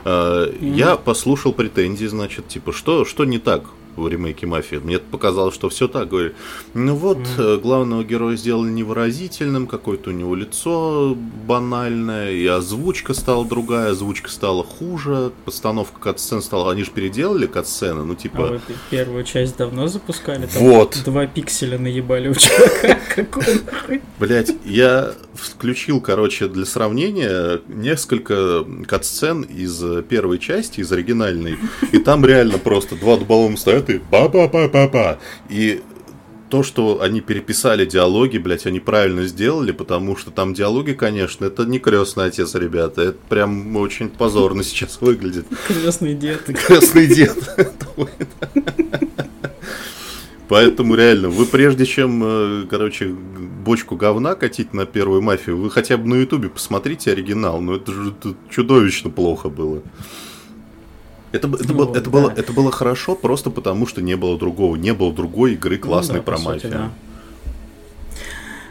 Mm-hmm. 0.04 0.76
Я 0.76 0.98
послушал 0.98 1.52
претензии, 1.52 2.06
значит, 2.06 2.48
типа, 2.48 2.72
что, 2.72 3.06
что 3.06 3.26
не 3.26 3.40
так? 3.40 3.64
В 3.96 4.08
ремейке 4.08 4.46
«Мафии». 4.46 4.78
Мне 4.78 5.00
показалось, 5.00 5.56
что 5.56 5.70
все 5.70 5.88
так. 5.88 6.10
Говорю, 6.10 6.34
ну 6.74 6.96
вот, 6.96 7.18
mm-hmm. 7.18 7.62
главного 7.62 8.04
героя 8.04 8.36
сделали 8.36 8.72
невыразительным, 8.72 9.68
какое-то 9.68 10.10
у 10.10 10.14
него 10.14 10.36
лицо 10.36 11.16
банальное, 11.48 12.32
и 12.32 12.46
озвучка 12.46 13.14
стала 13.14 13.46
другая, 13.46 13.92
озвучка 13.92 14.30
стала 14.30 14.64
хуже, 14.64 15.32
постановка 15.46 16.00
катсцен 16.00 16.42
стала... 16.42 16.72
Они 16.72 16.84
же 16.84 16.92
переделали 16.92 17.46
катсцены, 17.46 18.04
ну 18.04 18.16
типа... 18.16 18.48
А 18.48 18.52
вы 18.54 18.62
первую 18.90 19.24
часть 19.24 19.58
давно 19.58 19.88
запускали? 19.88 20.48
Там 20.48 20.64
вот. 20.64 21.02
Два 21.06 21.28
пикселя 21.28 21.78
наебали 21.78 22.30
у 22.30 22.34
человека. 22.36 23.28
Блять, 24.20 24.52
я 24.66 25.14
включил, 25.34 26.02
короче, 26.02 26.48
для 26.48 26.66
сравнения 26.66 27.62
несколько 27.68 28.66
катсцен 28.88 29.42
из 29.42 29.84
первой 30.10 30.40
части, 30.40 30.80
из 30.82 30.92
оригинальной, 30.92 31.58
и 31.92 31.98
там 32.00 32.26
реально 32.26 32.58
просто 32.58 32.96
два 32.96 33.18
дуболома 33.18 33.58
стоят, 33.58 33.85
ты 33.86 34.02
ба-ба-ба-ба-ба. 34.12 35.20
И 35.50 35.82
то, 36.50 36.64
что 36.64 37.02
они 37.02 37.22
переписали 37.22 37.86
диалоги, 37.86 38.38
блядь, 38.38 38.66
они 38.66 38.80
правильно 38.80 39.26
сделали, 39.26 39.72
потому 39.72 40.16
что 40.16 40.32
там 40.32 40.54
диалоги, 40.54 40.94
конечно, 40.94 41.46
это 41.46 41.66
не 41.66 41.80
крестный 41.80 42.26
отец, 42.26 42.56
ребята. 42.56 43.02
Это 43.02 43.18
прям 43.30 43.76
очень 43.76 44.10
позорно 44.10 44.64
сейчас 44.64 45.02
выглядит. 45.02 45.48
Крестный 45.68 46.14
дед. 46.14 46.44
Крестный 46.44 47.08
дед. 47.08 47.38
Поэтому 50.48 50.96
реально, 50.96 51.30
вы 51.30 51.46
прежде 51.46 51.86
чем, 51.86 52.22
э, 52.24 52.66
короче, 52.70 53.08
бочку 53.08 53.96
говна 53.96 54.36
катить 54.36 54.74
на 54.74 54.86
первую 54.86 55.22
мафию, 55.24 55.58
вы 55.58 55.72
хотя 55.72 55.98
бы 55.98 56.08
на 56.08 56.16
ютубе 56.16 56.50
посмотрите 56.50 57.12
оригинал. 57.12 57.62
Ну 57.62 57.76
это 57.76 57.92
же 57.92 58.14
чудовищно 58.50 59.10
плохо 59.10 59.50
было. 59.50 59.82
Это, 61.36 61.48
это, 61.48 61.68
ну, 61.68 61.74
было, 61.76 61.92
это, 61.92 62.02
да. 62.02 62.10
было, 62.10 62.34
это 62.36 62.54
было 62.54 62.72
хорошо 62.72 63.16
просто 63.16 63.50
потому, 63.50 63.88
что 63.88 64.02
не 64.02 64.16
было 64.16 64.38
другого. 64.38 64.76
Не 64.76 64.94
было 64.94 65.14
другой 65.14 65.54
игры 65.54 65.78
классной 65.78 66.20
ну, 66.20 66.22
да, 66.22 66.32
про 66.32 66.38
мафию. 66.38 66.72
Да. 66.72 66.92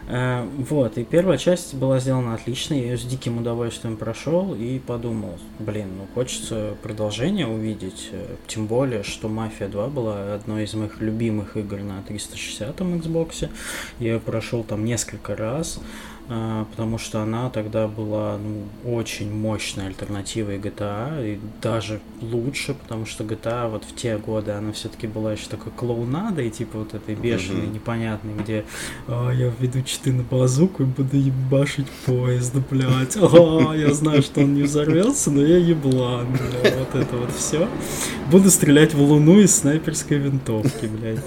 Э, 0.06 0.46
вот, 0.58 0.98
и 0.98 1.04
первая 1.04 1.38
часть 1.38 1.74
была 1.74 1.98
сделана 1.98 2.34
отлично, 2.34 2.74
я 2.74 2.82
ее 2.82 2.98
с 2.98 3.02
диким 3.02 3.38
удовольствием 3.38 3.96
прошел 3.96 4.54
и 4.54 4.78
подумал, 4.78 5.38
блин, 5.58 5.88
ну 5.96 6.06
хочется 6.14 6.76
продолжение 6.82 7.46
увидеть, 7.46 8.10
э, 8.12 8.36
тем 8.46 8.66
более, 8.66 9.02
что 9.02 9.28
Мафия 9.28 9.66
2 9.66 9.88
была 9.88 10.34
одной 10.34 10.64
из 10.64 10.74
моих 10.74 11.00
любимых 11.00 11.56
игр 11.56 11.78
на 11.78 12.02
360 12.02 12.80
Xbox, 12.80 13.48
я 13.98 14.12
ее 14.12 14.20
прошел 14.20 14.62
там 14.62 14.84
несколько 14.84 15.34
раз, 15.36 15.80
потому 16.26 16.98
что 16.98 17.20
она 17.20 17.50
тогда 17.50 17.86
была 17.86 18.38
ну, 18.38 18.90
очень 18.90 19.30
мощной 19.32 19.88
альтернативой 19.88 20.58
GTA, 20.58 21.34
и 21.34 21.40
даже 21.60 22.00
лучше, 22.22 22.74
потому 22.74 23.04
что 23.04 23.24
GTA 23.24 23.68
вот 23.70 23.84
в 23.84 23.94
те 23.94 24.16
годы 24.16 24.52
она 24.52 24.72
все-таки 24.72 25.06
была 25.06 25.32
еще 25.32 25.48
такой 25.48 25.72
клоунадой, 25.72 26.50
типа 26.50 26.78
вот 26.78 26.94
этой 26.94 27.14
бешеной, 27.14 27.66
непонятной, 27.66 28.34
где 28.34 28.64
а, 29.06 29.30
я 29.30 29.52
введу 29.58 29.82
читы 29.82 30.12
на 30.12 30.22
базуку 30.22 30.84
и 30.84 30.86
буду 30.86 31.16
ебашить 31.16 31.90
поезд, 32.06 32.54
блядь, 32.70 33.16
а, 33.16 33.74
я 33.74 33.92
знаю, 33.92 34.22
что 34.22 34.40
он 34.40 34.54
не 34.54 34.62
взорвется, 34.62 35.30
но 35.30 35.42
я 35.42 35.58
еблан, 35.58 36.26
вот 36.62 36.94
это 36.94 37.16
вот 37.16 37.32
все. 37.36 37.68
Буду 38.30 38.50
стрелять 38.50 38.94
в 38.94 39.02
луну 39.02 39.40
из 39.40 39.54
снайперской 39.54 40.16
винтовки, 40.16 40.86
блядь. 40.86 41.20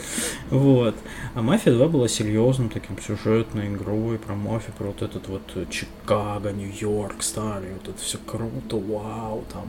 Вот. 0.49 0.95
А 1.37 1.43
Мафия 1.43 1.71
2 1.71 1.87
была 1.89 2.07
серьезным 2.07 2.67
таким 2.67 2.99
сюжетной 2.99 3.67
игрой 3.67 4.17
про 4.17 4.33
мафию, 4.33 4.73
про 4.75 4.87
вот 4.87 5.03
этот 5.03 5.27
вот 5.27 5.69
Чикаго, 5.69 6.51
Нью-Йорк 6.51 7.21
старый, 7.21 7.73
вот 7.73 7.89
это 7.89 8.01
все 8.01 8.17
круто, 8.17 8.77
вау, 8.77 9.43
там. 9.53 9.67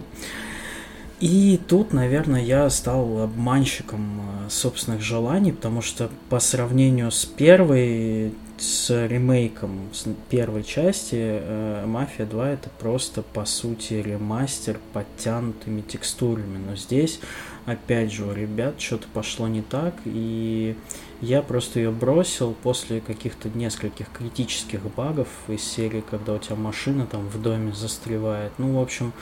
И 1.21 1.61
тут, 1.69 1.93
наверное, 1.93 2.43
я 2.43 2.71
стал 2.71 3.21
обманщиком 3.21 4.23
э, 4.47 4.49
собственных 4.49 5.03
желаний, 5.03 5.53
потому 5.53 5.83
что 5.83 6.09
по 6.31 6.41
сравнению 6.41 7.11
с 7.11 7.27
первой, 7.27 8.33
с 8.61 9.07
ремейком 9.07 9.89
с 9.93 10.07
первой 10.29 10.63
части, 10.63 11.17
э, 11.19 11.85
Мафия 11.87 12.27
2 12.27 12.51
это 12.51 12.71
просто, 12.79 13.23
по 13.23 13.45
сути, 13.45 13.95
ремастер 13.95 14.79
подтянутыми 14.93 15.81
текстурами. 15.81 16.59
Но 16.59 16.77
здесь, 16.77 17.21
опять 17.67 18.13
же, 18.13 18.25
у 18.25 18.33
ребят 18.33 18.81
что-то 18.81 19.07
пошло 19.13 19.49
не 19.49 19.63
так, 19.63 19.95
и 20.05 20.77
я 21.21 21.43
просто 21.43 21.81
ее 21.81 21.91
бросил 21.91 22.55
после 22.63 23.01
каких-то 23.01 23.49
нескольких 23.49 24.09
критических 24.11 24.83
багов 24.95 25.29
из 25.49 25.63
серии, 25.63 26.03
когда 26.09 26.35
у 26.35 26.39
тебя 26.39 26.57
машина 26.57 27.07
там 27.07 27.29
в 27.29 27.41
доме 27.41 27.73
застревает. 27.73 28.53
Ну, 28.59 28.79
в 28.79 28.83
общем, 28.83 29.13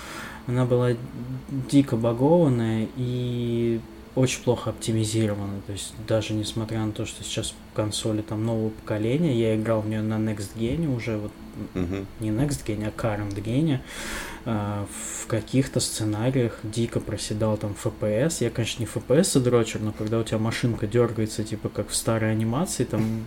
она 0.47 0.65
была 0.65 0.91
дико 1.71 1.97
багованная 1.97 2.89
и 2.97 3.81
очень 4.17 4.43
плохо 4.43 4.71
оптимизирована. 4.71 5.61
То 5.67 5.73
есть 5.73 5.95
даже 6.09 6.33
несмотря 6.33 6.81
на 6.85 6.93
то, 6.93 7.05
что 7.05 7.23
сейчас 7.23 7.55
консоли 7.75 8.23
там 8.23 8.45
нового 8.45 8.71
поколения, 8.71 9.39
я 9.39 9.55
играл 9.55 9.83
в 9.83 9.89
нее 9.89 10.03
на 10.03 10.15
Next 10.15 10.57
Gen 10.57 10.93
уже, 10.97 11.19
вот 11.19 11.33
uh-huh. 11.75 12.07
не 12.21 12.31
Next 12.31 12.65
Gen, 12.67 12.87
а 12.87 12.91
Current 12.91 13.35
Gen, 13.35 13.79
э, 14.47 14.85
в 14.91 15.27
каких-то 15.27 15.81
сценариях 15.81 16.59
дико 16.63 16.99
проседал 16.99 17.59
там 17.59 17.77
FPS. 17.85 18.39
Я, 18.41 18.49
конечно, 18.49 18.83
не 18.83 18.89
FPS 18.89 19.39
дрочер, 19.39 19.83
но 19.83 19.93
когда 19.93 20.19
у 20.19 20.25
тебя 20.25 20.39
машинка 20.39 20.87
дергается, 20.87 21.45
типа 21.45 21.69
как 21.69 21.91
в 21.91 21.95
старой 21.95 22.33
анимации, 22.33 22.85
там 22.85 23.25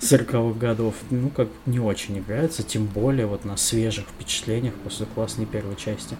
40-х 0.00 0.58
годов, 0.58 0.94
ну, 1.10 1.30
как 1.30 1.48
не 1.66 1.78
очень 1.78 2.18
играется, 2.18 2.62
тем 2.62 2.86
более 2.86 3.26
вот 3.26 3.44
на 3.44 3.56
свежих 3.56 4.06
впечатлениях 4.06 4.74
после 4.74 5.06
классной 5.06 5.46
первой 5.46 5.76
части. 5.76 6.16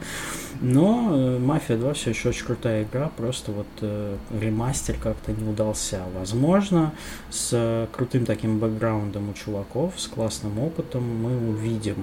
Но 0.60 1.10
э, 1.12 1.38
Мафия 1.38 1.76
2 1.76 1.92
все 1.94 2.10
еще 2.10 2.28
очень 2.28 2.46
крутая 2.46 2.84
игра, 2.84 3.10
просто 3.16 3.52
вот 3.52 3.66
э, 3.80 4.16
ремастер 4.40 4.96
как-то 5.02 5.32
не 5.32 5.48
удался. 5.48 6.02
Возможно, 6.14 6.92
с 7.30 7.50
э, 7.52 7.86
крутым 7.92 8.24
таким 8.24 8.58
бэкграундом 8.58 9.30
у 9.30 9.32
чуваков, 9.32 9.94
с 9.96 10.06
классным 10.06 10.58
опытом 10.60 11.02
мы 11.02 11.50
увидим 11.50 11.96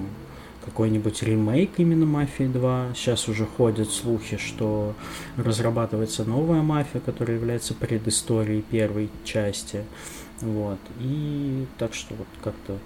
какой-нибудь 0.64 1.22
ремейк 1.22 1.72
именно 1.78 2.06
Мафии 2.06 2.44
2. 2.44 2.92
Сейчас 2.94 3.28
уже 3.28 3.46
ходят 3.46 3.90
слухи, 3.90 4.36
что 4.36 4.94
разрабатывается 5.36 6.24
новая 6.24 6.62
мафия, 6.62 7.00
которая 7.00 7.36
является 7.36 7.74
предысторией 7.74 8.62
первой 8.62 9.10
части. 9.24 9.84
Вот. 10.40 10.78
И 11.00 11.66
так 11.78 11.94
что 11.94 12.14
вот 12.14 12.26
как-то 12.42 12.78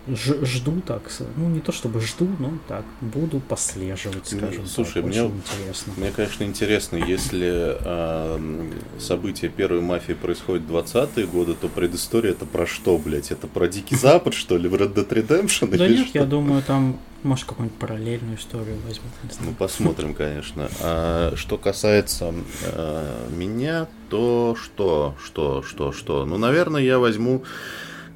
жду 0.44 0.80
так, 0.80 1.02
ну 1.36 1.48
не 1.48 1.60
то 1.60 1.72
чтобы 1.72 2.00
жду, 2.00 2.28
но 2.38 2.52
так, 2.68 2.84
буду 3.00 3.40
послеживать, 3.40 4.32
ну, 4.32 4.38
скажем 4.38 4.66
Слушай, 4.66 5.02
так. 5.02 5.04
мне, 5.04 5.18
интересно. 5.18 5.92
Мне, 5.96 6.10
конечно, 6.10 6.44
интересно, 6.44 6.96
если 6.96 7.76
э, 7.78 8.72
события 8.98 9.48
первой 9.48 9.80
мафии 9.80 10.14
происходят 10.14 10.64
в 10.64 10.74
20-е 10.74 11.26
годы, 11.26 11.54
то 11.54 11.68
предыстория 11.68 12.32
это 12.32 12.44
про 12.44 12.66
что, 12.66 12.98
блядь? 12.98 13.30
Это 13.30 13.46
про 13.46 13.68
Дикий 13.68 13.96
Запад, 13.96 14.34
что 14.34 14.56
ли, 14.56 14.68
в 14.68 14.74
Red 14.74 14.94
Dead 14.94 15.08
Redemption? 15.08 15.76
Да 15.76 15.88
нет, 15.88 16.08
я 16.12 16.24
думаю, 16.24 16.62
там 16.62 16.98
может, 17.24 17.46
какую-нибудь 17.46 17.78
параллельную 17.78 18.36
историю 18.36 18.76
возьмут. 18.86 19.10
Ну, 19.40 19.52
посмотрим, 19.52 20.14
конечно. 20.14 20.68
А, 20.82 21.32
что 21.36 21.56
касается 21.56 22.34
а, 22.66 23.28
меня, 23.30 23.88
то 24.08 24.56
что, 24.60 25.14
что, 25.22 25.62
что, 25.62 25.92
что? 25.92 26.24
Ну, 26.24 26.38
наверное, 26.38 26.82
я 26.82 26.98
возьму 26.98 27.44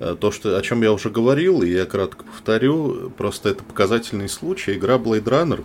э, 0.01 0.17
то, 0.19 0.31
что, 0.31 0.57
о 0.57 0.63
чем 0.63 0.83
я 0.83 0.93
уже 0.93 1.11
говорил, 1.11 1.63
и 1.63 1.71
я 1.71 1.87
кратко 1.87 2.25
повторю, 2.25 3.11
просто 3.17 3.51
это 3.51 3.65
показательный 3.65 4.29
случай. 4.29 4.75
Игра 4.75 4.97
Blade 4.97 5.25
Runner, 5.25 5.65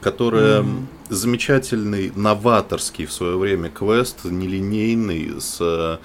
которая 0.00 0.62
mm. 0.62 0.84
замечательный, 1.08 2.12
новаторский 2.14 3.06
в 3.06 3.12
свое 3.12 3.36
время 3.36 3.70
квест, 3.70 4.24
нелинейный, 4.24 5.40
с 5.40 6.00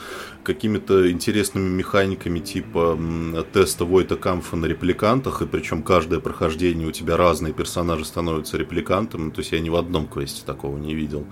какими-то 0.45 1.11
интересными 1.11 1.67
механиками 1.67 2.39
типа 2.39 2.97
теста 3.51 3.83
Войта 3.83 4.15
Камфа 4.15 4.55
на 4.55 4.65
репликантах, 4.67 5.41
и 5.41 5.45
причем 5.45 5.83
каждое 5.83 6.19
прохождение 6.19 6.87
у 6.87 6.91
тебя 6.91 7.17
разные 7.17 7.53
персонажи 7.53 8.05
становятся 8.05 8.57
репликантами, 8.57 9.31
то 9.31 9.39
есть 9.39 9.51
я 9.51 9.59
ни 9.59 9.69
в 9.69 9.75
одном 9.75 10.07
квесте 10.07 10.43
такого 10.45 10.77
не 10.77 10.95
видел. 10.95 11.25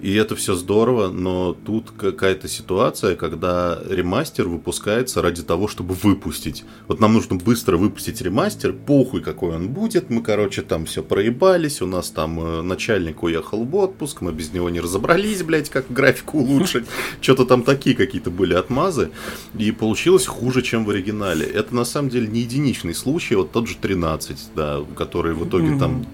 И 0.00 0.14
это 0.14 0.36
все 0.36 0.54
здорово, 0.54 1.08
но 1.08 1.54
тут 1.54 1.90
какая-то 1.90 2.46
ситуация, 2.46 3.16
когда 3.16 3.78
ремастер 3.88 4.48
выпускается 4.48 5.22
ради 5.22 5.42
того, 5.42 5.66
чтобы 5.66 5.94
выпустить. 5.94 6.64
Вот 6.86 7.00
нам 7.00 7.14
нужно 7.14 7.36
быстро 7.36 7.76
выпустить 7.76 8.20
ремастер, 8.20 8.72
похуй 8.72 9.22
какой 9.22 9.56
он 9.56 9.68
будет, 9.68 10.10
мы, 10.10 10.22
короче, 10.22 10.62
там 10.62 10.84
все 10.84 11.02
проебались, 11.02 11.82
у 11.82 11.86
нас 11.86 12.10
там 12.10 12.40
э, 12.40 12.62
начальник 12.62 13.22
уехал 13.22 13.64
в 13.64 13.74
отпуск, 13.76 14.20
мы 14.20 14.32
без 14.32 14.52
него 14.52 14.70
не 14.70 14.80
разобрались, 14.80 15.42
блядь, 15.42 15.70
как 15.70 15.90
графику 15.90 16.38
улучшить, 16.38 16.84
что-то 17.20 17.46
там 17.46 17.62
такие 17.62 17.96
какие-то 17.96 18.30
были 18.30 18.49
были 18.50 18.58
отмазы, 18.58 19.10
и 19.58 19.70
получилось 19.72 20.26
хуже, 20.26 20.62
чем 20.62 20.84
в 20.84 20.90
оригинале. 20.90 21.46
Это 21.46 21.74
на 21.74 21.84
самом 21.84 22.08
деле 22.10 22.26
не 22.26 22.40
единичный 22.40 22.94
случай, 22.94 23.36
вот 23.36 23.52
тот 23.52 23.68
же 23.68 23.76
13, 23.76 24.50
да, 24.56 24.80
который 24.96 25.34
в 25.34 25.48
итоге 25.48 25.68
mm-hmm. 25.68 25.78
там 25.78 26.06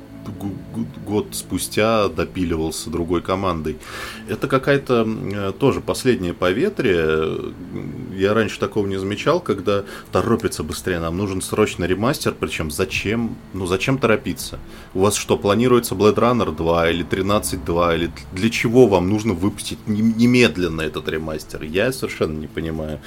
год 1.07 1.29
спустя 1.33 2.09
допиливался 2.09 2.91
другой 2.91 3.23
командой. 3.23 3.77
Это 4.29 4.49
какая-то 4.49 5.07
э, 5.07 5.53
тоже 5.59 5.81
последнее 5.81 6.35
поветрие. 6.35 7.53
Я 8.15 8.35
раньше 8.35 8.59
такого 8.59 8.87
не 8.87 8.99
замечал, 8.99 9.41
когда 9.41 9.85
торопится 10.13 10.63
быстрее. 10.63 11.01
Нам 11.01 11.17
нужен 11.17 11.43
срочно 11.43 11.85
ремастер, 11.85 12.35
причем 12.39 12.71
зачем? 12.71 13.37
Ну 13.53 13.67
зачем 13.67 13.99
торопиться? 13.99 14.59
У 14.95 15.01
вас 15.01 15.15
что, 15.15 15.37
планируется 15.37 15.95
Blade 15.95 16.17
Runner 16.17 16.55
2 16.55 16.91
или 16.91 17.05
13.2? 17.05 17.95
Или 17.95 18.11
для 18.33 18.51
чего 18.51 18.87
вам 18.87 19.09
нужно 19.09 19.35
выпустить 19.35 19.79
немедленно 19.87 20.83
этот 20.83 21.09
ремастер? 21.09 21.63
Я 21.63 21.93
совершенно 21.93 22.39
не 22.39 22.47
понимаю. 22.47 23.01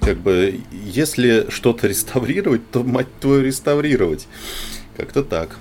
Как 0.00 0.18
бы, 0.18 0.60
если 0.72 1.46
что-то 1.48 1.86
реставрировать, 1.86 2.70
то, 2.70 2.82
мать 2.82 3.08
твою, 3.20 3.42
реставрировать. 3.42 4.26
Как-то 4.96 5.22
так. 5.24 5.58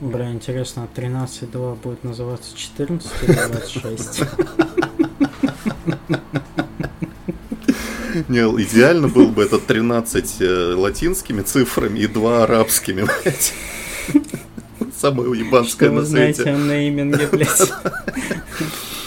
Бля, 0.00 0.30
интересно, 0.32 0.84
а 0.84 0.88
13.2 0.98 1.76
будет 1.76 2.04
называться 2.04 2.56
14 2.56 3.10
или 3.22 3.32
26? 3.32 4.20
Не, 8.28 8.40
идеально 8.62 9.08
был 9.08 9.28
бы 9.28 9.44
это 9.44 9.58
13 9.58 10.36
э, 10.40 10.74
латинскими 10.74 11.42
цифрами 11.42 11.98
и 11.98 12.06
2 12.06 12.44
арабскими, 12.44 13.06
блядь. 13.22 13.52
Самое 14.96 15.28
уебанское 15.28 15.90
на 15.90 16.04
свете. 16.04 16.42
знаете 16.42 16.50
о 16.50 16.58
нейминге, 16.58 17.26
блядь. 17.26 17.72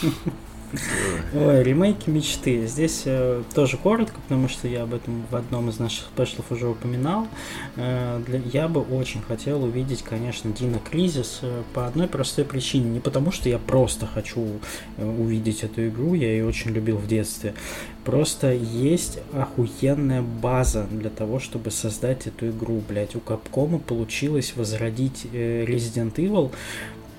Ой, 1.35 1.63
ремейки 1.63 2.09
мечты. 2.09 2.65
Здесь 2.65 3.03
э, 3.05 3.43
тоже 3.53 3.77
коротко, 3.77 4.15
потому 4.21 4.47
что 4.49 4.67
я 4.67 4.83
об 4.83 4.93
этом 4.93 5.23
в 5.29 5.35
одном 5.35 5.69
из 5.69 5.79
наших 5.79 6.07
спешлов 6.07 6.51
уже 6.51 6.67
упоминал. 6.67 7.27
Э, 7.75 8.21
я 8.51 8.67
бы 8.67 8.81
очень 8.81 9.21
хотел 9.21 9.63
увидеть, 9.63 10.01
конечно, 10.01 10.51
Дина 10.51 10.79
Кризис 10.79 11.39
э, 11.43 11.61
по 11.73 11.85
одной 11.85 12.07
простой 12.07 12.45
причине. 12.45 12.89
Не 12.89 12.99
потому, 12.99 13.31
что 13.31 13.49
я 13.49 13.59
просто 13.59 14.07
хочу 14.07 14.47
увидеть 14.97 15.63
эту 15.63 15.87
игру, 15.87 16.15
я 16.15 16.31
ее 16.31 16.45
очень 16.45 16.71
любил 16.71 16.97
в 16.97 17.07
детстве. 17.07 17.53
Просто 18.03 18.51
есть 18.51 19.19
охуенная 19.31 20.21
база 20.21 20.87
для 20.91 21.09
того, 21.09 21.39
чтобы 21.39 21.71
создать 21.71 22.27
эту 22.27 22.49
игру, 22.49 22.81
блять. 22.87 23.15
У 23.15 23.19
Капкома 23.19 23.79
получилось 23.79 24.53
возродить 24.55 25.25
Resident 25.31 26.15
Evil 26.15 26.51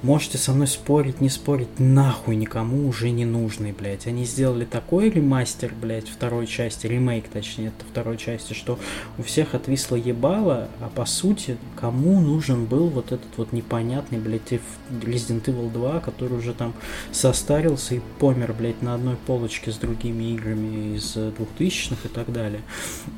Можете 0.03 0.37
со 0.37 0.53
мной 0.53 0.67
спорить, 0.67 1.21
не 1.21 1.31
спорить, 1.31 1.79
нахуй 1.79 2.37
никому 2.37 2.89
уже 2.89 3.11
не 3.11 3.25
нужный, 3.25 3.73
блядь. 3.73 4.07
Они 4.07 4.25
сделали 4.25 4.65
такой 4.65 5.09
ремастер, 5.09 5.73
блядь, 5.81 6.09
второй 6.09 6.47
части, 6.47 6.87
ремейк, 6.87 7.29
точнее, 7.29 7.69
это 7.69 7.87
второй 7.91 8.19
части, 8.19 8.53
что 8.53 8.79
у 9.17 9.23
всех 9.23 9.55
отвисло 9.55 9.97
ебало, 9.97 10.69
а 10.81 10.91
по 10.95 11.07
сути, 11.07 11.57
кому 11.81 12.21
нужен 12.21 12.67
был 12.67 12.89
вот 12.89 13.13
этот 13.13 13.29
вот 13.37 13.53
непонятный, 13.53 14.19
блядь, 14.19 14.53
Resident 14.91 15.45
Evil 15.45 15.73
2, 15.73 16.01
который 16.01 16.37
уже 16.37 16.53
там 16.53 16.75
состарился 17.11 17.95
и 17.95 18.01
помер, 18.19 18.53
блядь, 18.53 18.83
на 18.83 18.95
одной 18.95 19.17
полочке 19.17 19.73
с 19.73 19.77
другими 19.77 20.35
играми 20.35 20.97
из 20.97 21.17
2000-х 21.17 21.97
и 22.05 22.09
так 22.09 22.31
далее. 22.33 22.61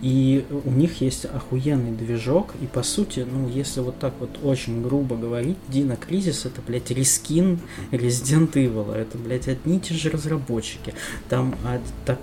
И 0.02 0.44
у 0.50 0.70
них 0.70 1.00
есть 1.00 1.24
охуенный 1.24 1.92
движок, 1.92 2.54
и 2.60 2.66
по 2.66 2.82
сути, 2.82 3.26
ну, 3.28 3.48
если 3.48 3.80
вот 3.80 3.98
так 3.98 4.14
вот 4.20 4.38
очень 4.44 4.82
грубо 4.82 5.16
говорить, 5.16 5.56
Дина 5.68 5.96
Кризис 5.96 6.46
это, 6.46 6.60
блядь, 6.66 6.75
блядь, 6.76 6.90
рескин 6.90 7.60
Resident 7.90 8.52
Evil. 8.52 8.94
Это, 8.94 9.18
блядь, 9.18 9.48
одни 9.48 9.78
и 9.78 9.80
те 9.80 9.94
же 9.94 10.10
разработчики. 10.10 10.94
Там, 11.28 11.54
а, 11.64 11.80
так, 12.04 12.20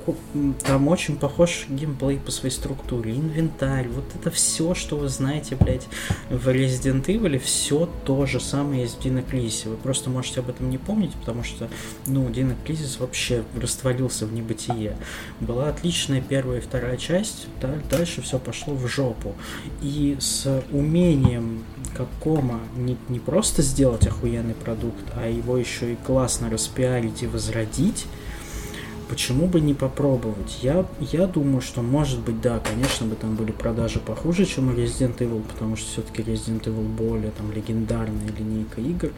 там 0.63 0.87
очень 0.87 1.17
похож 1.17 1.65
геймплей 1.69 2.19
по 2.19 2.31
своей 2.31 2.53
структуре, 2.53 3.13
инвентарь, 3.13 3.87
вот 3.87 4.05
это 4.15 4.29
все, 4.31 4.75
что 4.75 4.97
вы 4.97 5.09
знаете, 5.09 5.55
блядь, 5.55 5.87
в 6.29 6.47
Resident 6.49 7.05
Evil, 7.05 7.39
все 7.39 7.89
то 8.05 8.25
же 8.25 8.39
самое 8.39 8.83
есть 8.83 8.97
в 8.97 9.05
Dino 9.05 9.25
Crisis. 9.27 9.69
Вы 9.69 9.77
просто 9.77 10.09
можете 10.09 10.41
об 10.41 10.49
этом 10.49 10.69
не 10.69 10.77
помнить, 10.77 11.13
потому 11.13 11.43
что, 11.43 11.69
ну, 12.05 12.27
Dino 12.29 12.55
Crisis 12.65 12.99
вообще 12.99 13.43
растворился 13.59 14.25
в 14.25 14.33
небытие. 14.33 14.97
Была 15.39 15.69
отличная 15.69 16.21
первая 16.21 16.59
и 16.59 16.61
вторая 16.61 16.97
часть, 16.97 17.47
да, 17.61 17.73
дальше 17.89 18.21
все 18.21 18.39
пошло 18.39 18.75
в 18.75 18.87
жопу. 18.87 19.35
И 19.81 20.17
с 20.19 20.63
умением 20.71 21.63
Капкома 21.95 22.59
не, 22.75 22.97
не 23.09 23.19
просто 23.19 23.61
сделать 23.61 24.07
охуенный 24.07 24.55
продукт, 24.55 25.03
а 25.15 25.27
его 25.27 25.57
еще 25.57 25.93
и 25.93 25.97
классно 25.97 26.49
распиарить 26.49 27.23
и 27.23 27.27
возродить, 27.27 28.05
почему 29.13 29.45
бы 29.45 29.61
не 29.61 29.75
попробовать? 29.75 30.57
Я, 30.63 30.87
я 30.99 31.27
думаю, 31.27 31.61
что 31.61 31.83
может 31.83 32.19
быть, 32.21 32.41
да, 32.41 32.59
конечно 32.59 33.05
бы 33.05 33.15
там 33.15 33.35
были 33.35 33.51
продажи 33.51 33.99
похуже, 33.99 34.43
чем 34.43 34.69
у 34.69 34.71
Resident 34.71 35.19
Evil, 35.19 35.43
потому 35.43 35.75
что 35.75 35.85
все-таки 35.87 36.23
Resident 36.23 36.63
Evil 36.63 36.87
более 36.87 37.29
там 37.29 37.51
легендарная 37.51 38.29
линейка 38.35 38.81
игр, 38.81 39.11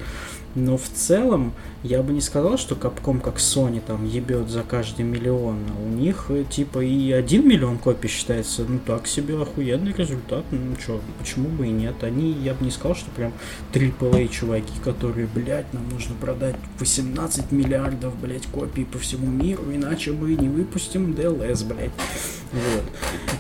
но 0.55 0.77
в 0.77 0.87
целом 0.87 1.53
я 1.83 2.01
бы 2.01 2.13
не 2.13 2.21
сказал, 2.21 2.57
что 2.57 2.75
Capcom 2.75 3.19
как 3.19 3.35
Sony 3.37 3.81
там 3.85 4.05
ебет 4.05 4.49
за 4.49 4.63
каждый 4.63 5.03
миллион. 5.03 5.59
У 5.85 5.89
них 5.89 6.27
э, 6.29 6.45
типа 6.49 6.79
и 6.79 7.11
один 7.11 7.47
миллион 7.47 7.77
копий 7.77 8.07
считается, 8.07 8.63
ну 8.67 8.79
так 8.79 9.05
себе 9.05 9.39
охуенный 9.39 9.93
результат. 9.93 10.45
Ну 10.51 10.75
что, 10.79 11.01
почему 11.19 11.49
бы 11.49 11.67
и 11.67 11.71
нет? 11.71 12.01
Они, 12.03 12.31
я 12.31 12.53
бы 12.53 12.63
не 12.63 12.71
сказал, 12.71 12.95
что 12.95 13.11
прям 13.11 13.33
AAA 13.73 14.29
чуваки, 14.29 14.73
которые, 14.83 15.27
блядь, 15.27 15.71
нам 15.73 15.87
нужно 15.89 16.15
продать 16.15 16.55
18 16.79 17.51
миллиардов, 17.51 18.17
блядь, 18.21 18.45
копий 18.47 18.85
по 18.85 18.97
всему 18.97 19.27
миру, 19.27 19.63
иначе 19.85 20.11
мы 20.11 20.35
не 20.35 20.49
выпустим 20.49 21.11
DLS, 21.11 21.65
блядь. 21.65 21.91
Вот. 22.51 22.83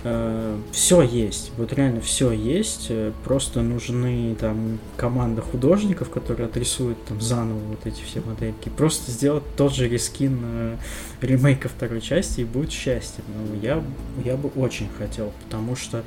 Э, 0.03 0.57
все 0.71 1.01
есть, 1.01 1.51
вот 1.57 1.73
реально 1.73 2.01
все 2.01 2.31
есть, 2.31 2.87
э, 2.89 3.11
просто 3.23 3.61
нужны 3.61 4.35
там 4.39 4.79
команда 4.97 5.41
художников, 5.41 6.09
которые 6.09 6.47
отрисуют 6.47 7.03
там 7.05 7.21
заново 7.21 7.59
вот 7.59 7.85
эти 7.85 8.01
все 8.01 8.21
модельки. 8.21 8.69
Просто 8.69 9.11
сделать 9.11 9.43
тот 9.55 9.73
же 9.73 9.87
рескин 9.87 10.39
э, 10.43 10.77
ремейка 11.21 11.69
второй 11.69 12.01
части 12.01 12.41
и 12.41 12.45
будет 12.45 12.71
счастье. 12.71 13.23
Ну, 13.27 13.59
я, 13.61 13.83
я 14.23 14.35
бы 14.35 14.49
очень 14.49 14.89
хотел, 14.97 15.31
потому 15.45 15.75
что 15.75 16.03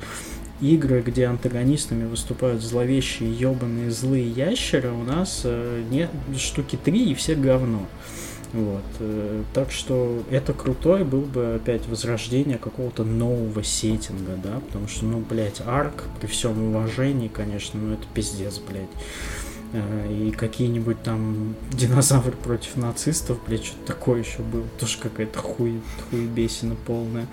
игры, 0.61 1.01
где 1.01 1.25
антагонистами 1.25 2.05
выступают 2.05 2.61
зловещие, 2.61 3.33
ебаные, 3.33 3.91
злые 3.91 4.29
ящеры, 4.29 4.91
у 4.91 5.03
нас 5.03 5.41
э, 5.45 5.83
нет 5.89 6.09
штуки 6.37 6.77
три 6.83 7.11
и 7.11 7.15
все 7.15 7.35
говно. 7.35 7.87
Вот. 8.53 8.83
Э, 8.99 9.43
так 9.53 9.71
что 9.71 10.23
это 10.31 10.53
крутой 10.53 11.03
был 11.03 11.21
бы 11.21 11.55
опять 11.55 11.87
возрождение 11.87 12.57
какого-то 12.57 13.03
нового 13.03 13.63
сеттинга, 13.63 14.35
да, 14.43 14.59
потому 14.59 14.87
что, 14.87 15.05
ну, 15.05 15.19
блядь, 15.19 15.61
арк, 15.65 16.05
при 16.19 16.27
всем 16.27 16.75
уважении, 16.75 17.27
конечно, 17.27 17.79
ну 17.79 17.93
это 17.93 18.03
пиздец, 18.13 18.59
блядь. 18.59 18.89
Э, 19.71 20.11
и 20.11 20.31
какие-нибудь 20.31 21.03
там 21.03 21.55
динозавры 21.71 22.31
против 22.31 22.75
нацистов, 22.75 23.37
блядь, 23.45 23.65
что-то 23.65 23.93
такое 23.93 24.23
еще 24.23 24.41
было. 24.41 24.63
Тоже 24.79 24.97
какая-то 24.97 25.37
хуй, 25.37 25.79
хуебесина 26.09 26.75
полная. 26.87 27.27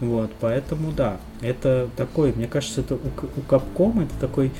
Вот, 0.00 0.30
поэтому 0.40 0.92
да, 0.92 1.20
это 1.40 1.90
такой, 1.96 2.32
мне 2.32 2.46
кажется, 2.46 2.82
это 2.82 2.94
у, 2.94 2.98
у 2.98 3.40
Capcom 3.48 4.04
это 4.04 4.14
такой 4.20 4.52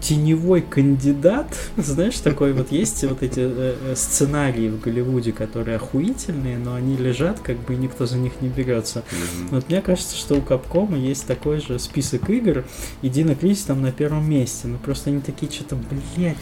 теневой 0.00 0.62
кандидат, 0.62 1.56
знаешь, 1.76 2.18
такой 2.18 2.52
вот 2.52 2.72
есть 2.72 3.04
вот 3.04 3.22
эти 3.22 3.40
э, 3.40 3.76
э, 3.80 3.94
сценарии 3.96 4.68
в 4.68 4.80
Голливуде, 4.80 5.32
которые 5.32 5.76
охуительные, 5.76 6.58
но 6.58 6.74
они 6.74 6.96
лежат, 6.96 7.40
как 7.40 7.58
бы 7.58 7.74
никто 7.74 8.06
за 8.06 8.16
них 8.16 8.40
не 8.40 8.48
берется. 8.48 9.00
Mm-hmm. 9.00 9.48
Вот 9.50 9.68
мне 9.68 9.80
кажется, 9.80 10.16
что 10.16 10.36
у 10.36 10.42
Капкома 10.42 10.96
есть 10.96 11.26
такой 11.26 11.60
же 11.60 11.78
список 11.78 12.30
игр, 12.30 12.64
и 13.02 13.08
Дина 13.08 13.34
Кризис 13.34 13.64
там 13.64 13.82
на 13.82 13.92
первом 13.92 14.28
месте, 14.28 14.68
ну 14.68 14.78
просто 14.78 15.10
они 15.10 15.20
такие 15.20 15.50
что-то, 15.50 15.76
блядь, 16.16 16.36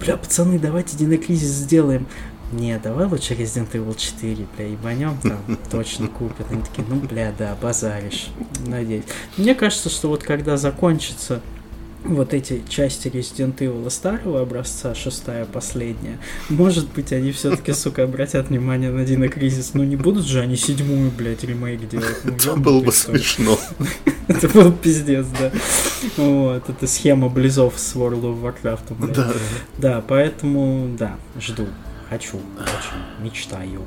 бля, 0.00 0.16
пацаны, 0.16 0.58
давайте 0.58 0.96
Дина 0.96 1.16
Кризис 1.16 1.50
сделаем. 1.50 2.06
Не, 2.52 2.76
давай 2.80 3.06
лучше 3.06 3.34
Resident 3.34 3.70
Evil 3.72 3.96
4, 3.96 4.46
бля, 4.56 4.66
ебанем 4.66 5.16
там, 5.22 5.38
точно 5.70 6.08
купят. 6.08 6.50
Они 6.50 6.62
такие, 6.62 6.84
ну, 6.88 6.96
бля, 6.96 7.32
да, 7.38 7.56
базаришь, 7.60 8.30
надеюсь. 8.66 9.04
Мне 9.36 9.54
кажется, 9.54 9.88
что 9.88 10.08
вот 10.08 10.24
когда 10.24 10.56
закончится 10.56 11.40
вот 12.04 12.34
эти 12.34 12.62
части 12.68 13.08
Resident 13.08 13.56
Evil 13.58 13.88
старого 13.90 14.40
образца, 14.40 14.94
шестая, 14.94 15.44
последняя, 15.44 16.18
может 16.48 16.90
быть, 16.92 17.12
они 17.12 17.32
все-таки, 17.32 17.72
сука, 17.74 18.04
обратят 18.04 18.48
внимание 18.48 18.90
на 18.90 19.04
Дина 19.04 19.28
Кризис. 19.28 19.74
Ну, 19.74 19.84
не 19.84 19.96
будут 19.96 20.26
же 20.26 20.40
они 20.40 20.56
седьмую, 20.56 21.10
блядь, 21.10 21.44
ремейк 21.44 21.88
делать. 21.88 22.24
Ну, 22.24 22.32
это 22.32 22.56
было 22.56 22.80
бы 22.80 22.92
смешно. 22.92 23.58
Это 24.28 24.48
был 24.48 24.70
пиздец, 24.70 25.26
да. 25.40 25.50
Вот, 26.16 26.68
это 26.68 26.86
схема 26.86 27.28
близов 27.28 27.74
с 27.76 27.96
World 27.96 28.22
of 28.22 28.40
Warcraft. 28.40 29.12
Да. 29.12 29.32
Да, 29.76 30.04
поэтому, 30.06 30.88
да, 30.96 31.16
жду. 31.40 31.66
Хочу, 32.08 32.36
очень, 32.36 33.24
мечтаю. 33.24 33.84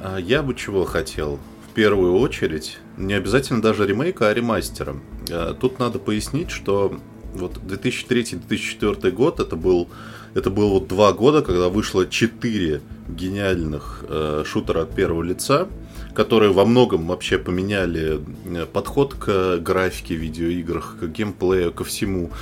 А 0.00 0.16
я 0.16 0.42
бы 0.42 0.54
чего 0.54 0.86
хотел? 0.86 1.38
В 1.70 1.74
первую 1.74 2.18
очередь, 2.18 2.78
не 2.96 3.14
обязательно 3.14 3.62
даже 3.62 3.86
ремейка, 3.86 4.28
а 4.28 4.34
ремастера. 4.34 4.96
Э, 5.28 5.54
тут 5.58 5.78
надо 5.78 5.98
пояснить, 5.98 6.50
что 6.50 6.98
вот 7.34 7.58
2003-2004 7.58 9.10
год 9.10 9.40
это 9.40 9.56
был 9.56 9.88
это 10.36 10.50
было 10.50 10.68
вот 10.68 10.88
два 10.88 11.14
года, 11.14 11.40
когда 11.40 11.70
вышло 11.70 12.06
четыре 12.06 12.82
гениальных 13.08 14.04
э, 14.06 14.44
шутера 14.44 14.82
от 14.82 14.94
первого 14.94 15.22
лица, 15.22 15.66
которые 16.14 16.52
во 16.52 16.66
многом 16.66 17.06
вообще 17.06 17.38
поменяли 17.38 18.20
э, 18.44 18.66
подход 18.66 19.14
к 19.14 19.56
графике 19.58 20.14
в 20.14 20.18
видеоиграх, 20.20 20.96
к 21.00 21.06
геймплею, 21.06 21.72
ко 21.72 21.84
всему. 21.84 22.32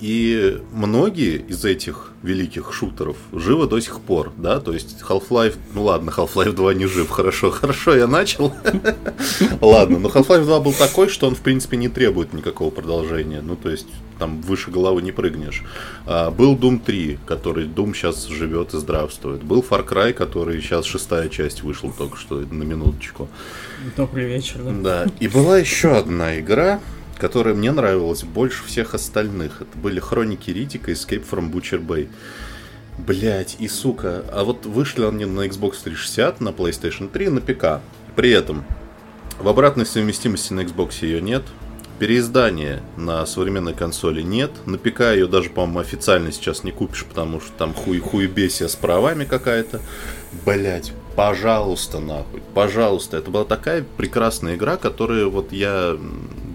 И 0.00 0.60
многие 0.72 1.38
из 1.38 1.64
этих 1.64 2.12
великих 2.22 2.72
шутеров 2.72 3.16
живы 3.32 3.66
до 3.66 3.80
сих 3.80 4.00
пор, 4.00 4.32
да, 4.36 4.60
то 4.60 4.72
есть 4.72 5.00
Half-Life, 5.00 5.56
ну 5.74 5.84
ладно, 5.84 6.10
Half-Life 6.10 6.52
2 6.52 6.74
не 6.74 6.86
жив, 6.86 7.08
хорошо, 7.08 7.50
хорошо, 7.60 7.94
я 7.94 8.06
начал. 8.06 8.52
Ладно, 9.60 9.98
но 9.98 10.08
Half-Life 10.08 10.44
2 10.44 10.60
был 10.60 10.72
такой, 10.72 11.08
что 11.08 11.26
он, 11.26 11.34
в 11.34 11.40
принципе, 11.40 11.76
не 11.76 11.88
требует 11.88 12.32
никакого 12.32 12.70
продолжения, 12.70 13.40
ну, 13.40 13.56
то 13.56 13.70
есть 13.70 13.86
там 14.18 14.40
выше 14.40 14.70
головы 14.70 15.02
не 15.02 15.12
прыгнешь. 15.12 15.62
А, 16.06 16.30
был 16.30 16.56
Doom 16.56 16.80
3, 16.84 17.18
который 17.26 17.66
Doom 17.66 17.94
сейчас 17.94 18.26
живет 18.26 18.74
и 18.74 18.78
здравствует. 18.78 19.42
Был 19.42 19.64
Far 19.68 19.86
Cry, 19.86 20.12
который 20.12 20.60
сейчас 20.60 20.86
шестая 20.86 21.28
часть 21.28 21.62
вышла 21.62 21.92
только 21.96 22.16
что, 22.16 22.36
на 22.36 22.62
минуточку. 22.62 23.28
Добрый 23.96 24.26
вечер, 24.26 24.60
да? 24.64 24.72
Да, 24.72 25.06
и 25.20 25.28
была 25.28 25.58
еще 25.58 25.96
одна 25.96 26.38
игра, 26.38 26.80
которая 27.18 27.54
мне 27.54 27.72
нравилась 27.72 28.22
больше 28.24 28.64
всех 28.64 28.94
остальных. 28.94 29.62
Это 29.62 29.78
были 29.78 30.00
Хроники 30.00 30.50
Ридика 30.50 30.90
и 30.90 30.94
Escape 30.94 31.24
from 31.28 31.50
Butcher 31.50 31.84
Bay. 31.84 32.08
Блять, 32.98 33.56
и 33.58 33.68
сука, 33.68 34.24
а 34.32 34.44
вот 34.44 34.64
вышли 34.64 35.04
они 35.04 35.26
на 35.26 35.46
Xbox 35.46 35.76
360, 35.84 36.40
на 36.40 36.48
PlayStation 36.48 37.10
3, 37.10 37.28
на 37.28 37.40
ПК. 37.40 37.82
При 38.14 38.30
этом 38.30 38.64
в 39.38 39.48
обратной 39.48 39.84
совместимости 39.84 40.54
на 40.54 40.60
Xbox 40.60 41.02
ее 41.02 41.20
нет, 41.20 41.42
переиздания 41.98 42.82
на 42.96 43.26
современной 43.26 43.74
консоли 43.74 44.22
нет, 44.22 44.50
на 44.64 44.78
ПК 44.78 45.00
ее 45.12 45.26
даже, 45.26 45.50
по-моему, 45.50 45.80
официально 45.80 46.32
сейчас 46.32 46.64
не 46.64 46.72
купишь, 46.72 47.04
потому 47.04 47.40
что 47.40 47.52
там 47.52 47.74
хуй 47.74 47.98
хуебесия 47.98 48.68
с 48.68 48.76
правами 48.76 49.24
какая-то. 49.24 49.80
Блять, 50.44 50.92
пожалуйста, 51.14 51.98
нахуй, 51.98 52.42
пожалуйста. 52.54 53.18
Это 53.18 53.30
была 53.30 53.44
такая 53.44 53.84
прекрасная 53.96 54.56
игра, 54.56 54.78
которая 54.78 55.26
вот 55.26 55.52
я 55.52 55.98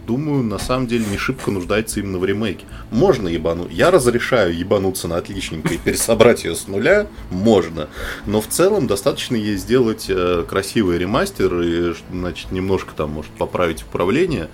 думаю, 0.06 0.44
на 0.44 0.60
самом 0.60 0.88
деле 0.88 1.06
не 1.06 1.18
шибко 1.18 1.52
нуждается 1.52 2.00
именно 2.00 2.18
в 2.18 2.26
ремейке. 2.26 2.66
Можно 2.92 3.28
ебануть. 3.28 3.72
Я 3.72 3.92
разрешаю 3.92 4.56
ебануться 4.56 5.08
на 5.08 5.18
отличненько 5.18 5.74
и 5.74 5.78
пересобрать 5.78 6.44
ее 6.44 6.56
с 6.56 6.68
нуля. 6.68 7.08
Можно. 7.30 7.88
Но 8.26 8.42
в 8.42 8.48
целом 8.48 8.88
достаточно 8.88 9.36
ей 9.36 9.56
сделать 9.58 10.06
э, 10.10 10.44
красивый 10.48 10.98
ремастер 10.98 11.62
и, 11.62 11.94
значит, 12.12 12.52
немножко 12.52 12.94
там, 12.96 13.12
может, 13.12 13.32
поправить 13.32 13.84
управление. 13.84 14.50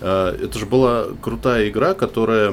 Э, 0.00 0.36
это 0.40 0.58
же 0.58 0.66
была 0.66 1.06
крутая 1.20 1.68
игра, 1.68 1.94
которая 1.94 2.52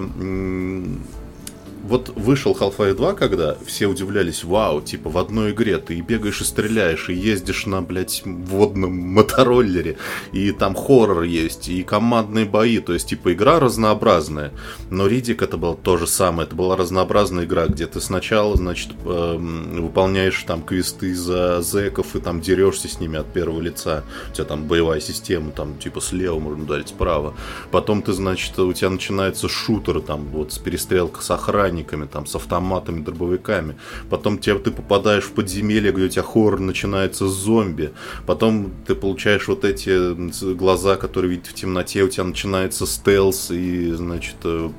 вот 1.90 2.10
вышел 2.16 2.56
Half-Life 2.58 2.94
2, 2.94 3.14
когда 3.16 3.58
все 3.66 3.88
удивлялись, 3.88 4.44
вау, 4.44 4.80
типа 4.80 5.10
в 5.10 5.18
одной 5.18 5.52
игре 5.52 5.80
ты 5.80 5.96
и 5.96 6.02
бегаешь, 6.02 6.42
и 6.42 6.44
стреляешь, 6.44 7.10
и 7.10 7.14
ездишь 7.14 7.66
на, 7.66 7.82
блядь, 7.82 8.22
водном 8.26 8.92
мотороллере, 8.92 9.98
и 10.32 10.52
там 10.52 10.76
хоррор 10.76 11.24
есть, 11.24 11.68
и 11.68 11.82
командные 11.84 12.46
бои, 12.46 12.80
то 12.80 12.94
есть, 12.94 13.10
типа, 13.10 13.34
игра 13.34 13.60
разнообразная. 13.60 14.52
Но 14.92 15.08
Ридик 15.08 15.42
это 15.42 15.58
было 15.58 15.76
то 15.76 15.98
же 15.98 16.06
самое, 16.06 16.46
это 16.46 16.56
была 16.56 16.78
разнообразная 16.78 17.46
игра, 17.46 17.66
где 17.66 17.88
ты 17.88 18.00
сначала, 18.02 18.56
значит, 18.56 18.92
э, 19.04 19.38
выполняешь 19.38 20.44
там 20.44 20.62
квесты 20.62 21.16
за 21.16 21.62
зэков 21.62 22.16
и 22.16 22.20
там 22.20 22.40
дерешься 22.40 22.88
с 22.88 23.00
ними 23.00 23.18
от 23.18 23.34
первого 23.34 23.62
лица. 23.62 24.04
У 24.30 24.36
тебя 24.36 24.46
там 24.46 24.66
боевая 24.68 25.00
система, 25.02 25.52
там, 25.52 25.80
типа, 25.80 26.02
слева 26.02 26.38
можно 26.38 26.64
ударить, 26.66 26.90
справа. 26.90 27.34
Потом 27.72 28.04
ты, 28.04 28.14
значит, 28.14 28.58
у 28.60 28.72
тебя 28.74 28.92
начинается 28.92 29.50
шутер, 29.50 30.02
там, 30.02 30.26
вот, 30.26 30.54
с 30.54 30.60
перестрелка 30.60 31.24
с 31.24 31.32
охранниками, 31.80 32.06
там, 32.06 32.26
с 32.26 32.36
автоматами, 32.36 33.02
дробовиками. 33.02 33.76
Потом 34.10 34.38
тебе, 34.38 34.58
ты 34.60 34.72
попадаешь 34.72 35.24
в 35.24 35.32
подземелье, 35.32 35.92
где 35.92 36.06
у 36.06 36.10
тебя 36.10 36.24
хоррор 36.24 36.60
начинается 36.60 37.28
с 37.28 37.34
зомби. 37.34 37.92
Потом 38.26 38.72
ты 38.86 38.96
получаешь 38.96 39.48
вот 39.48 39.66
эти 39.66 40.54
глаза, 40.54 40.96
которые 40.96 41.32
видят 41.32 41.48
в 41.48 41.54
темноте, 41.54 42.04
у 42.04 42.10
тебя 42.10 42.24
начинается 42.24 42.86
стелс, 42.86 43.52
и, 43.52 43.92
значит, 43.92 44.36
э, 44.44 44.70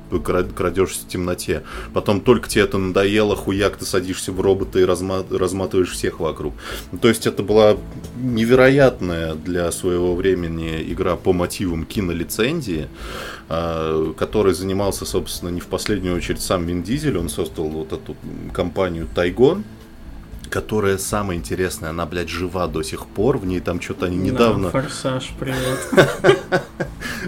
крадешься 0.55 1.05
в 1.05 1.07
темноте. 1.07 1.63
Потом 1.93 2.21
только 2.21 2.49
тебе 2.49 2.63
это 2.63 2.77
надоело, 2.77 3.35
хуяк, 3.35 3.77
ты 3.77 3.85
садишься 3.85 4.31
в 4.31 4.41
робота 4.41 4.79
и 4.79 4.85
разма 4.85 5.23
разматываешь 5.29 5.91
всех 5.91 6.19
вокруг. 6.19 6.53
То 7.01 7.07
есть 7.07 7.27
это 7.27 7.43
была 7.43 7.77
невероятная 8.17 9.35
для 9.35 9.71
своего 9.71 10.15
времени 10.15 10.81
игра 10.87 11.15
по 11.15 11.33
мотивам 11.33 11.85
кинолицензии. 11.85 12.87
А, 13.53 14.13
который 14.13 14.53
занимался, 14.53 15.05
собственно, 15.05 15.49
не 15.49 15.59
в 15.59 15.67
последнюю 15.67 16.15
очередь 16.15 16.41
сам 16.41 16.65
Вин 16.65 16.83
Дизель. 16.91 17.17
Он 17.17 17.29
создал 17.29 17.69
вот 17.69 17.93
эту 17.93 18.17
компанию 18.53 19.07
Тайгон, 19.15 19.63
которая 20.51 20.97
самая 20.97 21.37
интересная, 21.37 21.91
она, 21.91 22.05
блядь, 22.05 22.29
жива 22.29 22.67
до 22.67 22.83
сих 22.83 23.07
пор, 23.07 23.37
в 23.37 23.45
ней 23.45 23.61
там 23.61 23.81
что-то 23.81 24.07
они 24.07 24.17
недавно... 24.17 24.69
Да, 24.69 24.81
форсаж, 24.81 25.31
привет. 25.39 25.79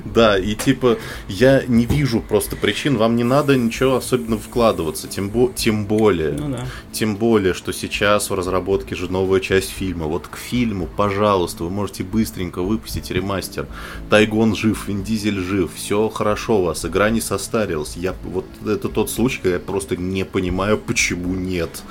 Да, 0.05 0.37
и 0.37 0.55
типа, 0.55 0.97
я 1.27 1.63
не 1.67 1.85
вижу 1.85 2.19
просто 2.19 2.55
причин, 2.55 2.97
вам 2.97 3.15
не 3.15 3.23
надо 3.23 3.55
ничего 3.55 3.95
особенно 3.95 4.37
вкладываться, 4.37 5.07
тем, 5.07 5.29
бо 5.29 5.51
тем 5.53 5.85
более, 5.85 6.31
ну, 6.31 6.49
да. 6.49 6.67
тем 6.91 7.15
более, 7.15 7.53
что 7.53 7.71
сейчас 7.71 8.29
в 8.29 8.33
разработке 8.33 8.95
же 8.95 9.11
новая 9.11 9.39
часть 9.39 9.69
фильма. 9.69 10.05
Вот 10.05 10.27
к 10.27 10.35
фильму, 10.35 10.87
пожалуйста, 10.87 11.63
вы 11.63 11.69
можете 11.69 12.03
быстренько 12.03 12.61
выпустить 12.61 13.11
ремастер. 13.11 13.67
Тайгон 14.09 14.55
жив, 14.55 14.87
Вин 14.87 15.03
Дизель 15.03 15.39
жив, 15.39 15.71
все 15.75 16.09
хорошо 16.09 16.59
у 16.59 16.65
вас, 16.65 16.85
игра 16.85 17.09
не 17.09 17.21
состарилась. 17.21 17.95
Я, 17.95 18.15
вот 18.23 18.45
это 18.65 18.89
тот 18.89 19.09
случай, 19.09 19.39
когда 19.41 19.55
я 19.55 19.59
просто 19.59 19.95
не 19.95 20.25
понимаю, 20.25 20.77
почему 20.77 21.33
нет. 21.33 21.83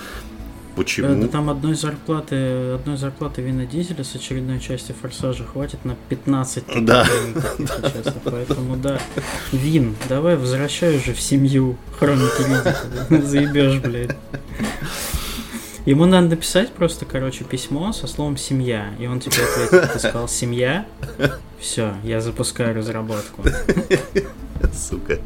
Почему? 0.76 1.22
Да, 1.22 1.28
там 1.28 1.50
одной 1.50 1.74
зарплаты, 1.74 2.72
одной 2.72 2.96
зарплаты 2.96 3.42
Вина 3.42 3.66
Дизеля 3.66 4.04
с 4.04 4.14
очередной 4.14 4.60
части 4.60 4.92
Форсажа 5.00 5.44
хватит 5.44 5.84
на 5.84 5.96
15 6.08 6.64
Да. 6.84 7.06
Честно. 7.58 8.14
Поэтому 8.24 8.76
да. 8.76 8.98
Вин, 9.52 9.96
давай 10.08 10.36
возвращай 10.36 10.96
уже 10.96 11.14
в 11.14 11.20
семью 11.20 11.76
хроники 11.98 12.42
Ридика. 12.42 13.22
Заебешь, 13.26 13.80
блядь. 13.80 14.16
Ему 15.84 16.06
надо 16.06 16.28
написать 16.28 16.72
просто, 16.72 17.04
короче, 17.04 17.42
письмо 17.42 17.92
со 17.92 18.06
словом 18.06 18.36
«семья». 18.36 18.94
И 19.00 19.06
он 19.08 19.18
тебе 19.18 19.42
ответит, 19.42 19.92
ты 19.92 19.98
сказал 19.98 20.28
«семья», 20.28 20.86
все, 21.58 21.94
я 22.04 22.20
запускаю 22.20 22.74
разработку. 22.76 23.42
Сука. 24.72 25.18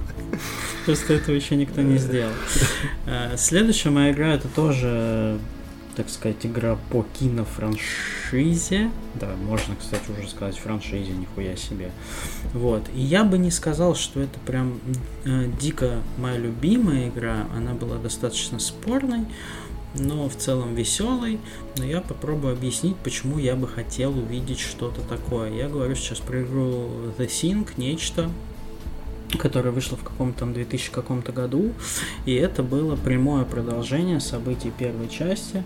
Просто 0.86 1.14
этого 1.14 1.34
еще 1.34 1.56
никто 1.56 1.82
не 1.82 1.98
сделал. 1.98 2.32
Э, 3.06 3.36
следующая 3.36 3.90
моя 3.90 4.12
игра 4.12 4.34
это 4.34 4.48
тоже, 4.48 5.38
так 5.94 6.08
сказать, 6.08 6.44
игра 6.44 6.76
по 6.90 7.04
кинофраншизе. 7.18 8.90
Да, 9.14 9.28
можно, 9.46 9.76
кстати, 9.76 10.10
уже 10.10 10.28
сказать 10.28 10.58
франшизе, 10.58 11.12
нихуя 11.12 11.56
себе. 11.56 11.92
Вот. 12.52 12.82
И 12.94 13.00
я 13.00 13.22
бы 13.22 13.38
не 13.38 13.52
сказал, 13.52 13.94
что 13.94 14.20
это 14.20 14.38
прям 14.40 14.80
э, 15.24 15.48
дико 15.60 16.00
моя 16.18 16.36
любимая 16.36 17.08
игра. 17.08 17.46
Она 17.54 17.74
была 17.74 17.96
достаточно 17.96 18.58
спорной 18.58 19.26
но 19.98 20.28
в 20.28 20.36
целом 20.36 20.74
веселый. 20.74 21.40
Но 21.76 21.84
я 21.84 22.00
попробую 22.00 22.52
объяснить, 22.52 22.96
почему 22.96 23.38
я 23.38 23.56
бы 23.56 23.66
хотел 23.66 24.10
увидеть 24.10 24.60
что-то 24.60 25.00
такое. 25.02 25.52
Я 25.52 25.68
говорю 25.68 25.94
сейчас 25.94 26.18
про 26.18 26.42
игру 26.42 26.88
The 27.18 27.26
Thing, 27.26 27.68
нечто, 27.76 28.30
которая 29.36 29.72
вышла 29.72 29.96
в 29.96 30.02
каком-то 30.02 30.40
там 30.40 30.52
2000 30.52 30.90
каком-то 30.90 31.32
году, 31.32 31.72
и 32.24 32.34
это 32.34 32.62
было 32.62 32.96
прямое 32.96 33.44
продолжение 33.44 34.20
событий 34.20 34.72
первой 34.76 35.08
части 35.08 35.64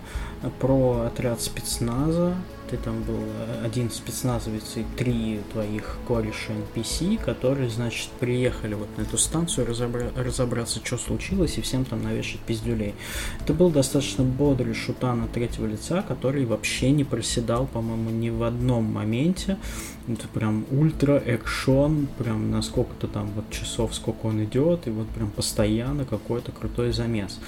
про 0.61 1.07
отряд 1.07 1.41
спецназа, 1.41 2.35
ты 2.71 2.77
там 2.77 3.03
был 3.03 3.19
э, 3.19 3.65
один 3.65 3.91
спецназовец 3.91 4.77
и 4.77 4.85
три 4.97 5.41
твоих 5.53 5.99
кореша 6.07 6.53
NPC, 6.53 7.23
которые, 7.23 7.69
значит, 7.69 8.11
приехали 8.21 8.75
вот 8.75 8.89
на 8.97 9.03
эту 9.03 9.19
станцию 9.19 9.67
разобра- 9.67 10.13
разобраться, 10.17 10.81
что 10.85 10.97
случилось, 10.97 11.59
и 11.59 11.61
всем 11.61 11.85
там 11.85 12.03
навешать 12.03 12.41
пиздюлей. 12.41 12.95
Это 13.41 13.55
был 13.55 13.71
достаточно 13.71 14.23
бодрый 14.25 14.75
шутан 14.75 15.25
от 15.25 15.33
третьего 15.33 15.67
лица, 15.67 16.03
который 16.03 16.45
вообще 16.45 16.93
не 16.93 17.05
проседал, 17.05 17.67
по-моему, 17.67 18.11
ни 18.11 18.31
в 18.31 18.45
одном 18.45 18.85
моменте. 18.85 19.59
Это 20.07 20.29
прям 20.29 20.65
ультра 20.71 21.19
экшон, 21.19 22.09
прям 22.19 22.51
на 22.51 22.63
сколько-то 22.63 23.09
там 23.09 23.31
вот 23.35 23.51
часов, 23.51 23.95
сколько 23.95 24.27
он 24.27 24.45
идет, 24.45 24.87
и 24.87 24.91
вот 24.91 25.09
прям 25.09 25.31
постоянно 25.31 26.05
какой-то 26.05 26.53
крутой 26.53 26.93
замес. 26.93 27.39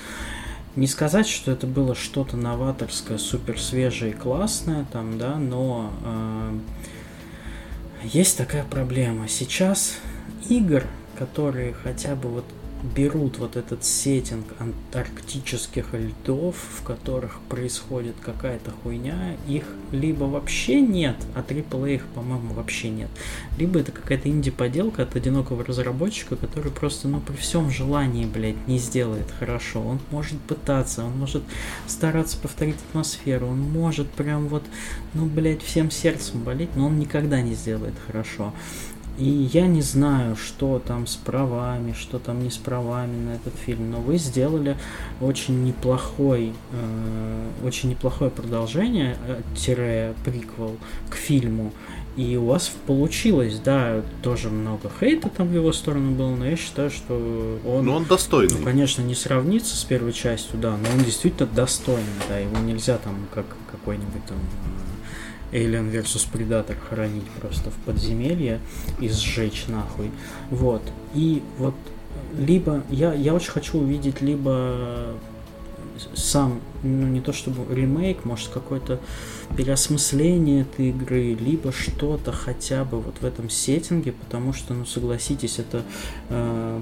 Не 0.75 0.87
сказать, 0.87 1.29
что 1.29 1.53
это 1.53 1.67
было 1.67 1.95
что-то 1.95 2.37
новаторское, 2.37 3.19
супер 3.19 3.61
свежее 3.61 4.13
и 4.13 4.15
классное 4.15 4.87
там, 4.91 5.19
да, 5.19 5.37
но 5.37 5.93
э, 6.03 6.59
есть 8.05 8.39
такая 8.39 8.65
проблема. 8.65 9.29
Сейчас 9.29 9.99
игр, 10.49 10.85
которые 11.19 11.75
хотя 11.75 12.15
бы 12.15 12.31
вот 12.31 12.45
берут 12.83 13.39
вот 13.39 13.57
этот 13.57 13.85
сеттинг 13.85 14.47
антарктических 14.59 15.95
льдов, 15.95 16.57
в 16.57 16.83
которых 16.83 17.41
происходит 17.49 18.17
какая-то 18.21 18.73
хуйня, 18.83 19.37
их 19.47 19.65
либо 19.93 20.25
вообще 20.25 20.81
нет, 20.81 21.17
а 21.35 21.41
AAA 21.41 21.95
их, 21.95 22.07
по-моему, 22.07 22.55
вообще 22.55 22.91
нет, 22.91 23.09
либо 23.59 23.79
это 23.79 23.93
какая-то 23.93 24.29
инди-поделка 24.29 25.03
от 25.03 25.15
одинокого 25.15 25.65
разработчика, 25.65 26.37
который 26.37 26.73
просто, 26.73 27.09
ну, 27.09 27.21
при 27.21 27.37
всем 27.37 27.71
желании, 27.71 28.27
блядь, 28.27 28.67
не 28.67 28.79
сделает 28.79 29.31
хорошо. 29.39 29.81
Он 29.83 30.01
может 30.11 30.41
пытаться, 30.41 31.05
он 31.05 31.13
может 31.19 31.43
стараться 31.87 32.37
повторить 32.37 32.77
атмосферу, 32.91 33.47
он 33.47 33.61
может 33.61 34.11
прям 34.11 34.49
вот, 34.49 34.65
ну, 35.15 35.27
блядь, 35.27 35.63
всем 35.63 35.91
сердцем 35.91 36.43
болеть, 36.43 36.75
но 36.75 36.87
он 36.87 36.99
никогда 36.99 37.41
не 37.41 37.55
сделает 37.55 37.95
хорошо. 38.07 38.53
И 39.19 39.25
я 39.53 39.67
не 39.67 39.83
знаю, 39.83 40.37
что 40.37 40.81
там 40.85 41.07
с 41.07 41.17
правами, 41.17 41.93
что 41.93 42.19
там 42.19 42.43
не 42.43 42.51
с 42.51 42.57
правами 42.57 43.15
на 43.27 43.31
этот 43.35 43.55
фильм, 43.55 43.91
но 43.91 43.99
вы 43.99 44.17
сделали 44.17 44.77
очень 45.21 45.65
неплохой, 45.65 46.53
э, 46.73 47.49
очень 47.63 47.91
неплохое 47.91 48.31
продолжение, 48.31 49.17
э, 49.27 49.43
тире 49.55 50.15
приквел 50.25 50.77
к 51.11 51.15
фильму. 51.15 51.73
И 52.17 52.37
у 52.37 52.47
вас 52.47 52.71
получилось, 52.87 53.59
да, 53.59 54.03
тоже 54.23 54.51
много 54.51 54.91
хейта 55.01 55.31
там 55.31 55.49
в 55.49 55.55
его 55.55 55.73
сторону 55.73 56.13
было, 56.13 56.35
но 56.35 56.47
я 56.47 56.57
считаю, 56.57 56.91
что 56.91 57.59
он... 57.67 57.87
Ну, 57.87 57.95
он 57.95 58.05
достойный. 58.05 58.59
Ну, 58.59 58.65
конечно, 58.65 59.03
не 59.03 59.15
сравнится 59.15 59.77
с 59.77 59.85
первой 59.85 60.13
частью, 60.13 60.59
да, 60.59 60.77
но 60.77 60.91
он 60.91 61.05
действительно 61.05 61.49
достойный, 61.55 62.03
да, 62.29 62.39
его 62.39 62.59
нельзя 62.59 62.99
там, 62.99 63.15
как 63.33 63.47
какой-нибудь 63.71 64.25
там 64.27 64.39
Alien 65.53 65.91
vs 65.93 66.29
Predator 66.33 66.77
хоронить 66.89 67.29
просто 67.41 67.71
в 67.71 67.75
подземелье 67.85 68.61
и 69.01 69.09
сжечь 69.09 69.67
нахуй. 69.69 70.11
Вот. 70.51 70.83
И 71.15 71.43
вот 71.59 71.75
либо 72.37 72.83
я, 72.91 73.13
я 73.15 73.35
очень 73.35 73.51
хочу 73.51 73.79
увидеть 73.79 74.21
либо 74.21 75.15
сам, 76.15 76.61
ну 76.83 77.07
не 77.07 77.21
то 77.21 77.33
чтобы 77.33 77.73
ремейк, 77.75 78.25
может 78.25 78.49
какое-то 78.49 79.01
переосмысление 79.57 80.63
этой 80.63 80.89
игры, 80.89 81.35
либо 81.35 81.73
что-то 81.73 82.33
хотя 82.33 82.85
бы 82.85 83.01
вот 83.01 83.17
в 83.21 83.25
этом 83.25 83.51
сеттинге, 83.51 84.13
потому 84.13 84.53
что, 84.53 84.75
ну 84.75 84.85
согласитесь, 84.85 85.59
это 85.59 85.83
э, 86.31 86.81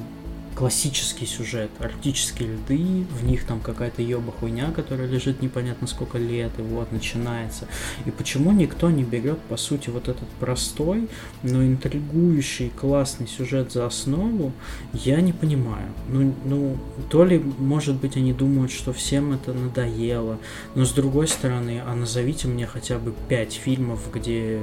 классический 0.54 1.26
сюжет, 1.26 1.70
арктические 1.78 2.54
льды, 2.54 3.06
в 3.10 3.24
них 3.24 3.44
там 3.44 3.60
какая-то 3.60 4.02
еба 4.02 4.32
хуйня, 4.32 4.72
которая 4.72 5.08
лежит 5.08 5.42
непонятно 5.42 5.86
сколько 5.86 6.18
лет, 6.18 6.50
и 6.58 6.62
вот 6.62 6.92
начинается. 6.92 7.66
И 8.04 8.10
почему 8.10 8.52
никто 8.52 8.90
не 8.90 9.02
берет, 9.02 9.38
по 9.48 9.56
сути, 9.56 9.90
вот 9.90 10.08
этот 10.08 10.28
простой, 10.40 11.08
но 11.42 11.64
интригующий, 11.64 12.70
классный 12.70 13.26
сюжет 13.26 13.72
за 13.72 13.86
основу, 13.86 14.52
я 14.92 15.20
не 15.20 15.32
понимаю. 15.32 15.88
Ну, 16.08 16.34
ну, 16.44 16.76
то 17.10 17.24
ли, 17.24 17.38
может 17.38 17.96
быть, 17.96 18.16
они 18.16 18.32
думают, 18.32 18.72
что 18.72 18.92
всем 18.92 19.32
это 19.32 19.52
надоело, 19.52 20.38
но 20.74 20.84
с 20.84 20.92
другой 20.92 21.28
стороны, 21.28 21.82
а 21.86 21.94
назовите 21.94 22.48
мне 22.48 22.66
хотя 22.66 22.98
бы 22.98 23.14
пять 23.28 23.52
фильмов, 23.52 24.00
где 24.12 24.60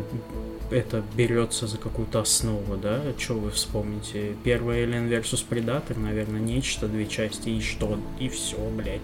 это 0.69 1.03
берется 1.15 1.67
за 1.67 1.77
какую-то 1.77 2.19
основу, 2.19 2.75
да? 2.75 3.01
Что 3.17 3.35
вы 3.35 3.51
вспомните? 3.51 4.35
Первый 4.43 4.83
Alien 4.83 5.09
vs 5.09 5.45
Predator, 5.49 5.76
наверное, 5.95 6.39
нечто, 6.39 6.87
две 6.87 7.05
части, 7.05 7.49
и 7.49 7.61
что? 7.61 7.99
И 8.19 8.29
все, 8.29 8.57
блядь. 8.75 9.01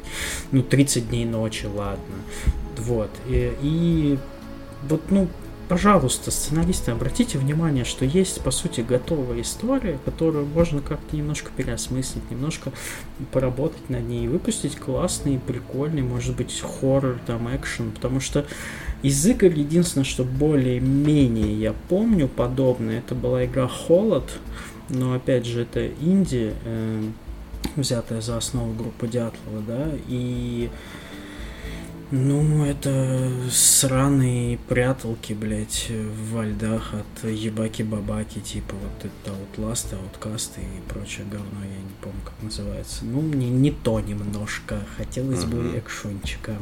Ну, 0.52 0.64
30 0.64 1.10
дней 1.10 1.26
ночи, 1.26 1.66
ладно. 1.66 2.16
Вот. 2.78 3.10
И, 3.28 3.54
и 3.62 4.20
вот, 4.90 5.02
ну, 5.10 5.28
пожалуйста, 5.68 6.32
сценаристы, 6.32 6.92
обратите 6.92 7.38
внимание, 7.38 7.84
что 7.84 8.06
есть, 8.06 8.42
по 8.42 8.52
сути, 8.52 8.82
готовая 8.82 9.42
история, 9.42 9.98
которую 10.06 10.46
можно 10.46 10.82
как-то 10.82 11.16
немножко 11.16 11.52
переосмыслить, 11.56 12.30
немножко 12.30 12.72
поработать 13.32 13.90
над 13.90 14.08
ней 14.08 14.28
выпустить 14.28 14.76
классный, 14.76 15.40
прикольный, 15.40 16.02
может 16.02 16.36
быть, 16.36 16.62
хоррор, 16.62 17.20
там, 17.26 17.54
экшен, 17.56 17.92
потому 17.92 18.20
что 18.20 18.46
из 19.02 19.26
игр 19.26 19.48
единственное, 19.48 20.06
что 20.06 20.24
более-менее 20.24 21.54
я 21.60 21.74
помню 21.90 22.28
подобное, 22.28 23.00
это 23.00 23.16
была 23.16 23.46
игра 23.46 23.68
Холод, 23.68 24.40
но, 24.94 25.14
опять 25.14 25.46
же, 25.46 25.62
это 25.62 25.88
инди, 25.88 26.54
э, 26.64 27.04
взятая 27.76 28.22
за 28.22 28.38
основу 28.38 28.74
группы 28.74 29.08
Дятлова, 29.08 29.62
да, 29.68 29.90
и 30.08 30.70
ну, 32.14 32.64
это 32.64 33.32
сраные 33.50 34.60
пряталки, 34.70 35.34
блядь, 35.34 35.92
во 36.32 36.46
льдах 36.46 36.94
от 36.94 37.28
ебаки-бабаки, 37.28 38.40
типа 38.40 38.76
вот 38.76 39.12
это 39.12 39.36
Outlast, 39.36 39.96
Outcast 39.98 40.52
и 40.58 40.92
прочее 40.92 41.26
говно, 41.32 41.62
я 41.62 41.82
не 41.82 41.96
помню, 42.02 42.20
как 42.24 42.36
называется. 42.44 43.04
Ну, 43.06 43.22
мне 43.22 43.50
не 43.50 43.72
то 43.72 44.00
немножко, 44.00 44.80
хотелось 44.96 45.40
uh-huh. 45.40 45.72
бы 45.72 45.80
экшончика. 45.80 46.56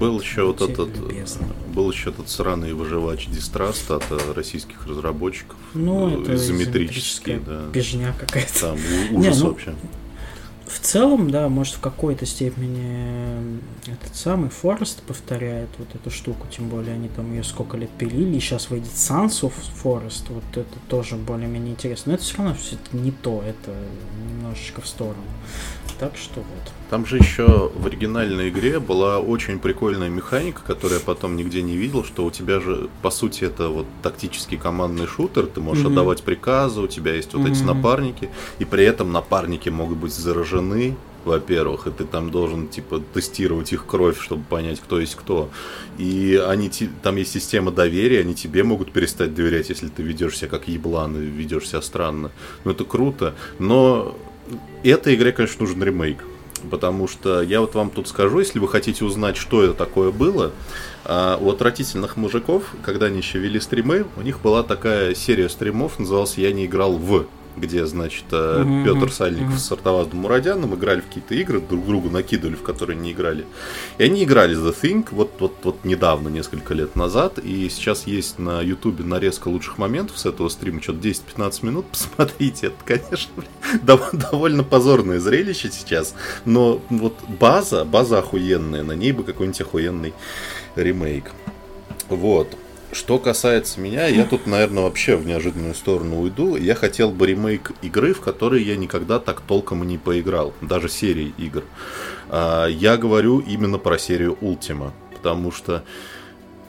Был 0.00 0.14
вот, 0.14 0.22
еще 0.22 0.44
вот 0.44 0.62
этот, 0.62 0.96
любезны. 0.96 1.48
был 1.74 1.90
еще 1.90 2.08
этот 2.08 2.30
сраный 2.30 2.72
выживач 2.72 3.26
Дистраст 3.26 3.90
от 3.90 4.04
э, 4.10 4.32
российских 4.34 4.86
разработчиков. 4.86 5.58
Ну, 5.74 6.22
это 6.22 6.34
изометрический, 6.34 7.40
да. 7.44 7.66
Пижня 7.74 8.14
какая-то. 8.18 8.58
Там 8.58 8.78
ужас 9.12 9.36
не, 9.36 9.42
ну, 9.42 9.48
вообще 9.50 9.74
в 10.66 10.78
целом, 10.78 11.30
да, 11.30 11.48
может 11.48 11.74
в 11.74 11.80
какой-то 11.80 12.26
степени 12.26 13.60
этот 13.86 14.14
самый 14.14 14.50
Форест 14.50 15.02
повторяет 15.02 15.68
вот 15.78 15.94
эту 15.94 16.10
штуку, 16.10 16.46
тем 16.50 16.68
более 16.68 16.94
они 16.94 17.08
там 17.08 17.32
ее 17.32 17.44
сколько 17.44 17.76
лет 17.76 17.90
пилили, 17.90 18.36
и 18.36 18.40
сейчас 18.40 18.70
выйдет 18.70 18.92
Sons 18.92 19.42
of 19.42 19.52
Forest, 19.82 20.24
вот 20.30 20.44
это 20.52 20.78
тоже 20.88 21.16
более-менее 21.16 21.72
интересно. 21.72 22.12
Но 22.12 22.14
это 22.14 22.24
все 22.24 22.38
равно 22.38 22.54
все 22.54 22.76
не 22.92 23.10
то, 23.10 23.42
это 23.42 23.74
немножечко 24.28 24.80
в 24.80 24.86
сторону. 24.86 25.22
Так 25.98 26.16
что 26.16 26.40
вот. 26.40 26.72
Там 26.90 27.06
же 27.06 27.16
еще 27.16 27.72
в 27.74 27.86
оригинальной 27.86 28.50
игре 28.50 28.78
была 28.78 29.18
очень 29.18 29.58
прикольная 29.58 30.08
механика, 30.10 30.62
которую 30.66 31.00
я 31.00 31.04
потом 31.04 31.34
нигде 31.36 31.62
не 31.62 31.76
видел, 31.76 32.04
что 32.04 32.24
у 32.24 32.30
тебя 32.30 32.60
же, 32.60 32.88
по 33.02 33.10
сути, 33.10 33.44
это 33.44 33.68
вот 33.68 33.86
тактический 34.02 34.58
командный 34.58 35.06
шутер, 35.06 35.46
ты 35.46 35.60
можешь 35.60 35.84
mm-hmm. 35.84 35.92
отдавать 35.92 36.22
приказы, 36.22 36.80
у 36.80 36.86
тебя 36.86 37.14
есть 37.14 37.32
вот 37.34 37.46
mm-hmm. 37.46 37.52
эти 37.52 37.62
напарники, 37.62 38.30
и 38.58 38.64
при 38.64 38.84
этом 38.84 39.12
напарники 39.12 39.70
могут 39.70 39.98
быть 39.98 40.12
заражены, 40.12 40.94
во-первых, 41.24 41.86
и 41.86 41.90
ты 41.90 42.04
там 42.04 42.30
должен, 42.30 42.68
типа, 42.68 43.02
тестировать 43.12 43.72
их 43.72 43.86
кровь, 43.86 44.20
чтобы 44.20 44.44
понять, 44.44 44.80
кто 44.80 45.00
есть 45.00 45.14
кто. 45.14 45.48
И 45.98 46.40
они, 46.46 46.70
там 47.02 47.16
есть 47.16 47.32
система 47.32 47.70
доверия, 47.70 48.20
они 48.20 48.34
тебе 48.34 48.62
могут 48.62 48.92
перестать 48.92 49.34
доверять, 49.34 49.70
если 49.70 49.88
ты 49.88 50.02
ведешь 50.02 50.36
себя 50.36 50.50
как 50.50 50.68
еблан 50.68 51.16
и 51.16 51.24
ведешь 51.24 51.68
себя 51.68 51.80
странно. 51.80 52.30
Ну, 52.64 52.72
это 52.72 52.84
круто, 52.84 53.34
но 53.58 54.14
этой 54.82 55.14
игре, 55.14 55.32
конечно, 55.32 55.64
нужен 55.64 55.82
ремейк. 55.82 56.22
Потому 56.70 57.08
что 57.08 57.42
я 57.42 57.60
вот 57.60 57.74
вам 57.74 57.90
тут 57.90 58.08
скажу, 58.08 58.38
если 58.38 58.58
вы 58.58 58.68
хотите 58.68 59.04
узнать, 59.04 59.36
что 59.36 59.62
это 59.62 59.74
такое 59.74 60.10
было, 60.10 60.52
а, 61.04 61.38
у 61.40 61.50
отвратительных 61.50 62.16
мужиков, 62.16 62.74
когда 62.82 63.06
они 63.06 63.18
еще 63.18 63.38
вели 63.38 63.60
стримы, 63.60 64.06
у 64.16 64.22
них 64.22 64.40
была 64.40 64.62
такая 64.62 65.14
серия 65.14 65.48
стримов, 65.48 65.98
называлась 65.98 66.38
«Я 66.38 66.52
не 66.52 66.66
играл 66.66 66.94
в» 66.96 67.26
где, 67.56 67.86
значит, 67.86 68.24
mm-hmm. 68.30 68.84
Петр 68.84 69.12
Сальников 69.12 69.54
mm-hmm. 69.54 69.58
с 69.58 69.72
Артаваздом 69.72 70.20
Мурадяном 70.20 70.74
играли 70.74 71.00
в 71.00 71.06
какие-то 71.06 71.34
игры, 71.34 71.60
друг 71.60 71.86
другу 71.86 72.10
накидывали, 72.10 72.56
в 72.56 72.62
которые 72.62 72.96
не 72.96 73.12
играли. 73.12 73.44
И 73.98 74.04
они 74.04 74.24
играли 74.24 74.56
The 74.56 74.74
Thing 74.80 75.06
вот, 75.10 75.32
вот, 75.38 75.56
вот 75.62 75.84
недавно, 75.84 76.28
несколько 76.28 76.74
лет 76.74 76.96
назад, 76.96 77.38
и 77.38 77.68
сейчас 77.68 78.06
есть 78.06 78.38
на 78.38 78.60
Ютубе 78.60 79.04
нарезка 79.04 79.48
лучших 79.48 79.78
моментов 79.78 80.18
с 80.18 80.26
этого 80.26 80.48
стрима, 80.48 80.82
что-то 80.82 81.06
10-15 81.08 81.66
минут, 81.66 81.86
посмотрите, 81.90 82.68
это, 82.68 82.76
конечно, 82.84 83.32
довольно 83.82 84.64
позорное 84.64 85.20
зрелище 85.20 85.70
сейчас, 85.70 86.14
но 86.44 86.82
вот 86.90 87.14
база, 87.28 87.84
база 87.84 88.18
охуенная, 88.18 88.82
на 88.82 88.92
ней 88.92 89.12
бы 89.12 89.24
какой-нибудь 89.24 89.60
охуенный 89.60 90.14
ремейк. 90.76 91.30
Вот. 92.08 92.56
Что 92.94 93.18
касается 93.18 93.80
меня, 93.80 94.06
я 94.06 94.24
тут, 94.24 94.46
наверное, 94.46 94.84
вообще 94.84 95.16
в 95.16 95.26
неожиданную 95.26 95.74
сторону 95.74 96.20
уйду. 96.20 96.54
Я 96.54 96.76
хотел 96.76 97.10
бы 97.10 97.26
ремейк 97.26 97.72
игры, 97.82 98.14
в 98.14 98.20
которой 98.20 98.62
я 98.62 98.76
никогда 98.76 99.18
так 99.18 99.40
толком 99.40 99.82
и 99.82 99.86
не 99.86 99.98
поиграл, 99.98 100.54
даже 100.60 100.88
серии 100.88 101.34
игр. 101.36 101.64
А, 102.28 102.66
я 102.66 102.96
говорю 102.96 103.40
именно 103.40 103.78
про 103.78 103.98
серию 103.98 104.38
Ultima, 104.40 104.92
потому 105.12 105.50
что 105.50 105.82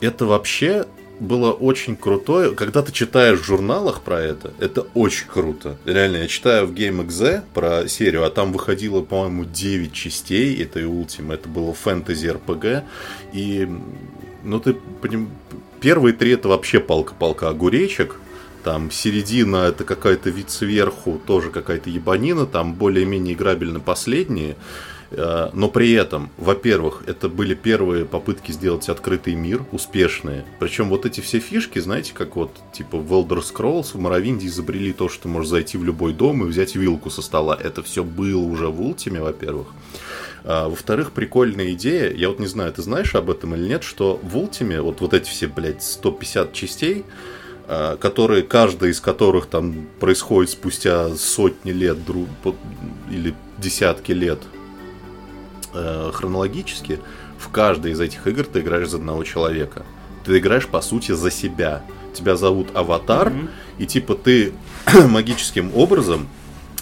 это 0.01 0.25
вообще 0.25 0.87
было 1.19 1.51
очень 1.51 1.95
крутое. 1.95 2.55
Когда 2.55 2.81
ты 2.81 2.91
читаешь 2.91 3.39
в 3.39 3.45
журналах 3.45 4.01
про 4.01 4.19
это, 4.19 4.51
это 4.59 4.81
очень 4.95 5.27
круто. 5.27 5.77
Реально, 5.85 6.17
я 6.17 6.27
читаю 6.27 6.65
в 6.65 6.73
GameXZ 6.73 7.43
про 7.53 7.87
серию, 7.87 8.25
а 8.25 8.31
там 8.31 8.51
выходило, 8.51 9.01
по-моему, 9.01 9.45
9 9.45 9.93
частей 9.93 10.59
этой 10.59 10.85
Ultima. 10.85 11.35
Это 11.35 11.47
было 11.47 11.71
фэнтези 11.75 12.29
RPG. 12.29 12.83
И, 13.31 13.69
ну, 14.43 14.59
ты 14.59 14.73
поним 14.73 15.29
Первые 15.85 16.13
три 16.13 16.31
это 16.31 16.47
вообще 16.47 16.79
палка-палка 16.79 17.47
огуречек. 17.47 18.15
Там 18.63 18.89
середина 18.89 19.67
это 19.67 19.83
какая-то 19.83 20.31
вид 20.31 20.49
сверху, 20.49 21.21
тоже 21.27 21.51
какая-то 21.51 21.91
ебанина. 21.91 22.47
Там 22.47 22.73
более-менее 22.73 23.35
играбельно 23.35 23.79
последние. 23.79 24.55
Э, 25.11 25.51
но 25.53 25.69
при 25.69 25.91
этом, 25.91 26.31
во-первых, 26.37 27.03
это 27.05 27.29
были 27.29 27.53
первые 27.53 28.05
попытки 28.05 28.51
сделать 28.51 28.89
открытый 28.89 29.35
мир, 29.35 29.63
успешные. 29.71 30.43
Причем 30.57 30.89
вот 30.89 31.05
эти 31.05 31.21
все 31.21 31.37
фишки, 31.37 31.77
знаете, 31.77 32.13
как 32.15 32.35
вот 32.35 32.49
типа 32.73 32.97
в 32.97 33.13
Elder 33.13 33.43
Scrolls, 33.43 33.91
в 33.93 33.99
Моровинде 33.99 34.47
изобрели 34.47 34.91
то, 34.91 35.07
что 35.07 35.27
можешь 35.27 35.51
зайти 35.51 35.77
в 35.77 35.83
любой 35.83 36.13
дом 36.13 36.43
и 36.43 36.47
взять 36.47 36.75
вилку 36.75 37.11
со 37.11 37.21
стола. 37.21 37.55
Это 37.63 37.83
все 37.83 38.03
было 38.03 38.41
уже 38.41 38.69
в 38.69 38.81
Ultime, 38.81 39.21
во-первых. 39.21 39.67
А, 40.47 40.69
во-вторых, 40.69 41.11
прикольная 41.11 41.71
идея, 41.71 42.13
я 42.13 42.29
вот 42.29 42.39
не 42.39 42.45
знаю, 42.45 42.71
ты 42.71 42.83
знаешь 42.83 43.15
об 43.15 43.31
этом 43.31 43.55
или 43.55 43.67
нет, 43.67 43.83
что 43.83 44.19
в 44.21 44.37
Ultime 44.37 44.79
вот, 44.81 45.01
вот 45.01 45.13
эти 45.15 45.27
все, 45.27 45.47
блядь, 45.47 45.81
150 45.81 46.53
частей, 46.53 47.03
а, 47.67 47.97
которые, 47.97 48.43
каждая 48.43 48.91
из 48.91 49.01
которых 49.01 49.47
там 49.47 49.87
происходит 49.99 50.51
спустя 50.51 51.15
сотни 51.15 51.71
лет 51.71 52.05
друг, 52.05 52.27
или 53.09 53.33
десятки 53.57 54.11
лет 54.11 54.39
э, 55.73 56.11
хронологически, 56.13 56.99
в 57.39 57.49
каждой 57.49 57.93
из 57.93 57.99
этих 57.99 58.27
игр 58.27 58.45
ты 58.45 58.59
играешь 58.59 58.89
за 58.89 58.97
одного 58.97 59.23
человека. 59.23 59.83
Ты 60.25 60.37
играешь, 60.37 60.67
по 60.67 60.81
сути, 60.81 61.13
за 61.13 61.31
себя. 61.31 61.83
Тебя 62.13 62.35
зовут 62.35 62.67
Аватар, 62.75 63.29
mm-hmm. 63.29 63.49
и 63.79 63.85
типа 63.87 64.13
ты 64.15 64.53
магическим 65.09 65.75
образом 65.75 66.27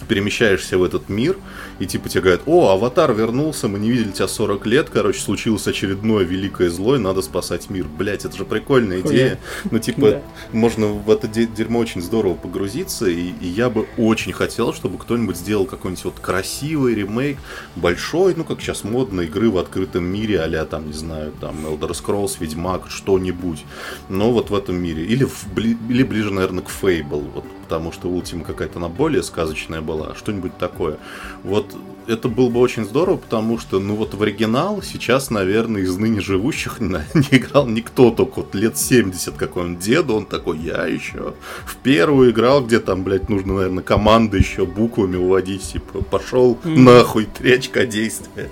перемещаешься 0.08 0.78
в 0.78 0.84
этот 0.84 1.08
мир, 1.10 1.38
и 1.84 1.86
типа 1.86 2.08
тебе 2.08 2.22
говорят, 2.22 2.44
о, 2.46 2.70
аватар 2.70 3.14
вернулся, 3.14 3.68
мы 3.68 3.78
не 3.78 3.92
видели 3.92 4.12
тебя 4.12 4.30
40 4.30 4.66
лет, 4.68 4.90
короче, 4.90 5.20
случилось 5.20 5.68
очередное 5.68 6.24
великое 6.24 6.70
зло, 6.70 6.96
и 6.96 7.00
надо 7.00 7.22
спасать 7.22 7.70
мир. 7.70 7.86
Блять, 7.86 8.24
это 8.24 8.38
же 8.38 8.46
прикольная 8.46 9.02
идея. 9.02 9.38
Ну, 9.70 9.80
типа, 9.80 10.12
да. 10.12 10.22
можно 10.54 10.88
в 10.88 11.10
это 11.10 11.28
дерьмо 11.28 11.80
очень 11.80 12.02
здорово 12.02 12.36
погрузиться, 12.36 13.08
и, 13.08 13.34
и 13.42 13.48
я 13.48 13.70
бы 13.70 13.86
очень 13.98 14.32
хотел, 14.32 14.74
чтобы 14.74 14.98
кто-нибудь 14.98 15.36
сделал 15.36 15.66
какой-нибудь 15.66 16.06
вот 16.06 16.20
красивый 16.22 16.96
ремейк, 16.96 17.38
большой, 17.76 18.34
ну, 18.36 18.46
как 18.46 18.62
сейчас 18.62 18.86
модно, 18.86 19.22
игры 19.22 19.50
в 19.50 19.58
открытом 19.58 20.06
мире, 20.06 20.40
а 20.40 20.66
там, 20.66 20.88
не 20.88 20.94
знаю, 20.94 21.34
там, 21.42 21.66
Elder 21.66 21.92
Scrolls, 21.92 22.38
Ведьмак, 22.40 22.90
что-нибудь. 22.90 23.66
Но 24.08 24.32
вот 24.32 24.52
в 24.52 24.56
этом 24.56 24.78
мире. 24.78 25.04
Или, 25.04 25.26
в, 25.26 25.46
или 25.58 26.04
ближе, 26.04 26.32
наверное, 26.32 26.64
к 26.64 26.70
Fable. 26.70 27.30
Вот 27.34 27.46
потому 27.74 27.92
что 27.92 28.08
Ultima 28.08 28.44
какая-то 28.44 28.78
она 28.78 28.88
более 28.88 29.24
сказочная 29.24 29.82
была, 29.82 30.14
что-нибудь 30.14 30.56
такое. 30.60 31.00
Вот 31.44 31.76
это 32.06 32.28
было 32.28 32.48
бы 32.50 32.60
очень 32.60 32.86
здорово, 32.86 33.18
потому 33.18 33.58
что, 33.58 33.80
ну 33.80 33.96
вот 33.96 34.14
в 34.14 34.22
оригинал 34.22 34.84
сейчас, 34.84 35.32
наверное, 35.32 35.82
из 35.82 35.98
ныне 35.98 36.22
живущих 36.22 36.80
не, 36.80 37.00
не 37.16 37.40
играл 37.40 37.66
никто, 37.66 38.12
только 38.12 38.42
вот 38.42 38.54
лет 38.54 38.78
70 38.78 39.34
какой-нибудь 39.34 39.84
деду, 39.84 40.14
он 40.14 40.28
такой, 40.28 40.60
я 40.60 40.86
еще 40.86 41.34
в 41.66 41.76
первую 41.78 42.30
играл, 42.30 42.64
где 42.64 42.80
там, 42.80 43.04
блядь, 43.04 43.28
нужно, 43.28 43.56
наверное, 43.56 43.84
команды 43.84 44.38
еще 44.38 44.68
буквами 44.68 45.16
уводить, 45.16 45.64
типа, 45.64 46.04
пошел 46.04 46.60
mm. 46.64 46.78
нахуй, 46.78 47.26
тречка 47.26 47.88
действия. 47.88 48.52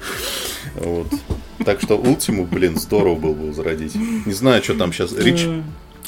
Вот. 0.74 1.14
Так 1.64 1.80
что 1.80 1.94
Ultimate, 1.96 2.48
блин, 2.48 2.76
здорово 2.76 3.14
было 3.14 3.34
бы 3.34 3.48
возродить. 3.50 3.94
Не 4.26 4.34
знаю, 4.34 4.64
что 4.64 4.74
там 4.74 4.92
сейчас. 4.92 5.14
Рич... 5.16 5.46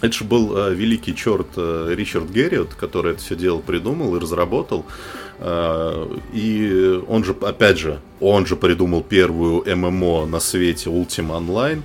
Это 0.04 0.12
же 0.12 0.26
был 0.26 0.58
э, 0.58 0.74
великий 0.74 1.16
черт 1.16 1.48
э, 1.56 1.94
Ричард 1.96 2.30
Герриот, 2.30 2.74
который 2.74 3.14
это 3.14 3.22
все 3.22 3.38
дело 3.38 3.60
придумал 3.60 4.18
и 4.18 4.20
разработал. 4.20 4.86
Э, 5.40 6.08
и 6.34 7.02
он 7.08 7.24
же, 7.24 7.34
опять 7.40 7.78
же, 7.78 8.02
он 8.20 8.46
же 8.46 8.58
придумал 8.58 9.02
первую 9.02 9.64
ММО 9.66 10.26
на 10.26 10.42
свете 10.42 10.90
Ultima 10.90 11.40
Online. 11.40 11.82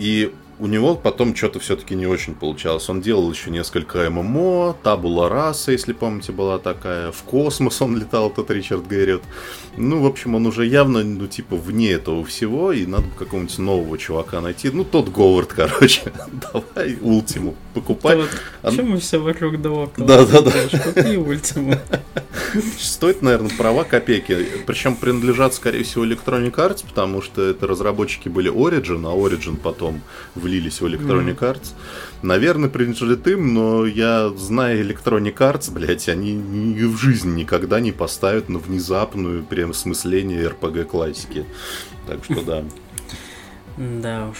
И 0.00 0.32
у 0.58 0.66
него 0.66 0.94
потом 0.96 1.34
что-то 1.34 1.60
все-таки 1.60 1.94
не 1.94 2.06
очень 2.06 2.34
получалось. 2.34 2.88
Он 2.88 3.00
делал 3.00 3.30
еще 3.30 3.50
несколько 3.50 4.10
ММО, 4.10 4.76
Табула 4.82 5.28
Раса, 5.28 5.72
если 5.72 5.92
помните, 5.92 6.32
была 6.32 6.58
такая. 6.58 7.12
В 7.12 7.22
космос 7.22 7.80
он 7.80 7.96
летал, 7.96 8.30
тот 8.30 8.50
Ричард 8.50 8.86
Гэрриот. 8.86 9.22
Ну, 9.76 10.02
в 10.02 10.06
общем, 10.06 10.34
он 10.34 10.46
уже 10.46 10.66
явно, 10.66 11.04
ну, 11.04 11.26
типа, 11.26 11.56
вне 11.56 11.92
этого 11.92 12.24
всего, 12.24 12.72
и 12.72 12.86
надо 12.86 13.06
какого-нибудь 13.16 13.58
нового 13.58 13.98
чувака 13.98 14.40
найти. 14.40 14.70
Ну, 14.70 14.84
тот 14.84 15.08
Говард, 15.10 15.52
короче. 15.56 16.12
Давай 16.52 16.98
Ультиму 17.00 17.54
покупай. 17.74 18.18
Почему 18.62 18.96
а... 18.96 19.00
все 19.00 19.18
вокруг 19.18 19.60
да 19.60 19.70
около? 19.70 20.06
Да, 20.06 20.26
да, 20.26 20.42
да. 20.42 20.52
Купи 20.78 21.16
Ультиму. 21.16 21.76
Стоит, 22.78 23.22
наверное, 23.22 23.50
права 23.56 23.84
копейки. 23.84 24.46
Причем 24.66 24.96
принадлежат, 24.96 25.54
скорее 25.54 25.84
всего, 25.84 26.04
Electronic 26.04 26.54
Arts, 26.54 26.84
потому 26.86 27.22
что 27.22 27.42
это 27.42 27.66
разработчики 27.66 28.28
были 28.28 28.50
Origin, 28.50 29.06
а 29.06 29.14
Origin 29.14 29.56
потом 29.56 30.00
влились 30.48 30.80
в 30.80 30.86
Electronic. 30.86 31.38
Arts. 31.38 31.74
Наверное, 32.22 32.68
принадлежит 32.68 33.26
им, 33.28 33.54
но 33.54 33.86
я 33.86 34.30
знаю 34.30 34.84
Electronic 34.84 35.36
Arts, 35.36 35.70
блядь, 35.70 36.08
они 36.08 36.32
ни 36.32 36.84
в 36.84 36.96
жизни 36.96 37.40
никогда 37.42 37.80
не 37.80 37.92
поставят 37.92 38.48
на 38.48 38.58
внезапную 38.58 39.42
переосмысление 39.42 40.48
RPG 40.48 40.84
классики. 40.84 41.44
Так 42.06 42.24
что 42.24 42.42
да. 42.42 42.64
Да 43.76 44.28
уж. 44.30 44.38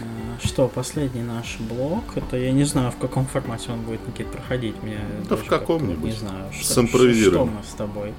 А, 0.00 0.46
что, 0.46 0.68
последний 0.68 1.22
наш 1.22 1.56
блок, 1.58 2.04
это 2.14 2.36
я 2.36 2.52
не 2.52 2.64
знаю, 2.64 2.92
в 2.92 2.98
каком 2.98 3.26
формате 3.26 3.70
он 3.72 3.80
будет, 3.80 4.06
Никит, 4.06 4.26
проходить. 4.26 4.74
Мне 4.82 4.98
да 5.28 5.36
в 5.36 5.44
каком-нибудь. 5.46 6.04
Не 6.04 6.12
знаю, 6.12 6.52
что, 6.52 6.74
Симпровизируем. 6.74 7.46
что 7.46 7.56
мы 7.56 7.62
с 7.64 7.74
тобой 7.74 8.12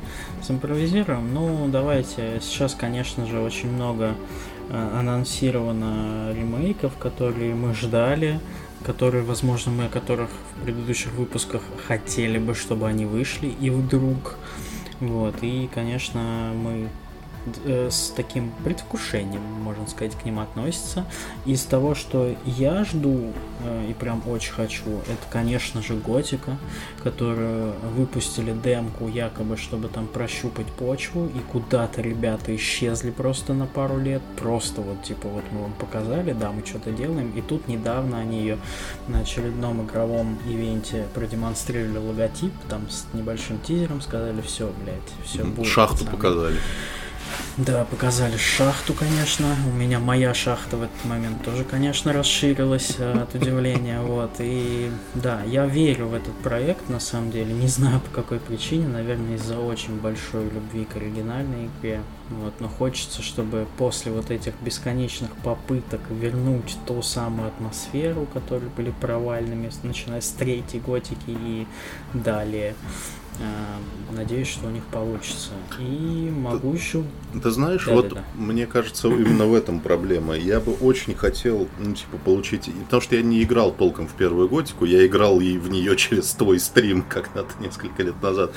симпровизируем. 0.46 1.34
Ну, 1.34 1.68
давайте. 1.72 2.40
Сейчас, 2.42 2.74
конечно 2.74 3.26
же, 3.28 3.40
очень 3.40 3.72
много 3.72 4.16
анонсировано 4.72 6.34
ремейков, 6.34 6.98
которые 6.98 7.56
мы 7.56 7.74
ждали, 7.74 8.40
которые, 8.84 9.24
возможно, 9.24 9.72
мы 9.72 9.86
о 9.86 9.90
которых 9.90 10.30
в 10.30 10.64
предыдущих 10.64 11.14
выпусках 11.14 11.62
хотели 11.88 12.38
бы, 12.38 12.56
чтобы 12.56 12.88
они 12.88 13.06
вышли, 13.06 13.48
и 13.48 13.70
вдруг. 13.70 14.36
Вот, 15.00 15.36
и, 15.42 15.70
конечно, 15.74 16.52
мы 16.56 16.90
Э, 16.90 17.09
с 17.66 18.14
таким 18.16 18.52
предвкушением, 18.64 19.42
можно 19.42 19.88
сказать, 19.88 20.16
к 20.16 20.26
ним 20.26 20.40
относится. 20.40 21.06
Из 21.46 21.64
того, 21.64 21.96
что 21.96 22.36
я 22.46 22.84
жду 22.84 23.34
э, 23.64 23.88
и 23.90 23.94
прям 23.94 24.22
очень 24.28 24.54
хочу, 24.54 25.00
это, 25.08 25.26
конечно 25.32 25.82
же, 25.82 25.96
Готика, 25.96 26.58
которую 27.04 27.74
выпустили 27.96 28.52
демку 28.52 29.08
якобы, 29.08 29.58
чтобы 29.58 29.88
там 29.88 30.08
прощупать 30.08 30.68
почву, 30.68 31.26
и 31.28 31.40
куда-то 31.52 32.02
ребята 32.02 32.56
исчезли 32.56 33.12
просто 33.12 33.54
на 33.54 33.66
пару 33.66 34.00
лет, 34.00 34.22
просто 34.38 34.82
вот 34.82 35.04
типа 35.04 35.28
вот 35.28 35.44
мы 35.52 35.62
вам 35.62 35.74
показали, 35.74 36.34
да, 36.34 36.52
мы 36.52 36.66
что-то 36.66 36.92
делаем, 36.92 37.32
и 37.32 37.42
тут 37.42 37.68
недавно 37.68 38.20
они 38.20 38.40
ее 38.40 38.58
на 39.08 39.20
очередном 39.20 39.86
игровом 39.86 40.38
ивенте 40.46 41.06
продемонстрировали 41.14 41.98
логотип, 41.98 42.54
там 42.70 42.90
с 42.90 43.06
небольшим 43.14 43.60
тизером 43.60 44.02
сказали, 44.02 44.42
все, 44.42 44.72
блядь, 44.84 45.26
все 45.26 45.44
будет. 45.44 45.68
Шахту 45.68 46.06
показали. 46.06 46.58
Да, 47.58 47.84
показали 47.84 48.38
шахту, 48.38 48.94
конечно. 48.94 49.48
У 49.70 49.76
меня 49.76 50.00
моя 50.00 50.34
шахта 50.34 50.78
в 50.78 50.84
этот 50.84 51.06
момент 51.06 51.44
тоже, 51.44 51.64
конечно, 51.64 52.14
расширилась 52.14 52.96
э, 52.98 53.22
от 53.22 53.36
удивления. 53.36 54.00
Вот. 54.02 54.32
И 54.40 54.90
да, 55.16 55.42
я 55.44 55.66
верю 55.66 56.08
в 56.08 56.14
этот 56.14 56.34
проект, 56.36 56.88
на 56.90 57.00
самом 57.00 57.32
деле. 57.32 57.54
Не 57.54 57.68
знаю 57.68 58.00
по 58.00 58.10
какой 58.12 58.40
причине, 58.40 58.88
наверное, 58.88 59.36
из-за 59.36 59.60
очень 59.60 60.00
большой 60.00 60.46
любви 60.46 60.86
к 60.86 60.96
оригинальной 60.96 61.70
игре. 61.82 62.02
Вот. 62.30 62.54
Но 62.60 62.70
хочется, 62.70 63.22
чтобы 63.22 63.68
после 63.78 64.12
вот 64.12 64.32
этих 64.32 64.54
бесконечных 64.62 65.32
попыток 65.44 66.02
вернуть 66.10 66.78
ту 66.86 67.02
самую 67.02 67.50
атмосферу, 67.50 68.26
которые 68.34 68.70
были 68.70 68.92
провальными, 68.92 69.70
начиная 69.84 70.22
с 70.22 70.30
третьей 70.30 70.80
готики 70.80 71.20
и 71.28 71.68
далее. 72.14 72.76
Эм, 73.42 74.16
надеюсь, 74.16 74.48
что 74.48 74.68
у 74.68 74.70
них 74.70 74.84
получится. 74.86 75.52
И 75.80 76.30
могу 76.30 76.74
еще... 76.74 77.04
Ты 77.42 77.52
знаешь, 77.52 77.86
да, 77.86 77.94
вот 77.94 78.10
да, 78.10 78.16
да. 78.16 78.24
мне 78.36 78.66
кажется, 78.66 79.08
именно 79.08 79.46
в 79.46 79.54
этом 79.54 79.80
проблема. 79.80 80.36
Я 80.36 80.60
бы 80.60 80.74
очень 80.74 81.16
хотел, 81.16 81.70
ну, 81.80 81.94
типа, 81.94 82.18
получить... 82.18 82.70
Потому 82.86 83.02
что 83.02 83.16
я 83.16 83.22
не 83.22 83.42
играл 83.44 83.72
толком 83.72 84.08
в 84.08 84.14
первую 84.14 84.50
готику, 84.50 84.84
я 84.84 85.06
играл 85.06 85.40
и 85.40 85.58
в 85.58 85.70
нее 85.70 85.96
через 85.98 86.32
твой 86.32 86.60
стрим 86.60 87.04
когда-то 87.04 87.52
несколько 87.62 88.04
лет 88.04 88.22
назад. 88.22 88.52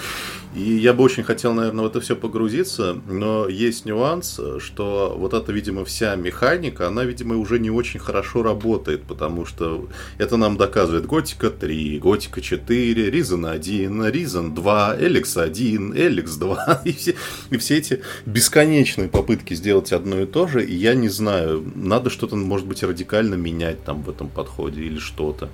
И 0.55 0.63
я 0.63 0.93
бы 0.93 1.05
очень 1.05 1.23
хотел, 1.23 1.55
наверное, 1.55 1.85
в 1.85 1.87
это 1.87 2.01
все 2.01 2.17
погрузиться, 2.17 3.01
но 3.07 3.49
есть 3.49 3.85
нюанс, 3.87 4.41
что 4.59 5.15
вот 5.17 5.33
эта, 5.33 5.53
видимо, 5.53 5.85
вся 5.85 6.17
механика, 6.17 6.89
она, 6.89 7.05
видимо, 7.05 7.37
уже 7.37 7.59
не 7.59 7.71
очень 7.71 8.01
хорошо 8.01 8.43
работает, 8.43 9.05
потому 9.05 9.47
что 9.47 9.87
это 10.19 10.37
нам 10.37 10.57
доказывает 10.57 11.07
Готика 11.07 11.51
3, 11.51 12.01
Готика 12.01 12.41
4, 12.41 13.11
Reason 13.11 13.51
1, 13.51 14.03
Reason 14.07 14.55
2, 14.55 14.72
2, 14.73 14.97
LX1, 14.97 15.95
LX2 15.95 16.83
и 16.85 16.93
все, 16.93 17.15
и 17.51 17.57
все 17.59 17.79
эти 17.79 18.01
бесконечные 18.25 19.09
попытки 19.09 19.55
сделать 19.55 19.93
одно 19.93 20.21
и 20.21 20.27
то 20.27 20.47
же, 20.47 20.65
и 20.65 20.75
я 20.75 20.95
не 20.95 21.09
знаю, 21.09 21.65
надо 21.75 22.11
что-то, 22.11 22.37
может 22.37 22.67
быть, 22.67 22.83
радикально 22.83 23.35
менять 23.35 23.85
там 23.85 24.03
в 24.03 24.11
этом 24.11 24.29
подходе 24.29 24.83
или 24.83 24.99
что-то. 24.99 25.51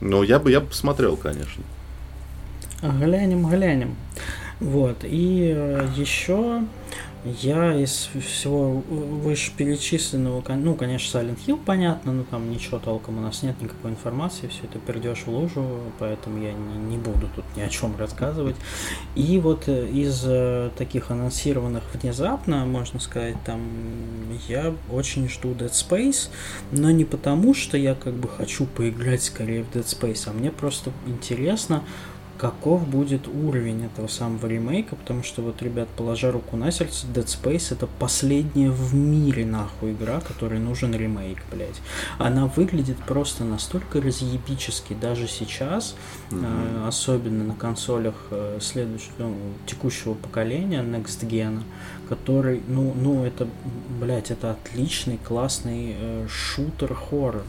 Но 0.00 0.22
я 0.22 0.38
бы, 0.38 0.50
я 0.50 0.60
бы 0.60 0.66
посмотрел, 0.66 1.16
конечно. 1.16 1.62
Глянем, 2.82 3.48
глянем. 3.48 3.96
Вот, 4.60 4.98
и 5.04 5.52
э, 5.54 5.88
еще 5.96 6.62
я 7.42 7.74
из 7.74 8.08
всего 8.26 8.82
вышеперечисленного, 8.88 10.42
ну, 10.56 10.74
конечно, 10.74 11.18
Silent 11.18 11.38
Hill 11.46 11.58
понятно, 11.64 12.12
но 12.12 12.24
там 12.24 12.50
ничего 12.50 12.78
толком 12.78 13.18
у 13.18 13.20
нас 13.20 13.42
нет, 13.42 13.60
никакой 13.60 13.90
информации, 13.90 14.48
все 14.48 14.64
это 14.64 14.78
перейдешь 14.78 15.24
в 15.24 15.28
лужу, 15.28 15.80
поэтому 15.98 16.42
я 16.42 16.52
не, 16.52 16.78
не 16.78 16.96
буду 16.96 17.28
тут 17.34 17.44
ни 17.56 17.60
о 17.60 17.68
чем 17.68 17.96
рассказывать. 17.96 18.56
И 19.14 19.38
вот 19.38 19.68
э, 19.68 19.88
из 19.88 20.22
э, 20.26 20.70
таких 20.76 21.10
анонсированных 21.10 21.82
внезапно, 21.94 22.64
можно 22.64 23.00
сказать, 23.00 23.36
там, 23.44 23.60
я 24.48 24.74
очень 24.90 25.28
жду 25.28 25.52
Dead 25.52 25.70
Space, 25.70 26.30
но 26.72 26.90
не 26.90 27.04
потому, 27.04 27.54
что 27.54 27.76
я 27.76 27.94
как 27.94 28.14
бы 28.14 28.28
хочу 28.28 28.66
поиграть 28.66 29.22
скорее 29.22 29.64
в 29.64 29.74
Dead 29.74 29.84
Space, 29.84 30.28
а 30.28 30.32
мне 30.32 30.50
просто 30.50 30.92
интересно, 31.06 31.82
каков 32.38 32.86
будет 32.88 33.26
уровень 33.26 33.84
этого 33.84 34.06
самого 34.06 34.46
ремейка, 34.46 34.96
потому 34.96 35.22
что 35.22 35.42
вот, 35.42 35.60
ребят, 35.60 35.88
положа 35.88 36.30
руку 36.30 36.56
на 36.56 36.70
сердце, 36.70 37.06
Dead 37.08 37.26
Space 37.26 37.74
это 37.74 37.86
последняя 37.86 38.70
в 38.70 38.94
мире 38.94 39.44
нахуй 39.44 39.92
игра, 39.92 40.20
которой 40.20 40.60
нужен 40.60 40.94
ремейк, 40.94 41.38
блядь. 41.52 41.80
Она 42.18 42.46
выглядит 42.46 42.96
просто 42.98 43.44
настолько 43.44 44.00
разъебически 44.00 44.94
даже 44.94 45.26
сейчас, 45.26 45.96
mm-hmm. 46.30 46.84
э, 46.84 46.88
особенно 46.88 47.44
на 47.44 47.54
консолях 47.54 48.14
э, 48.30 48.58
следующего, 48.62 49.12
ну, 49.18 49.36
текущего 49.66 50.14
поколения, 50.14 50.82
Next 50.82 51.28
Gen, 51.28 51.62
который, 52.08 52.62
ну, 52.68 52.94
ну, 52.94 53.24
это, 53.24 53.48
блядь, 54.00 54.30
это 54.30 54.52
отличный, 54.52 55.18
классный 55.18 55.96
э, 55.98 56.26
шутер-хоррор. 56.28 57.42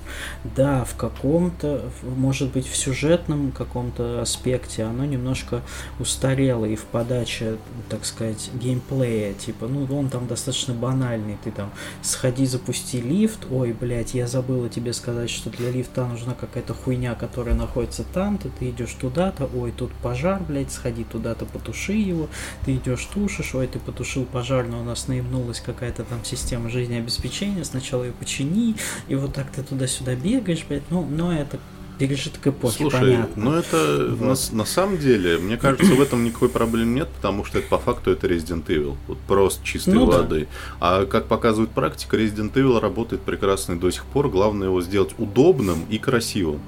Да, 0.56 0.84
в 0.84 0.96
каком-то, 0.96 1.84
может 2.04 2.52
быть, 2.52 2.68
в 2.68 2.76
сюжетном 2.76 3.52
каком-то 3.52 4.22
аспекте 4.22 4.79
оно 4.82 5.06
немножко 5.06 5.62
устарело 6.00 6.66
и 6.66 6.76
в 6.76 6.84
подаче, 6.84 7.58
так 7.90 8.06
сказать, 8.06 8.50
геймплея, 8.54 9.34
типа, 9.34 9.68
ну, 9.68 9.86
он 9.98 10.10
там 10.10 10.28
достаточно 10.28 10.74
банальный, 10.74 11.38
ты 11.44 11.52
там 11.52 11.72
сходи, 12.02 12.46
запусти 12.46 13.02
лифт, 13.02 13.48
ой, 13.50 13.74
блядь, 13.74 14.14
я 14.14 14.28
забыла 14.28 14.70
тебе 14.70 14.94
сказать, 14.94 15.30
что 15.30 15.50
для 15.50 15.72
лифта 15.72 16.06
нужна 16.06 16.34
какая-то 16.34 16.74
хуйня, 16.74 17.16
которая 17.16 17.56
находится 17.56 18.04
там-то, 18.04 18.50
ты 18.50 18.70
идешь 18.70 18.94
туда-то, 18.94 19.50
ой, 19.56 19.72
тут 19.72 19.92
пожар, 20.04 20.42
блядь, 20.48 20.72
сходи 20.72 21.04
туда-то, 21.04 21.46
потуши 21.46 21.94
его, 21.94 22.28
ты 22.66 22.76
идешь 22.76 23.06
тушишь, 23.06 23.56
ой, 23.56 23.68
ты 23.68 23.80
потушил 23.80 24.26
пожар, 24.26 24.50
пожарно 24.50 24.82
у 24.82 24.84
нас 24.84 25.08
наебнулась 25.08 25.60
какая-то 25.60 26.04
там 26.04 26.24
система 26.24 26.70
жизнеобеспечения, 26.70 27.64
сначала 27.64 28.04
ее 28.04 28.14
почини, 28.14 28.76
и 29.08 29.16
вот 29.16 29.34
так 29.34 29.52
ты 29.52 29.62
туда-сюда 29.62 30.16
бегаешь, 30.16 30.66
блядь, 30.68 30.90
ну, 30.90 31.06
но 31.06 31.32
это 31.32 31.60
пережиток 32.00 32.48
эпохи, 32.48 32.78
Слушай, 32.78 33.00
понятно. 33.00 33.44
ну 33.44 33.54
это 33.54 34.08
вот. 34.16 34.50
на, 34.52 34.58
на 34.58 34.66
самом 34.66 34.98
деле, 34.98 35.38
мне 35.38 35.58
кажется, 35.58 35.94
в 35.94 36.02
этом 36.02 36.24
никакой 36.24 36.48
проблемы 36.48 36.94
нет, 36.94 37.10
потому 37.10 37.44
что 37.44 37.60
это 37.60 37.68
по 37.68 37.78
факту 37.78 38.12
это 38.12 38.26
Resident 38.28 38.66
Evil, 38.68 38.96
вот 39.08 39.18
просто 39.28 39.64
чистой 39.66 39.96
ну, 39.96 40.06
воды. 40.06 40.48
Да. 40.80 41.02
А 41.02 41.06
как 41.06 41.28
показывает 41.28 41.72
практика, 41.72 42.18
Resident 42.18 42.54
Evil 42.54 42.80
работает 42.80 43.22
прекрасно 43.22 43.78
до 43.78 43.92
сих 43.92 44.06
пор, 44.06 44.30
главное 44.30 44.70
его 44.70 44.82
сделать 44.82 45.14
удобным 45.18 45.86
и 45.90 46.00
красивым. 46.00 46.62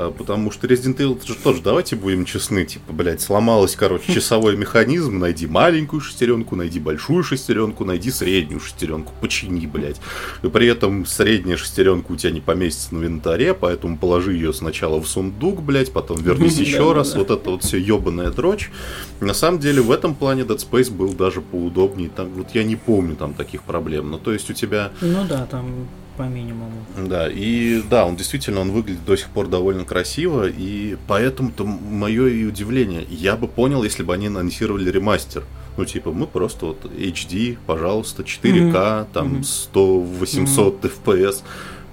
А, 0.00 0.12
потому 0.12 0.52
что 0.52 0.68
Resident 0.68 0.98
Evil 0.98 1.16
это 1.16 1.26
же 1.26 1.34
тоже, 1.34 1.60
давайте 1.60 1.96
будем 1.96 2.24
честны, 2.24 2.64
типа, 2.64 2.92
блядь, 2.92 3.20
сломалась, 3.20 3.74
короче, 3.74 4.14
часовой 4.14 4.56
механизм, 4.56 5.18
найди 5.18 5.48
маленькую 5.48 6.00
шестеренку, 6.00 6.54
найди 6.54 6.78
большую 6.78 7.24
шестеренку, 7.24 7.84
найди 7.84 8.12
среднюю 8.12 8.60
шестеренку, 8.60 9.12
почини, 9.20 9.66
блядь. 9.66 10.00
И 10.44 10.48
при 10.48 10.68
этом 10.68 11.04
средняя 11.04 11.56
шестеренка 11.56 12.12
у 12.12 12.16
тебя 12.16 12.30
не 12.30 12.40
поместится 12.40 12.94
на 12.94 12.98
инвентаре, 12.98 13.54
поэтому 13.54 13.98
положи 13.98 14.34
ее 14.34 14.52
сначала 14.52 15.02
в 15.02 15.08
сундук, 15.08 15.62
блядь, 15.62 15.92
потом 15.92 16.22
вернись 16.22 16.58
еще 16.58 16.92
раз, 16.92 17.16
вот 17.16 17.32
это 17.32 17.50
вот 17.50 17.64
все 17.64 17.78
ебаная 17.78 18.30
дрочь. 18.30 18.70
На 19.18 19.34
самом 19.34 19.58
деле 19.58 19.82
в 19.82 19.90
этом 19.90 20.14
плане 20.14 20.42
Dead 20.42 20.58
Space 20.58 20.92
был 20.92 21.12
даже 21.12 21.40
поудобнее, 21.40 22.08
там, 22.08 22.28
вот 22.34 22.54
я 22.54 22.62
не 22.62 22.76
помню 22.76 23.16
там 23.16 23.34
таких 23.34 23.64
проблем, 23.64 24.12
ну 24.12 24.18
то 24.20 24.32
есть 24.32 24.48
у 24.48 24.52
тебя... 24.52 24.92
Ну 25.00 25.24
да, 25.28 25.44
там 25.46 25.88
по 26.18 26.24
минимуму. 26.24 26.84
Да, 26.96 27.28
и 27.30 27.80
да, 27.88 28.04
он 28.04 28.16
действительно, 28.16 28.60
он 28.60 28.72
выглядит 28.72 29.04
до 29.04 29.16
сих 29.16 29.28
пор 29.28 29.46
довольно 29.46 29.84
красиво, 29.84 30.48
и 30.48 30.96
поэтому-то 31.06 31.64
мое 31.64 32.26
и 32.26 32.44
удивление. 32.44 33.06
Я 33.08 33.36
бы 33.36 33.46
понял, 33.46 33.84
если 33.84 34.02
бы 34.02 34.12
они 34.12 34.26
анонсировали 34.26 34.90
ремастер. 34.90 35.44
Ну, 35.76 35.84
типа, 35.84 36.10
мы 36.10 36.26
просто 36.26 36.66
вот 36.66 36.84
HD, 36.84 37.56
пожалуйста, 37.66 38.24
4К, 38.24 38.72
mm-hmm. 38.72 39.06
там, 39.12 39.40
100-800 39.42 40.10
mm-hmm. 40.20 40.92
FPS. 41.04 41.42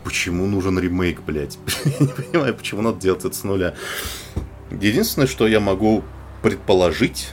Почему 0.03 0.47
нужен 0.47 0.79
ремейк, 0.79 1.21
блядь? 1.21 1.59
не 1.99 2.07
понимаю, 2.07 2.55
почему 2.55 2.81
надо 2.81 2.99
делать 2.99 3.23
это 3.23 3.35
с 3.35 3.43
нуля. 3.43 3.75
Единственное, 4.71 5.27
что 5.27 5.47
я 5.47 5.59
могу 5.59 6.03
предположить 6.41 7.29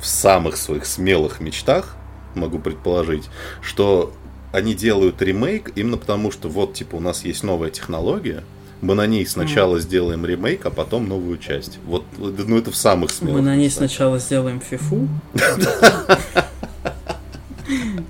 в 0.00 0.06
самых 0.06 0.56
своих 0.56 0.86
смелых 0.86 1.40
мечтах, 1.40 1.96
могу 2.34 2.60
предположить, 2.60 3.28
что 3.60 4.12
они 4.52 4.74
делают 4.74 5.20
ремейк 5.22 5.72
именно 5.76 5.96
потому, 5.96 6.30
что 6.30 6.48
вот, 6.48 6.74
типа, 6.74 6.96
у 6.96 7.00
нас 7.00 7.24
есть 7.24 7.42
новая 7.42 7.70
технология, 7.70 8.44
мы 8.80 8.94
на 8.94 9.06
ней 9.06 9.26
сначала 9.26 9.76
mm. 9.76 9.80
сделаем 9.80 10.24
ремейк, 10.24 10.64
а 10.64 10.70
потом 10.70 11.08
новую 11.08 11.38
часть. 11.38 11.78
Вот, 11.84 12.04
ну 12.18 12.56
это 12.56 12.70
в 12.70 12.76
самых 12.76 13.10
смелых. 13.10 13.36
Мы 13.36 13.42
на 13.42 13.56
ней 13.56 13.70
сначала 13.70 14.18
сделаем 14.18 14.60
фифу. 14.60 15.06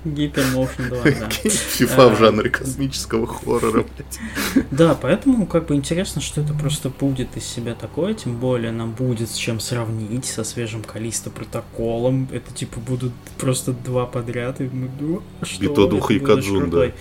Гипермоушен 0.05 0.89
2, 0.89 1.03
да. 1.03 1.29
Фифа 1.29 2.09
в 2.09 2.17
жанре 2.17 2.49
космического 2.49 3.27
хоррора, 3.27 3.83
блядь. 3.83 4.65
Да, 4.71 4.95
поэтому 4.95 5.45
как 5.45 5.67
бы 5.67 5.75
интересно, 5.75 6.21
что 6.21 6.41
это 6.41 6.53
просто 6.53 6.89
будет 6.89 7.35
из 7.37 7.45
себя 7.45 7.75
такое, 7.75 8.13
тем 8.13 8.37
более 8.37 8.71
нам 8.71 8.91
будет 8.91 9.29
с 9.29 9.35
чем 9.35 9.59
сравнить 9.59 10.25
со 10.25 10.43
свежим 10.43 10.83
Калиста 10.83 11.29
протоколом. 11.29 12.27
Это 12.31 12.53
типа 12.53 12.79
будут 12.79 13.13
просто 13.37 13.73
два 13.73 14.05
подряд, 14.05 14.61
и 14.61 14.63
мы, 14.63 14.89
ну, 14.99 15.23
что? 15.43 15.63
И 15.63 15.67
то 15.67 15.87
дух 15.87 16.11
Якадзун, 16.11 16.69
да. 16.69 16.91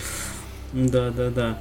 Да, 0.73 1.11
да, 1.11 1.31
да. 1.31 1.59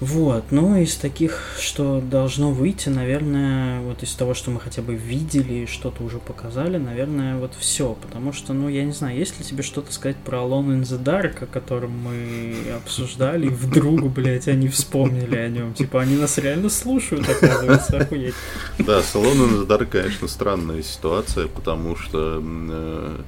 Вот, 0.00 0.44
ну 0.50 0.76
из 0.76 0.94
таких, 0.96 1.54
что 1.58 2.02
должно 2.02 2.50
выйти, 2.50 2.90
наверное, 2.90 3.80
вот 3.80 4.02
из 4.02 4.12
того, 4.12 4.34
что 4.34 4.50
мы 4.50 4.60
хотя 4.60 4.82
бы 4.82 4.94
видели, 4.94 5.64
что-то 5.64 6.02
уже 6.02 6.18
показали, 6.18 6.76
наверное, 6.76 7.38
вот 7.38 7.54
все, 7.58 7.96
потому 8.02 8.34
что, 8.34 8.52
ну, 8.52 8.68
я 8.68 8.84
не 8.84 8.92
знаю, 8.92 9.16
есть 9.16 9.38
ли 9.38 9.44
тебе 9.44 9.62
что-то 9.62 9.90
сказать 9.92 10.18
про 10.18 10.40
Alone 10.40 10.78
in 10.78 10.82
the 10.82 11.02
Dark, 11.02 11.44
о 11.44 11.46
котором 11.46 11.92
мы 11.92 12.54
обсуждали, 12.76 13.46
и 13.46 13.50
вдруг, 13.50 14.02
блядь, 14.12 14.48
они 14.48 14.68
вспомнили 14.68 15.36
о 15.36 15.48
нем, 15.48 15.72
типа, 15.72 16.02
они 16.02 16.16
нас 16.16 16.36
реально 16.36 16.68
слушают, 16.68 17.26
оказывается, 17.26 17.96
охуеть. 17.98 18.34
Да, 18.78 19.02
с 19.02 19.14
Alone 19.14 19.48
in 19.48 19.62
the 19.62 19.66
Dark, 19.66 19.86
конечно, 19.86 20.28
странная 20.28 20.82
ситуация, 20.82 21.46
потому 21.48 21.96
что 21.96 22.42
э, 22.44 23.20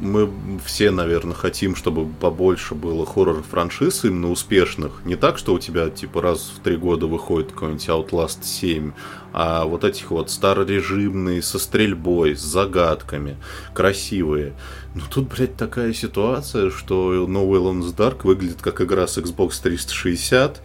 мы 0.00 0.30
все, 0.64 0.90
наверное, 0.90 1.34
хотим, 1.34 1.76
чтобы 1.76 2.06
побольше 2.06 2.74
было 2.74 3.04
хоррор-франшиз 3.04 4.04
именно 4.04 4.30
успешных. 4.30 5.02
Не 5.04 5.16
так, 5.16 5.38
что 5.38 5.52
у 5.54 5.58
тебя, 5.58 5.90
типа, 5.90 6.22
раз 6.22 6.52
в 6.56 6.60
три 6.60 6.76
года 6.76 7.06
выходит 7.06 7.52
какой-нибудь 7.52 7.88
Outlast 7.88 8.44
7, 8.44 8.92
а 9.32 9.64
вот 9.64 9.84
этих 9.84 10.10
вот 10.10 10.30
старорежимные, 10.30 11.42
со 11.42 11.58
стрельбой, 11.58 12.34
с 12.34 12.40
загадками, 12.40 13.36
красивые. 13.74 14.54
Но 14.94 15.02
тут, 15.08 15.28
блядь, 15.28 15.56
такая 15.56 15.92
ситуация, 15.92 16.70
что 16.70 17.26
No 17.26 17.46
Way 17.46 17.62
Alone 17.62 17.94
Dark 17.94 18.20
выглядит 18.24 18.62
как 18.62 18.80
игра 18.80 19.06
с 19.06 19.18
Xbox 19.18 19.62
360, 19.62 20.62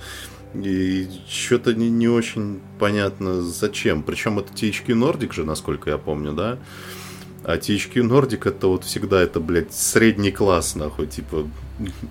и 0.55 1.09
что-то 1.29 1.73
не, 1.73 1.89
не 1.89 2.07
очень 2.07 2.61
понятно 2.79 3.41
зачем. 3.41 4.03
Причем 4.03 4.39
это 4.39 4.53
THQ 4.53 4.85
Nordic 4.87 5.33
же, 5.33 5.43
насколько 5.43 5.89
я 5.89 5.97
помню, 5.97 6.31
да? 6.31 6.57
А 7.47 7.57
THQ 7.57 8.01
Nordic 8.09 8.49
это 8.49 8.67
вот 8.67 8.85
всегда 8.85 9.21
это, 9.21 9.39
блядь, 9.39 9.71
средний 9.71 10.31
класс, 10.31 10.73
нахуй, 10.73 11.05
типа, 11.05 11.47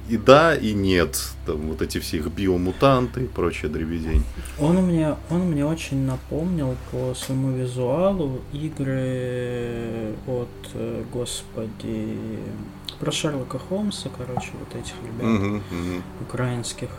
и 0.08 0.16
да, 0.16 0.54
и 0.54 0.72
нет. 0.72 1.20
Там 1.44 1.70
вот 1.70 1.82
эти 1.82 1.98
все 1.98 2.18
их 2.18 2.28
биомутанты 2.28 3.24
и 3.24 3.26
прочая 3.26 3.68
дребедень. 3.68 4.22
Он 4.60 4.76
мне, 4.76 5.16
он 5.30 5.40
мне 5.50 5.66
очень 5.66 6.06
напомнил 6.06 6.76
по 6.92 7.14
своему 7.16 7.50
визуалу 7.50 8.42
игры 8.52 10.14
от, 10.28 10.70
э, 10.74 11.02
господи, 11.12 12.16
про 13.00 13.10
Шерлока 13.10 13.58
Холмса, 13.58 14.10
короче, 14.16 14.50
вот 14.52 14.80
этих 14.80 14.94
ребят, 15.02 15.26
uh-huh, 15.26 15.62
uh-huh. 15.72 16.02
украинских 16.20 16.90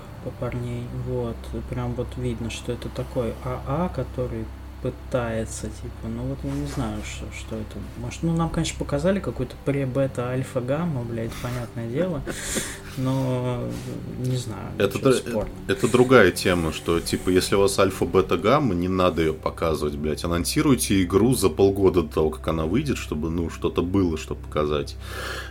парней. 0.41 0.83
Вот, 1.07 1.37
прям 1.69 1.93
вот 1.93 2.07
видно, 2.17 2.49
что 2.49 2.73
это 2.73 2.89
такой 2.89 3.33
АА, 3.45 3.89
который 3.95 4.43
пытается, 4.85 5.63
типа, 5.63 6.07
ну 6.07 6.23
вот 6.23 6.37
я 6.43 6.51
не 6.51 6.67
знаю, 6.67 7.01
что, 7.03 7.25
что 7.35 7.55
это. 7.55 7.77
Может, 7.97 8.21
ну 8.21 8.35
нам, 8.35 8.49
конечно, 8.49 8.77
показали 8.77 9.19
какой-то 9.19 9.55
пре-бета 9.65 10.29
альфа-гамма, 10.29 11.01
блядь, 11.01 11.31
понятное 11.41 11.87
дело, 11.89 12.21
но 12.97 13.63
не 14.19 14.37
знаю. 14.37 14.69
Это, 14.77 14.99
это, 15.09 15.47
это 15.67 15.87
другая 15.87 16.31
тема, 16.31 16.71
что, 16.71 16.99
типа, 16.99 17.29
если 17.29 17.55
у 17.55 17.61
вас 17.61 17.79
альфа-бета-гамма, 17.79 18.75
не 18.75 18.87
надо 18.87 19.23
ее 19.23 19.33
показывать, 19.33 19.95
блядь. 19.95 20.23
Анонсируйте 20.23 21.01
игру 21.01 21.33
за 21.33 21.49
полгода 21.49 22.03
до 22.03 22.13
того, 22.13 22.29
как 22.29 22.47
она 22.47 22.65
выйдет, 22.65 22.97
чтобы, 22.97 23.31
ну, 23.31 23.49
что-то 23.49 23.81
было, 23.81 24.17
что 24.17 24.35
показать. 24.35 24.97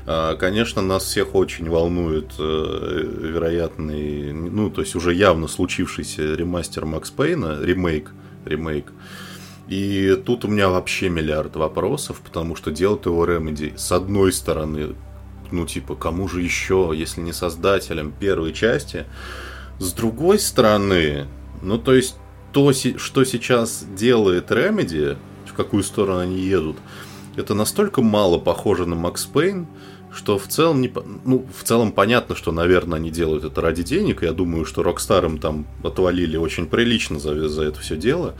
А, 0.07 0.37
конечно, 0.37 0.80
нас 0.80 1.05
всех 1.05 1.35
очень 1.35 1.68
волнует 1.68 2.32
э, 2.39 3.05
вероятный, 3.20 4.32
ну, 4.32 4.70
то 4.70 4.82
есть 4.82 4.95
уже 4.95 5.12
явно 5.12 5.49
случившийся 5.49 6.35
ремастер 6.35 6.85
Макс 6.85 7.11
Пейна, 7.11 7.61
ремейк, 7.61 8.12
ремейк. 8.45 8.93
И 9.68 10.20
тут 10.26 10.44
у 10.44 10.48
меня 10.48 10.68
вообще 10.68 11.08
миллиард 11.08 11.56
вопросов, 11.56 12.20
потому 12.22 12.54
что 12.54 12.70
делают 12.70 13.06
его 13.06 13.24
Remedy 13.24 13.76
с 13.76 13.92
одной 13.92 14.32
стороны, 14.32 14.94
ну 15.50 15.66
типа, 15.66 15.94
кому 15.94 16.28
же 16.28 16.42
еще, 16.42 16.92
если 16.94 17.22
не 17.22 17.32
создателям 17.32 18.12
первой 18.12 18.52
части, 18.52 19.06
с 19.78 19.92
другой 19.92 20.38
стороны, 20.38 21.26
ну 21.62 21.78
то 21.78 21.94
есть 21.94 22.16
то, 22.52 22.72
что 22.72 23.24
сейчас 23.24 23.84
делает 23.96 24.50
Remedy, 24.50 25.16
в 25.46 25.54
какую 25.54 25.82
сторону 25.82 26.20
они 26.20 26.38
едут, 26.38 26.76
это 27.36 27.54
настолько 27.54 28.02
мало 28.02 28.38
похоже 28.38 28.86
на 28.86 28.94
Макс 28.96 29.24
Пейн, 29.24 29.66
что 30.12 30.38
в 30.38 30.46
целом 30.46 30.80
не, 30.80 30.92
ну 31.24 31.46
в 31.58 31.64
целом 31.64 31.90
понятно, 31.90 32.36
что, 32.36 32.52
наверное, 32.52 32.98
они 32.98 33.10
делают 33.10 33.44
это 33.44 33.60
ради 33.60 33.82
денег. 33.82 34.22
Я 34.22 34.32
думаю, 34.32 34.64
что 34.64 34.82
им 34.82 35.38
там 35.38 35.66
отвалили 35.82 36.36
очень 36.36 36.66
прилично 36.66 37.18
за, 37.18 37.48
за 37.48 37.64
это 37.64 37.80
все 37.80 37.96
дело. 37.96 38.34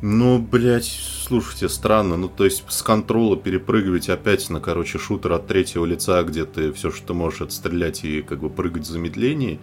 Ну, 0.00 0.38
блядь, 0.38 0.86
слушайте, 1.24 1.68
странно. 1.68 2.16
Ну, 2.16 2.28
то 2.28 2.44
есть 2.44 2.62
с 2.68 2.82
контрола 2.82 3.36
перепрыгивать 3.36 4.08
опять 4.08 4.48
на, 4.48 4.60
короче, 4.60 4.98
шутер 4.98 5.32
от 5.32 5.48
третьего 5.48 5.84
лица, 5.84 6.22
где 6.22 6.44
ты 6.44 6.72
все, 6.72 6.92
что 6.92 7.08
ты 7.08 7.14
можешь, 7.14 7.40
отстрелять 7.40 8.04
и 8.04 8.22
как 8.22 8.38
бы 8.38 8.48
прыгать 8.48 8.84
в 8.84 8.90
замедлении, 8.90 9.58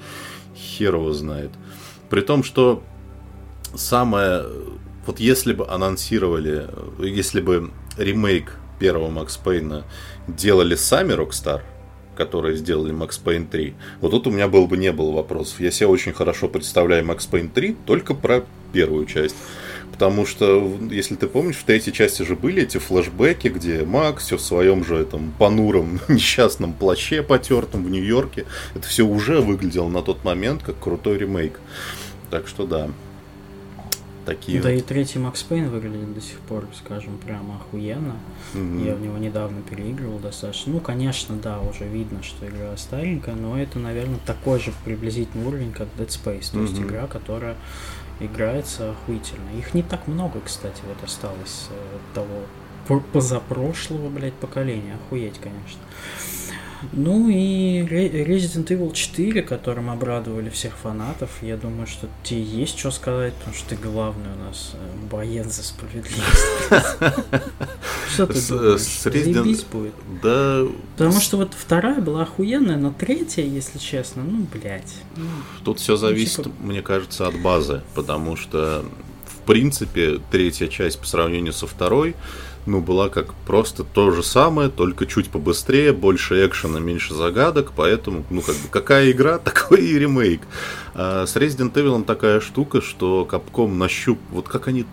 хер 0.56 0.96
его 0.96 1.14
знает. 1.14 1.52
При 2.10 2.22
том, 2.22 2.44
что 2.44 2.84
самое... 3.76 4.46
Вот 5.06 5.20
если 5.20 5.54
бы 5.54 5.68
анонсировали, 5.68 6.68
если 7.00 7.40
бы 7.40 7.72
ремейк 7.96 8.58
первого 8.80 9.10
Макс 9.10 9.38
Пейна 9.38 9.86
делали 10.28 10.76
сами 10.76 11.14
Rockstar, 11.14 11.62
которые 12.18 12.58
сделали 12.58 12.94
Max 12.94 13.22
Payne 13.24 13.48
3, 13.48 13.76
вот 14.02 14.12
тут 14.12 14.28
у 14.28 14.32
меня 14.32 14.48
был 14.48 14.68
бы 14.68 14.78
не 14.78 14.92
было 14.92 15.12
вопросов. 15.12 15.60
Я 15.60 15.70
себе 15.70 15.88
очень 15.88 16.12
хорошо 16.12 16.48
представляю 16.48 17.06
Max 17.06 17.30
Payne 17.30 17.52
3 17.54 17.78
только 17.86 18.16
про 18.16 18.44
первую 18.74 19.06
часть. 19.06 19.36
Потому 19.96 20.26
что, 20.26 20.78
если 20.92 21.16
ты 21.16 21.26
помнишь, 21.26 21.56
в 21.56 21.64
третьей 21.64 21.94
части 21.94 22.24
же 22.24 22.36
были 22.36 22.64
эти 22.64 22.80
флешбеки, 22.80 23.48
где 23.48 23.86
Макс 23.86 24.26
все 24.26 24.36
в 24.36 24.42
своем 24.42 24.84
же 24.84 24.98
этом 24.98 25.32
понуром 25.40 26.02
несчастном 26.10 26.74
плаще 26.74 27.24
потертом 27.24 27.86
в 27.86 27.90
Нью-Йорке. 27.90 28.46
Это 28.74 28.86
все 28.86 29.04
уже 29.04 29.40
выглядело 29.40 29.88
на 29.88 30.02
тот 30.02 30.26
момент 30.26 30.64
как 30.64 30.78
крутой 30.80 31.20
ремейк. 31.20 31.62
Так 32.30 32.50
что 32.50 32.66
да. 32.66 32.90
Такие 34.26 34.62
да 34.62 34.70
вот. 34.70 34.76
и 34.76 34.82
третий 34.82 35.20
Макс 35.20 35.42
Пейн 35.44 35.70
выглядит 35.70 36.14
до 36.14 36.20
сих 36.20 36.40
пор, 36.40 36.68
скажем, 36.76 37.18
прямо 37.18 37.56
охуенно. 37.56 38.18
Mm-hmm. 38.54 38.86
Я 38.86 38.96
в 38.96 39.02
него 39.02 39.18
недавно 39.18 39.62
переигрывал 39.62 40.20
достаточно. 40.20 40.74
Ну, 40.74 40.80
конечно, 40.82 41.38
да, 41.38 41.62
уже 41.62 41.88
видно, 41.88 42.22
что 42.22 42.46
игра 42.50 42.76
старенькая, 42.76 43.36
но 43.36 43.58
это, 43.58 43.80
наверное, 43.80 44.20
такой 44.26 44.60
же 44.60 44.74
приблизительный 44.84 45.46
уровень, 45.46 45.72
как 45.72 45.88
Dead 45.98 46.08
Space. 46.08 46.52
То 46.52 46.58
mm-hmm. 46.58 46.62
есть 46.64 46.80
игра, 46.80 47.08
которая 47.08 47.56
играется 48.20 48.92
охуительно. 48.92 49.50
Их 49.58 49.74
не 49.74 49.84
так 49.84 50.08
много, 50.08 50.40
кстати, 50.42 50.82
вот 50.88 51.04
осталось 51.04 51.68
э, 51.70 51.98
того 52.14 53.02
позапрошлого, 53.12 54.10
блядь, 54.10 54.34
поколения. 54.34 54.96
Охуеть, 54.96 55.40
конечно. 55.40 55.82
Ну 56.92 57.30
и 57.30 57.82
Resident 57.82 58.68
Evil 58.68 58.94
4, 58.94 59.42
которым 59.42 59.90
обрадовали 59.90 60.50
всех 60.50 60.76
фанатов, 60.78 61.30
я 61.42 61.58
думаю, 61.58 61.88
что 61.88 62.08
тебе 62.24 62.42
есть 62.42 62.78
что 62.78 62.92
сказать, 62.92 63.34
потому 63.36 63.56
что 63.56 63.70
ты 63.70 63.76
главный 63.76 64.34
у 64.34 64.46
нас 64.46 64.74
э, 64.74 65.08
боец 65.10 65.48
за 65.48 65.64
справедливость. 65.64 66.46
Что 68.14 68.28
ты 68.28 68.48
думаешь? 68.48 68.82
Заебись 68.82 69.64
будет? 69.64 69.94
Да... 70.22 70.64
Потому 70.98 71.20
что 71.20 71.38
вот 71.38 71.54
вторая 71.54 72.00
была 72.00 72.24
охуенная, 72.24 72.78
но 72.78 72.92
третья, 72.92 73.44
если 73.44 73.78
честно, 73.78 74.24
ну, 74.24 74.46
блядь. 74.54 74.94
Ну, 75.16 75.26
Тут 75.64 75.80
все 75.80 75.96
зависит, 75.96 76.44
типа 76.44 76.56
мне 76.62 76.82
кажется, 76.82 77.28
от 77.28 77.40
базы, 77.40 77.82
потому 77.94 78.36
что, 78.36 78.86
в 79.26 79.46
принципе, 79.46 80.20
третья 80.32 80.68
часть 80.68 81.00
по 81.00 81.08
сравнению 81.08 81.54
со 81.54 81.68
второй 81.68 82.16
ну, 82.66 82.82
была 82.82 83.10
как 83.10 83.34
просто 83.46 83.84
то 83.84 84.12
же 84.12 84.24
самое, 84.24 84.70
только 84.70 85.06
чуть 85.06 85.30
побыстрее, 85.30 85.94
больше 85.94 86.46
экшена, 86.46 86.80
меньше 86.80 87.14
загадок, 87.14 87.74
поэтому, 87.76 88.26
ну, 88.30 88.42
как 88.42 88.56
бы, 88.56 88.68
какая 88.70 89.12
игра, 89.12 89.38
такой 89.40 89.86
и 89.86 90.00
ремейк. 90.00 90.42
А 90.94 91.26
с 91.26 91.36
Resident 91.36 91.74
Evil 91.74 92.04
такая 92.04 92.40
штука, 92.40 92.82
что 92.82 93.28
Capcom 93.30 93.74
нащуп... 93.74 94.20
Вот 94.32 94.48
как 94.48 94.68
они 94.68 94.86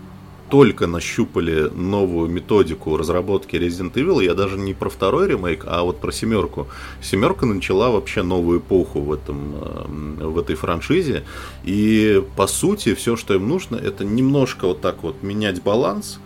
только 0.52 0.86
нащупали 0.86 1.70
новую 1.74 2.28
методику 2.28 2.98
разработки 2.98 3.56
Resident 3.56 3.94
Evil, 3.94 4.22
я 4.22 4.34
даже 4.34 4.58
не 4.58 4.74
про 4.74 4.90
второй 4.90 5.26
ремейк, 5.28 5.64
а 5.66 5.82
вот 5.82 5.98
про 5.98 6.12
семерку. 6.12 6.66
Семерка 7.00 7.46
начала 7.46 7.90
вообще 7.90 8.22
новую 8.22 8.58
эпоху 8.58 9.00
в, 9.00 9.14
этом, 9.14 9.54
э, 9.54 10.26
в 10.26 10.38
этой 10.38 10.54
франшизе, 10.54 11.24
и 11.64 12.22
по 12.36 12.46
сути 12.46 12.94
все, 12.94 13.16
что 13.16 13.32
им 13.32 13.48
нужно, 13.48 13.76
это 13.76 14.04
немножко 14.04 14.66
вот 14.66 14.82
так 14.82 15.02
вот 15.02 15.22
менять 15.22 15.62
баланс, 15.62 16.20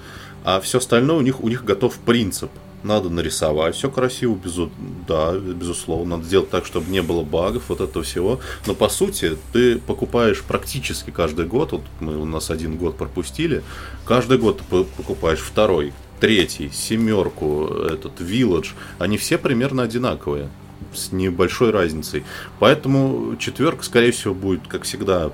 а 0.47 0.61
все 0.61 0.79
остальное 0.79 1.17
у 1.17 1.23
них, 1.23 1.43
у 1.43 1.49
них 1.49 1.65
готов 1.65 1.99
принцип. 1.99 2.53
Надо 2.85 3.11
нарисовать 3.11 3.75
все 3.75 3.91
красиво, 3.91 4.37
безу... 4.37 4.71
да, 5.09 5.35
безусловно. 5.37 6.19
Надо 6.19 6.29
сделать 6.29 6.51
так, 6.51 6.65
чтобы 6.67 6.89
не 6.89 7.03
было 7.03 7.25
багов, 7.25 7.65
вот 7.67 7.81
этого 7.81 8.05
всего. 8.05 8.39
Но 8.65 8.77
по 8.77 8.89
сути, 8.89 9.37
ты 9.53 9.77
покупаешь 9.77 10.45
практически 10.45 11.11
каждый 11.11 11.47
год. 11.47 11.73
Вот 11.73 11.83
мы 11.99 12.17
у 12.17 12.25
нас 12.25 12.49
один 12.51 12.77
год 12.77 12.97
пропустили. 12.97 13.65
Каждый 14.05 14.39
год 14.39 14.59
ты 14.59 14.85
покупаешь 14.85 15.41
второй, 15.41 15.93
третий, 16.21 16.71
семерку, 16.71 17.67
этот 17.67 18.21
Village. 18.21 18.69
Они 19.01 19.19
все 19.19 19.39
примерно 19.39 19.83
одинаковые 19.83 20.49
с 20.95 21.11
небольшой 21.11 21.73
разницей. 21.73 22.23
Поэтому 22.61 23.35
четверка, 23.41 23.83
скорее 23.83 24.13
всего, 24.13 24.33
будет, 24.33 24.69
как 24.69 24.85
всегда, 24.85 25.33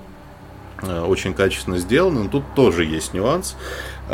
э, 0.80 1.00
очень 1.02 1.34
качественно 1.34 1.76
сделана. 1.76 2.22
Но 2.22 2.30
тут 2.30 2.44
тоже 2.54 2.86
есть 2.86 3.12
нюанс. 3.12 3.56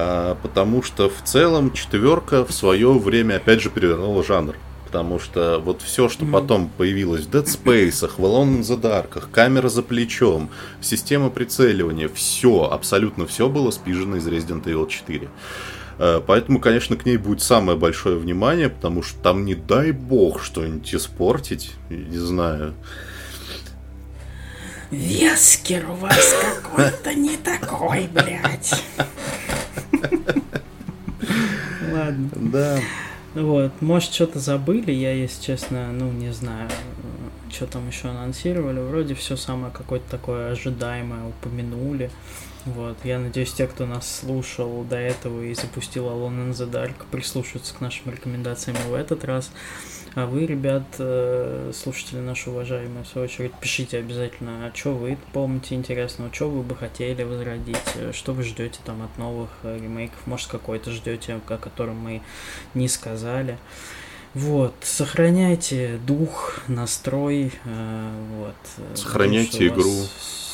А, 0.00 0.36
потому 0.44 0.80
что 0.84 1.10
в 1.10 1.24
целом 1.24 1.72
четверка 1.72 2.44
в 2.44 2.52
свое 2.52 2.92
время 2.92 3.36
опять 3.36 3.60
же 3.60 3.68
перевернула 3.68 4.22
жанр. 4.22 4.54
Потому 4.84 5.18
что 5.18 5.58
вот 5.58 5.82
все, 5.82 6.08
что 6.08 6.24
mm-hmm. 6.24 6.32
потом 6.32 6.70
появилось 6.78 7.26
в 7.26 7.30
Dead 7.30 7.44
Space, 7.44 8.08
в 8.16 8.24
Alone 8.24 8.58
in 8.58 8.60
the 8.60 8.80
Dark, 8.80 9.28
камера 9.32 9.68
за 9.68 9.82
плечом, 9.82 10.50
система 10.80 11.30
прицеливания, 11.30 12.08
все, 12.08 12.68
абсолютно 12.70 13.26
все 13.26 13.48
было 13.48 13.72
спижено 13.72 14.16
из 14.16 14.28
Resident 14.28 14.62
Evil 14.64 14.88
4. 14.88 15.28
А, 15.98 16.20
поэтому, 16.20 16.60
конечно, 16.60 16.96
к 16.96 17.04
ней 17.04 17.16
будет 17.16 17.42
самое 17.42 17.76
большое 17.76 18.18
внимание, 18.18 18.68
потому 18.68 19.02
что 19.02 19.20
там 19.20 19.44
не 19.44 19.56
дай 19.56 19.90
бог 19.90 20.44
что-нибудь 20.44 20.94
испортить, 20.94 21.72
не 21.90 22.18
знаю. 22.18 22.74
Вескер 24.92 25.90
у 25.90 25.94
вас 25.94 26.36
какой-то 26.40 27.14
не 27.14 27.36
такой, 27.36 28.08
блядь. 28.12 28.80
Ладно. 31.92 32.30
Да. 32.34 32.80
Вот, 33.34 33.82
может, 33.82 34.12
что-то 34.12 34.38
забыли, 34.38 34.90
я, 34.90 35.12
если 35.12 35.42
честно, 35.42 35.92
ну, 35.92 36.10
не 36.10 36.32
знаю, 36.32 36.68
что 37.50 37.66
там 37.66 37.86
еще 37.88 38.08
анонсировали. 38.08 38.80
Вроде 38.80 39.14
все 39.14 39.36
самое 39.36 39.72
какое-то 39.72 40.10
такое 40.10 40.52
ожидаемое 40.52 41.28
упомянули. 41.28 42.10
Вот, 42.64 42.98
я 43.04 43.18
надеюсь, 43.18 43.52
те, 43.52 43.66
кто 43.66 43.86
нас 43.86 44.20
слушал 44.20 44.84
до 44.84 44.96
этого 44.96 45.42
и 45.42 45.54
запустил 45.54 46.06
Alone 46.06 46.48
in 46.48 46.52
the 46.52 46.70
Dark, 46.70 46.94
прислушаются 47.10 47.74
к 47.74 47.80
нашим 47.80 48.12
рекомендациям 48.12 48.76
и 48.76 48.90
в 48.90 48.94
этот 48.94 49.24
раз. 49.24 49.50
А 50.18 50.26
вы, 50.26 50.46
ребят, 50.46 50.82
э, 50.98 51.70
слушатели 51.72 52.18
наши 52.18 52.50
уважаемые, 52.50 53.04
в 53.04 53.06
свою 53.06 53.26
очередь, 53.26 53.52
пишите 53.60 53.98
обязательно, 53.98 54.66
а 54.66 54.72
что 54.74 54.92
вы 54.92 55.16
помните 55.32 55.76
интересного, 55.76 56.34
что 56.34 56.50
вы 56.50 56.64
бы 56.64 56.74
хотели 56.74 57.22
возродить, 57.22 57.76
э, 57.94 58.10
что 58.12 58.32
вы 58.32 58.42
ждете 58.42 58.80
там 58.84 59.00
от 59.02 59.16
новых 59.16 59.48
э, 59.62 59.78
ремейков, 59.80 60.18
может, 60.26 60.48
какой-то 60.48 60.90
ждете, 60.90 61.34
о 61.34 61.56
котором 61.56 61.98
мы 61.98 62.20
не 62.74 62.88
сказали. 62.88 63.58
Вот, 64.34 64.74
сохраняйте 64.80 66.00
дух, 66.04 66.62
настрой, 66.66 67.52
вот. 67.64 68.96
Сохраняйте 68.96 69.68
игру. 69.68 69.88
Вас 69.88 70.47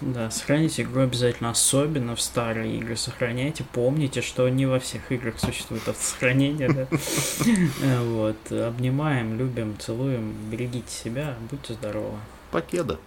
да, 0.00 0.30
сохраните 0.30 0.82
игру 0.82 1.02
обязательно, 1.02 1.50
особенно 1.50 2.16
в 2.16 2.20
старые 2.20 2.76
игры. 2.76 2.96
Сохраняйте, 2.96 3.64
помните, 3.72 4.22
что 4.22 4.48
не 4.48 4.66
во 4.66 4.78
всех 4.78 5.10
играх 5.12 5.38
существует 5.38 5.86
автосохранение, 5.88 6.68
да. 6.68 6.86
Вот, 8.04 8.52
обнимаем, 8.52 9.38
любим, 9.38 9.76
целуем, 9.78 10.34
берегите 10.50 10.90
себя, 10.90 11.34
будьте 11.50 11.74
здоровы. 11.74 12.18
Покеда. 12.50 12.98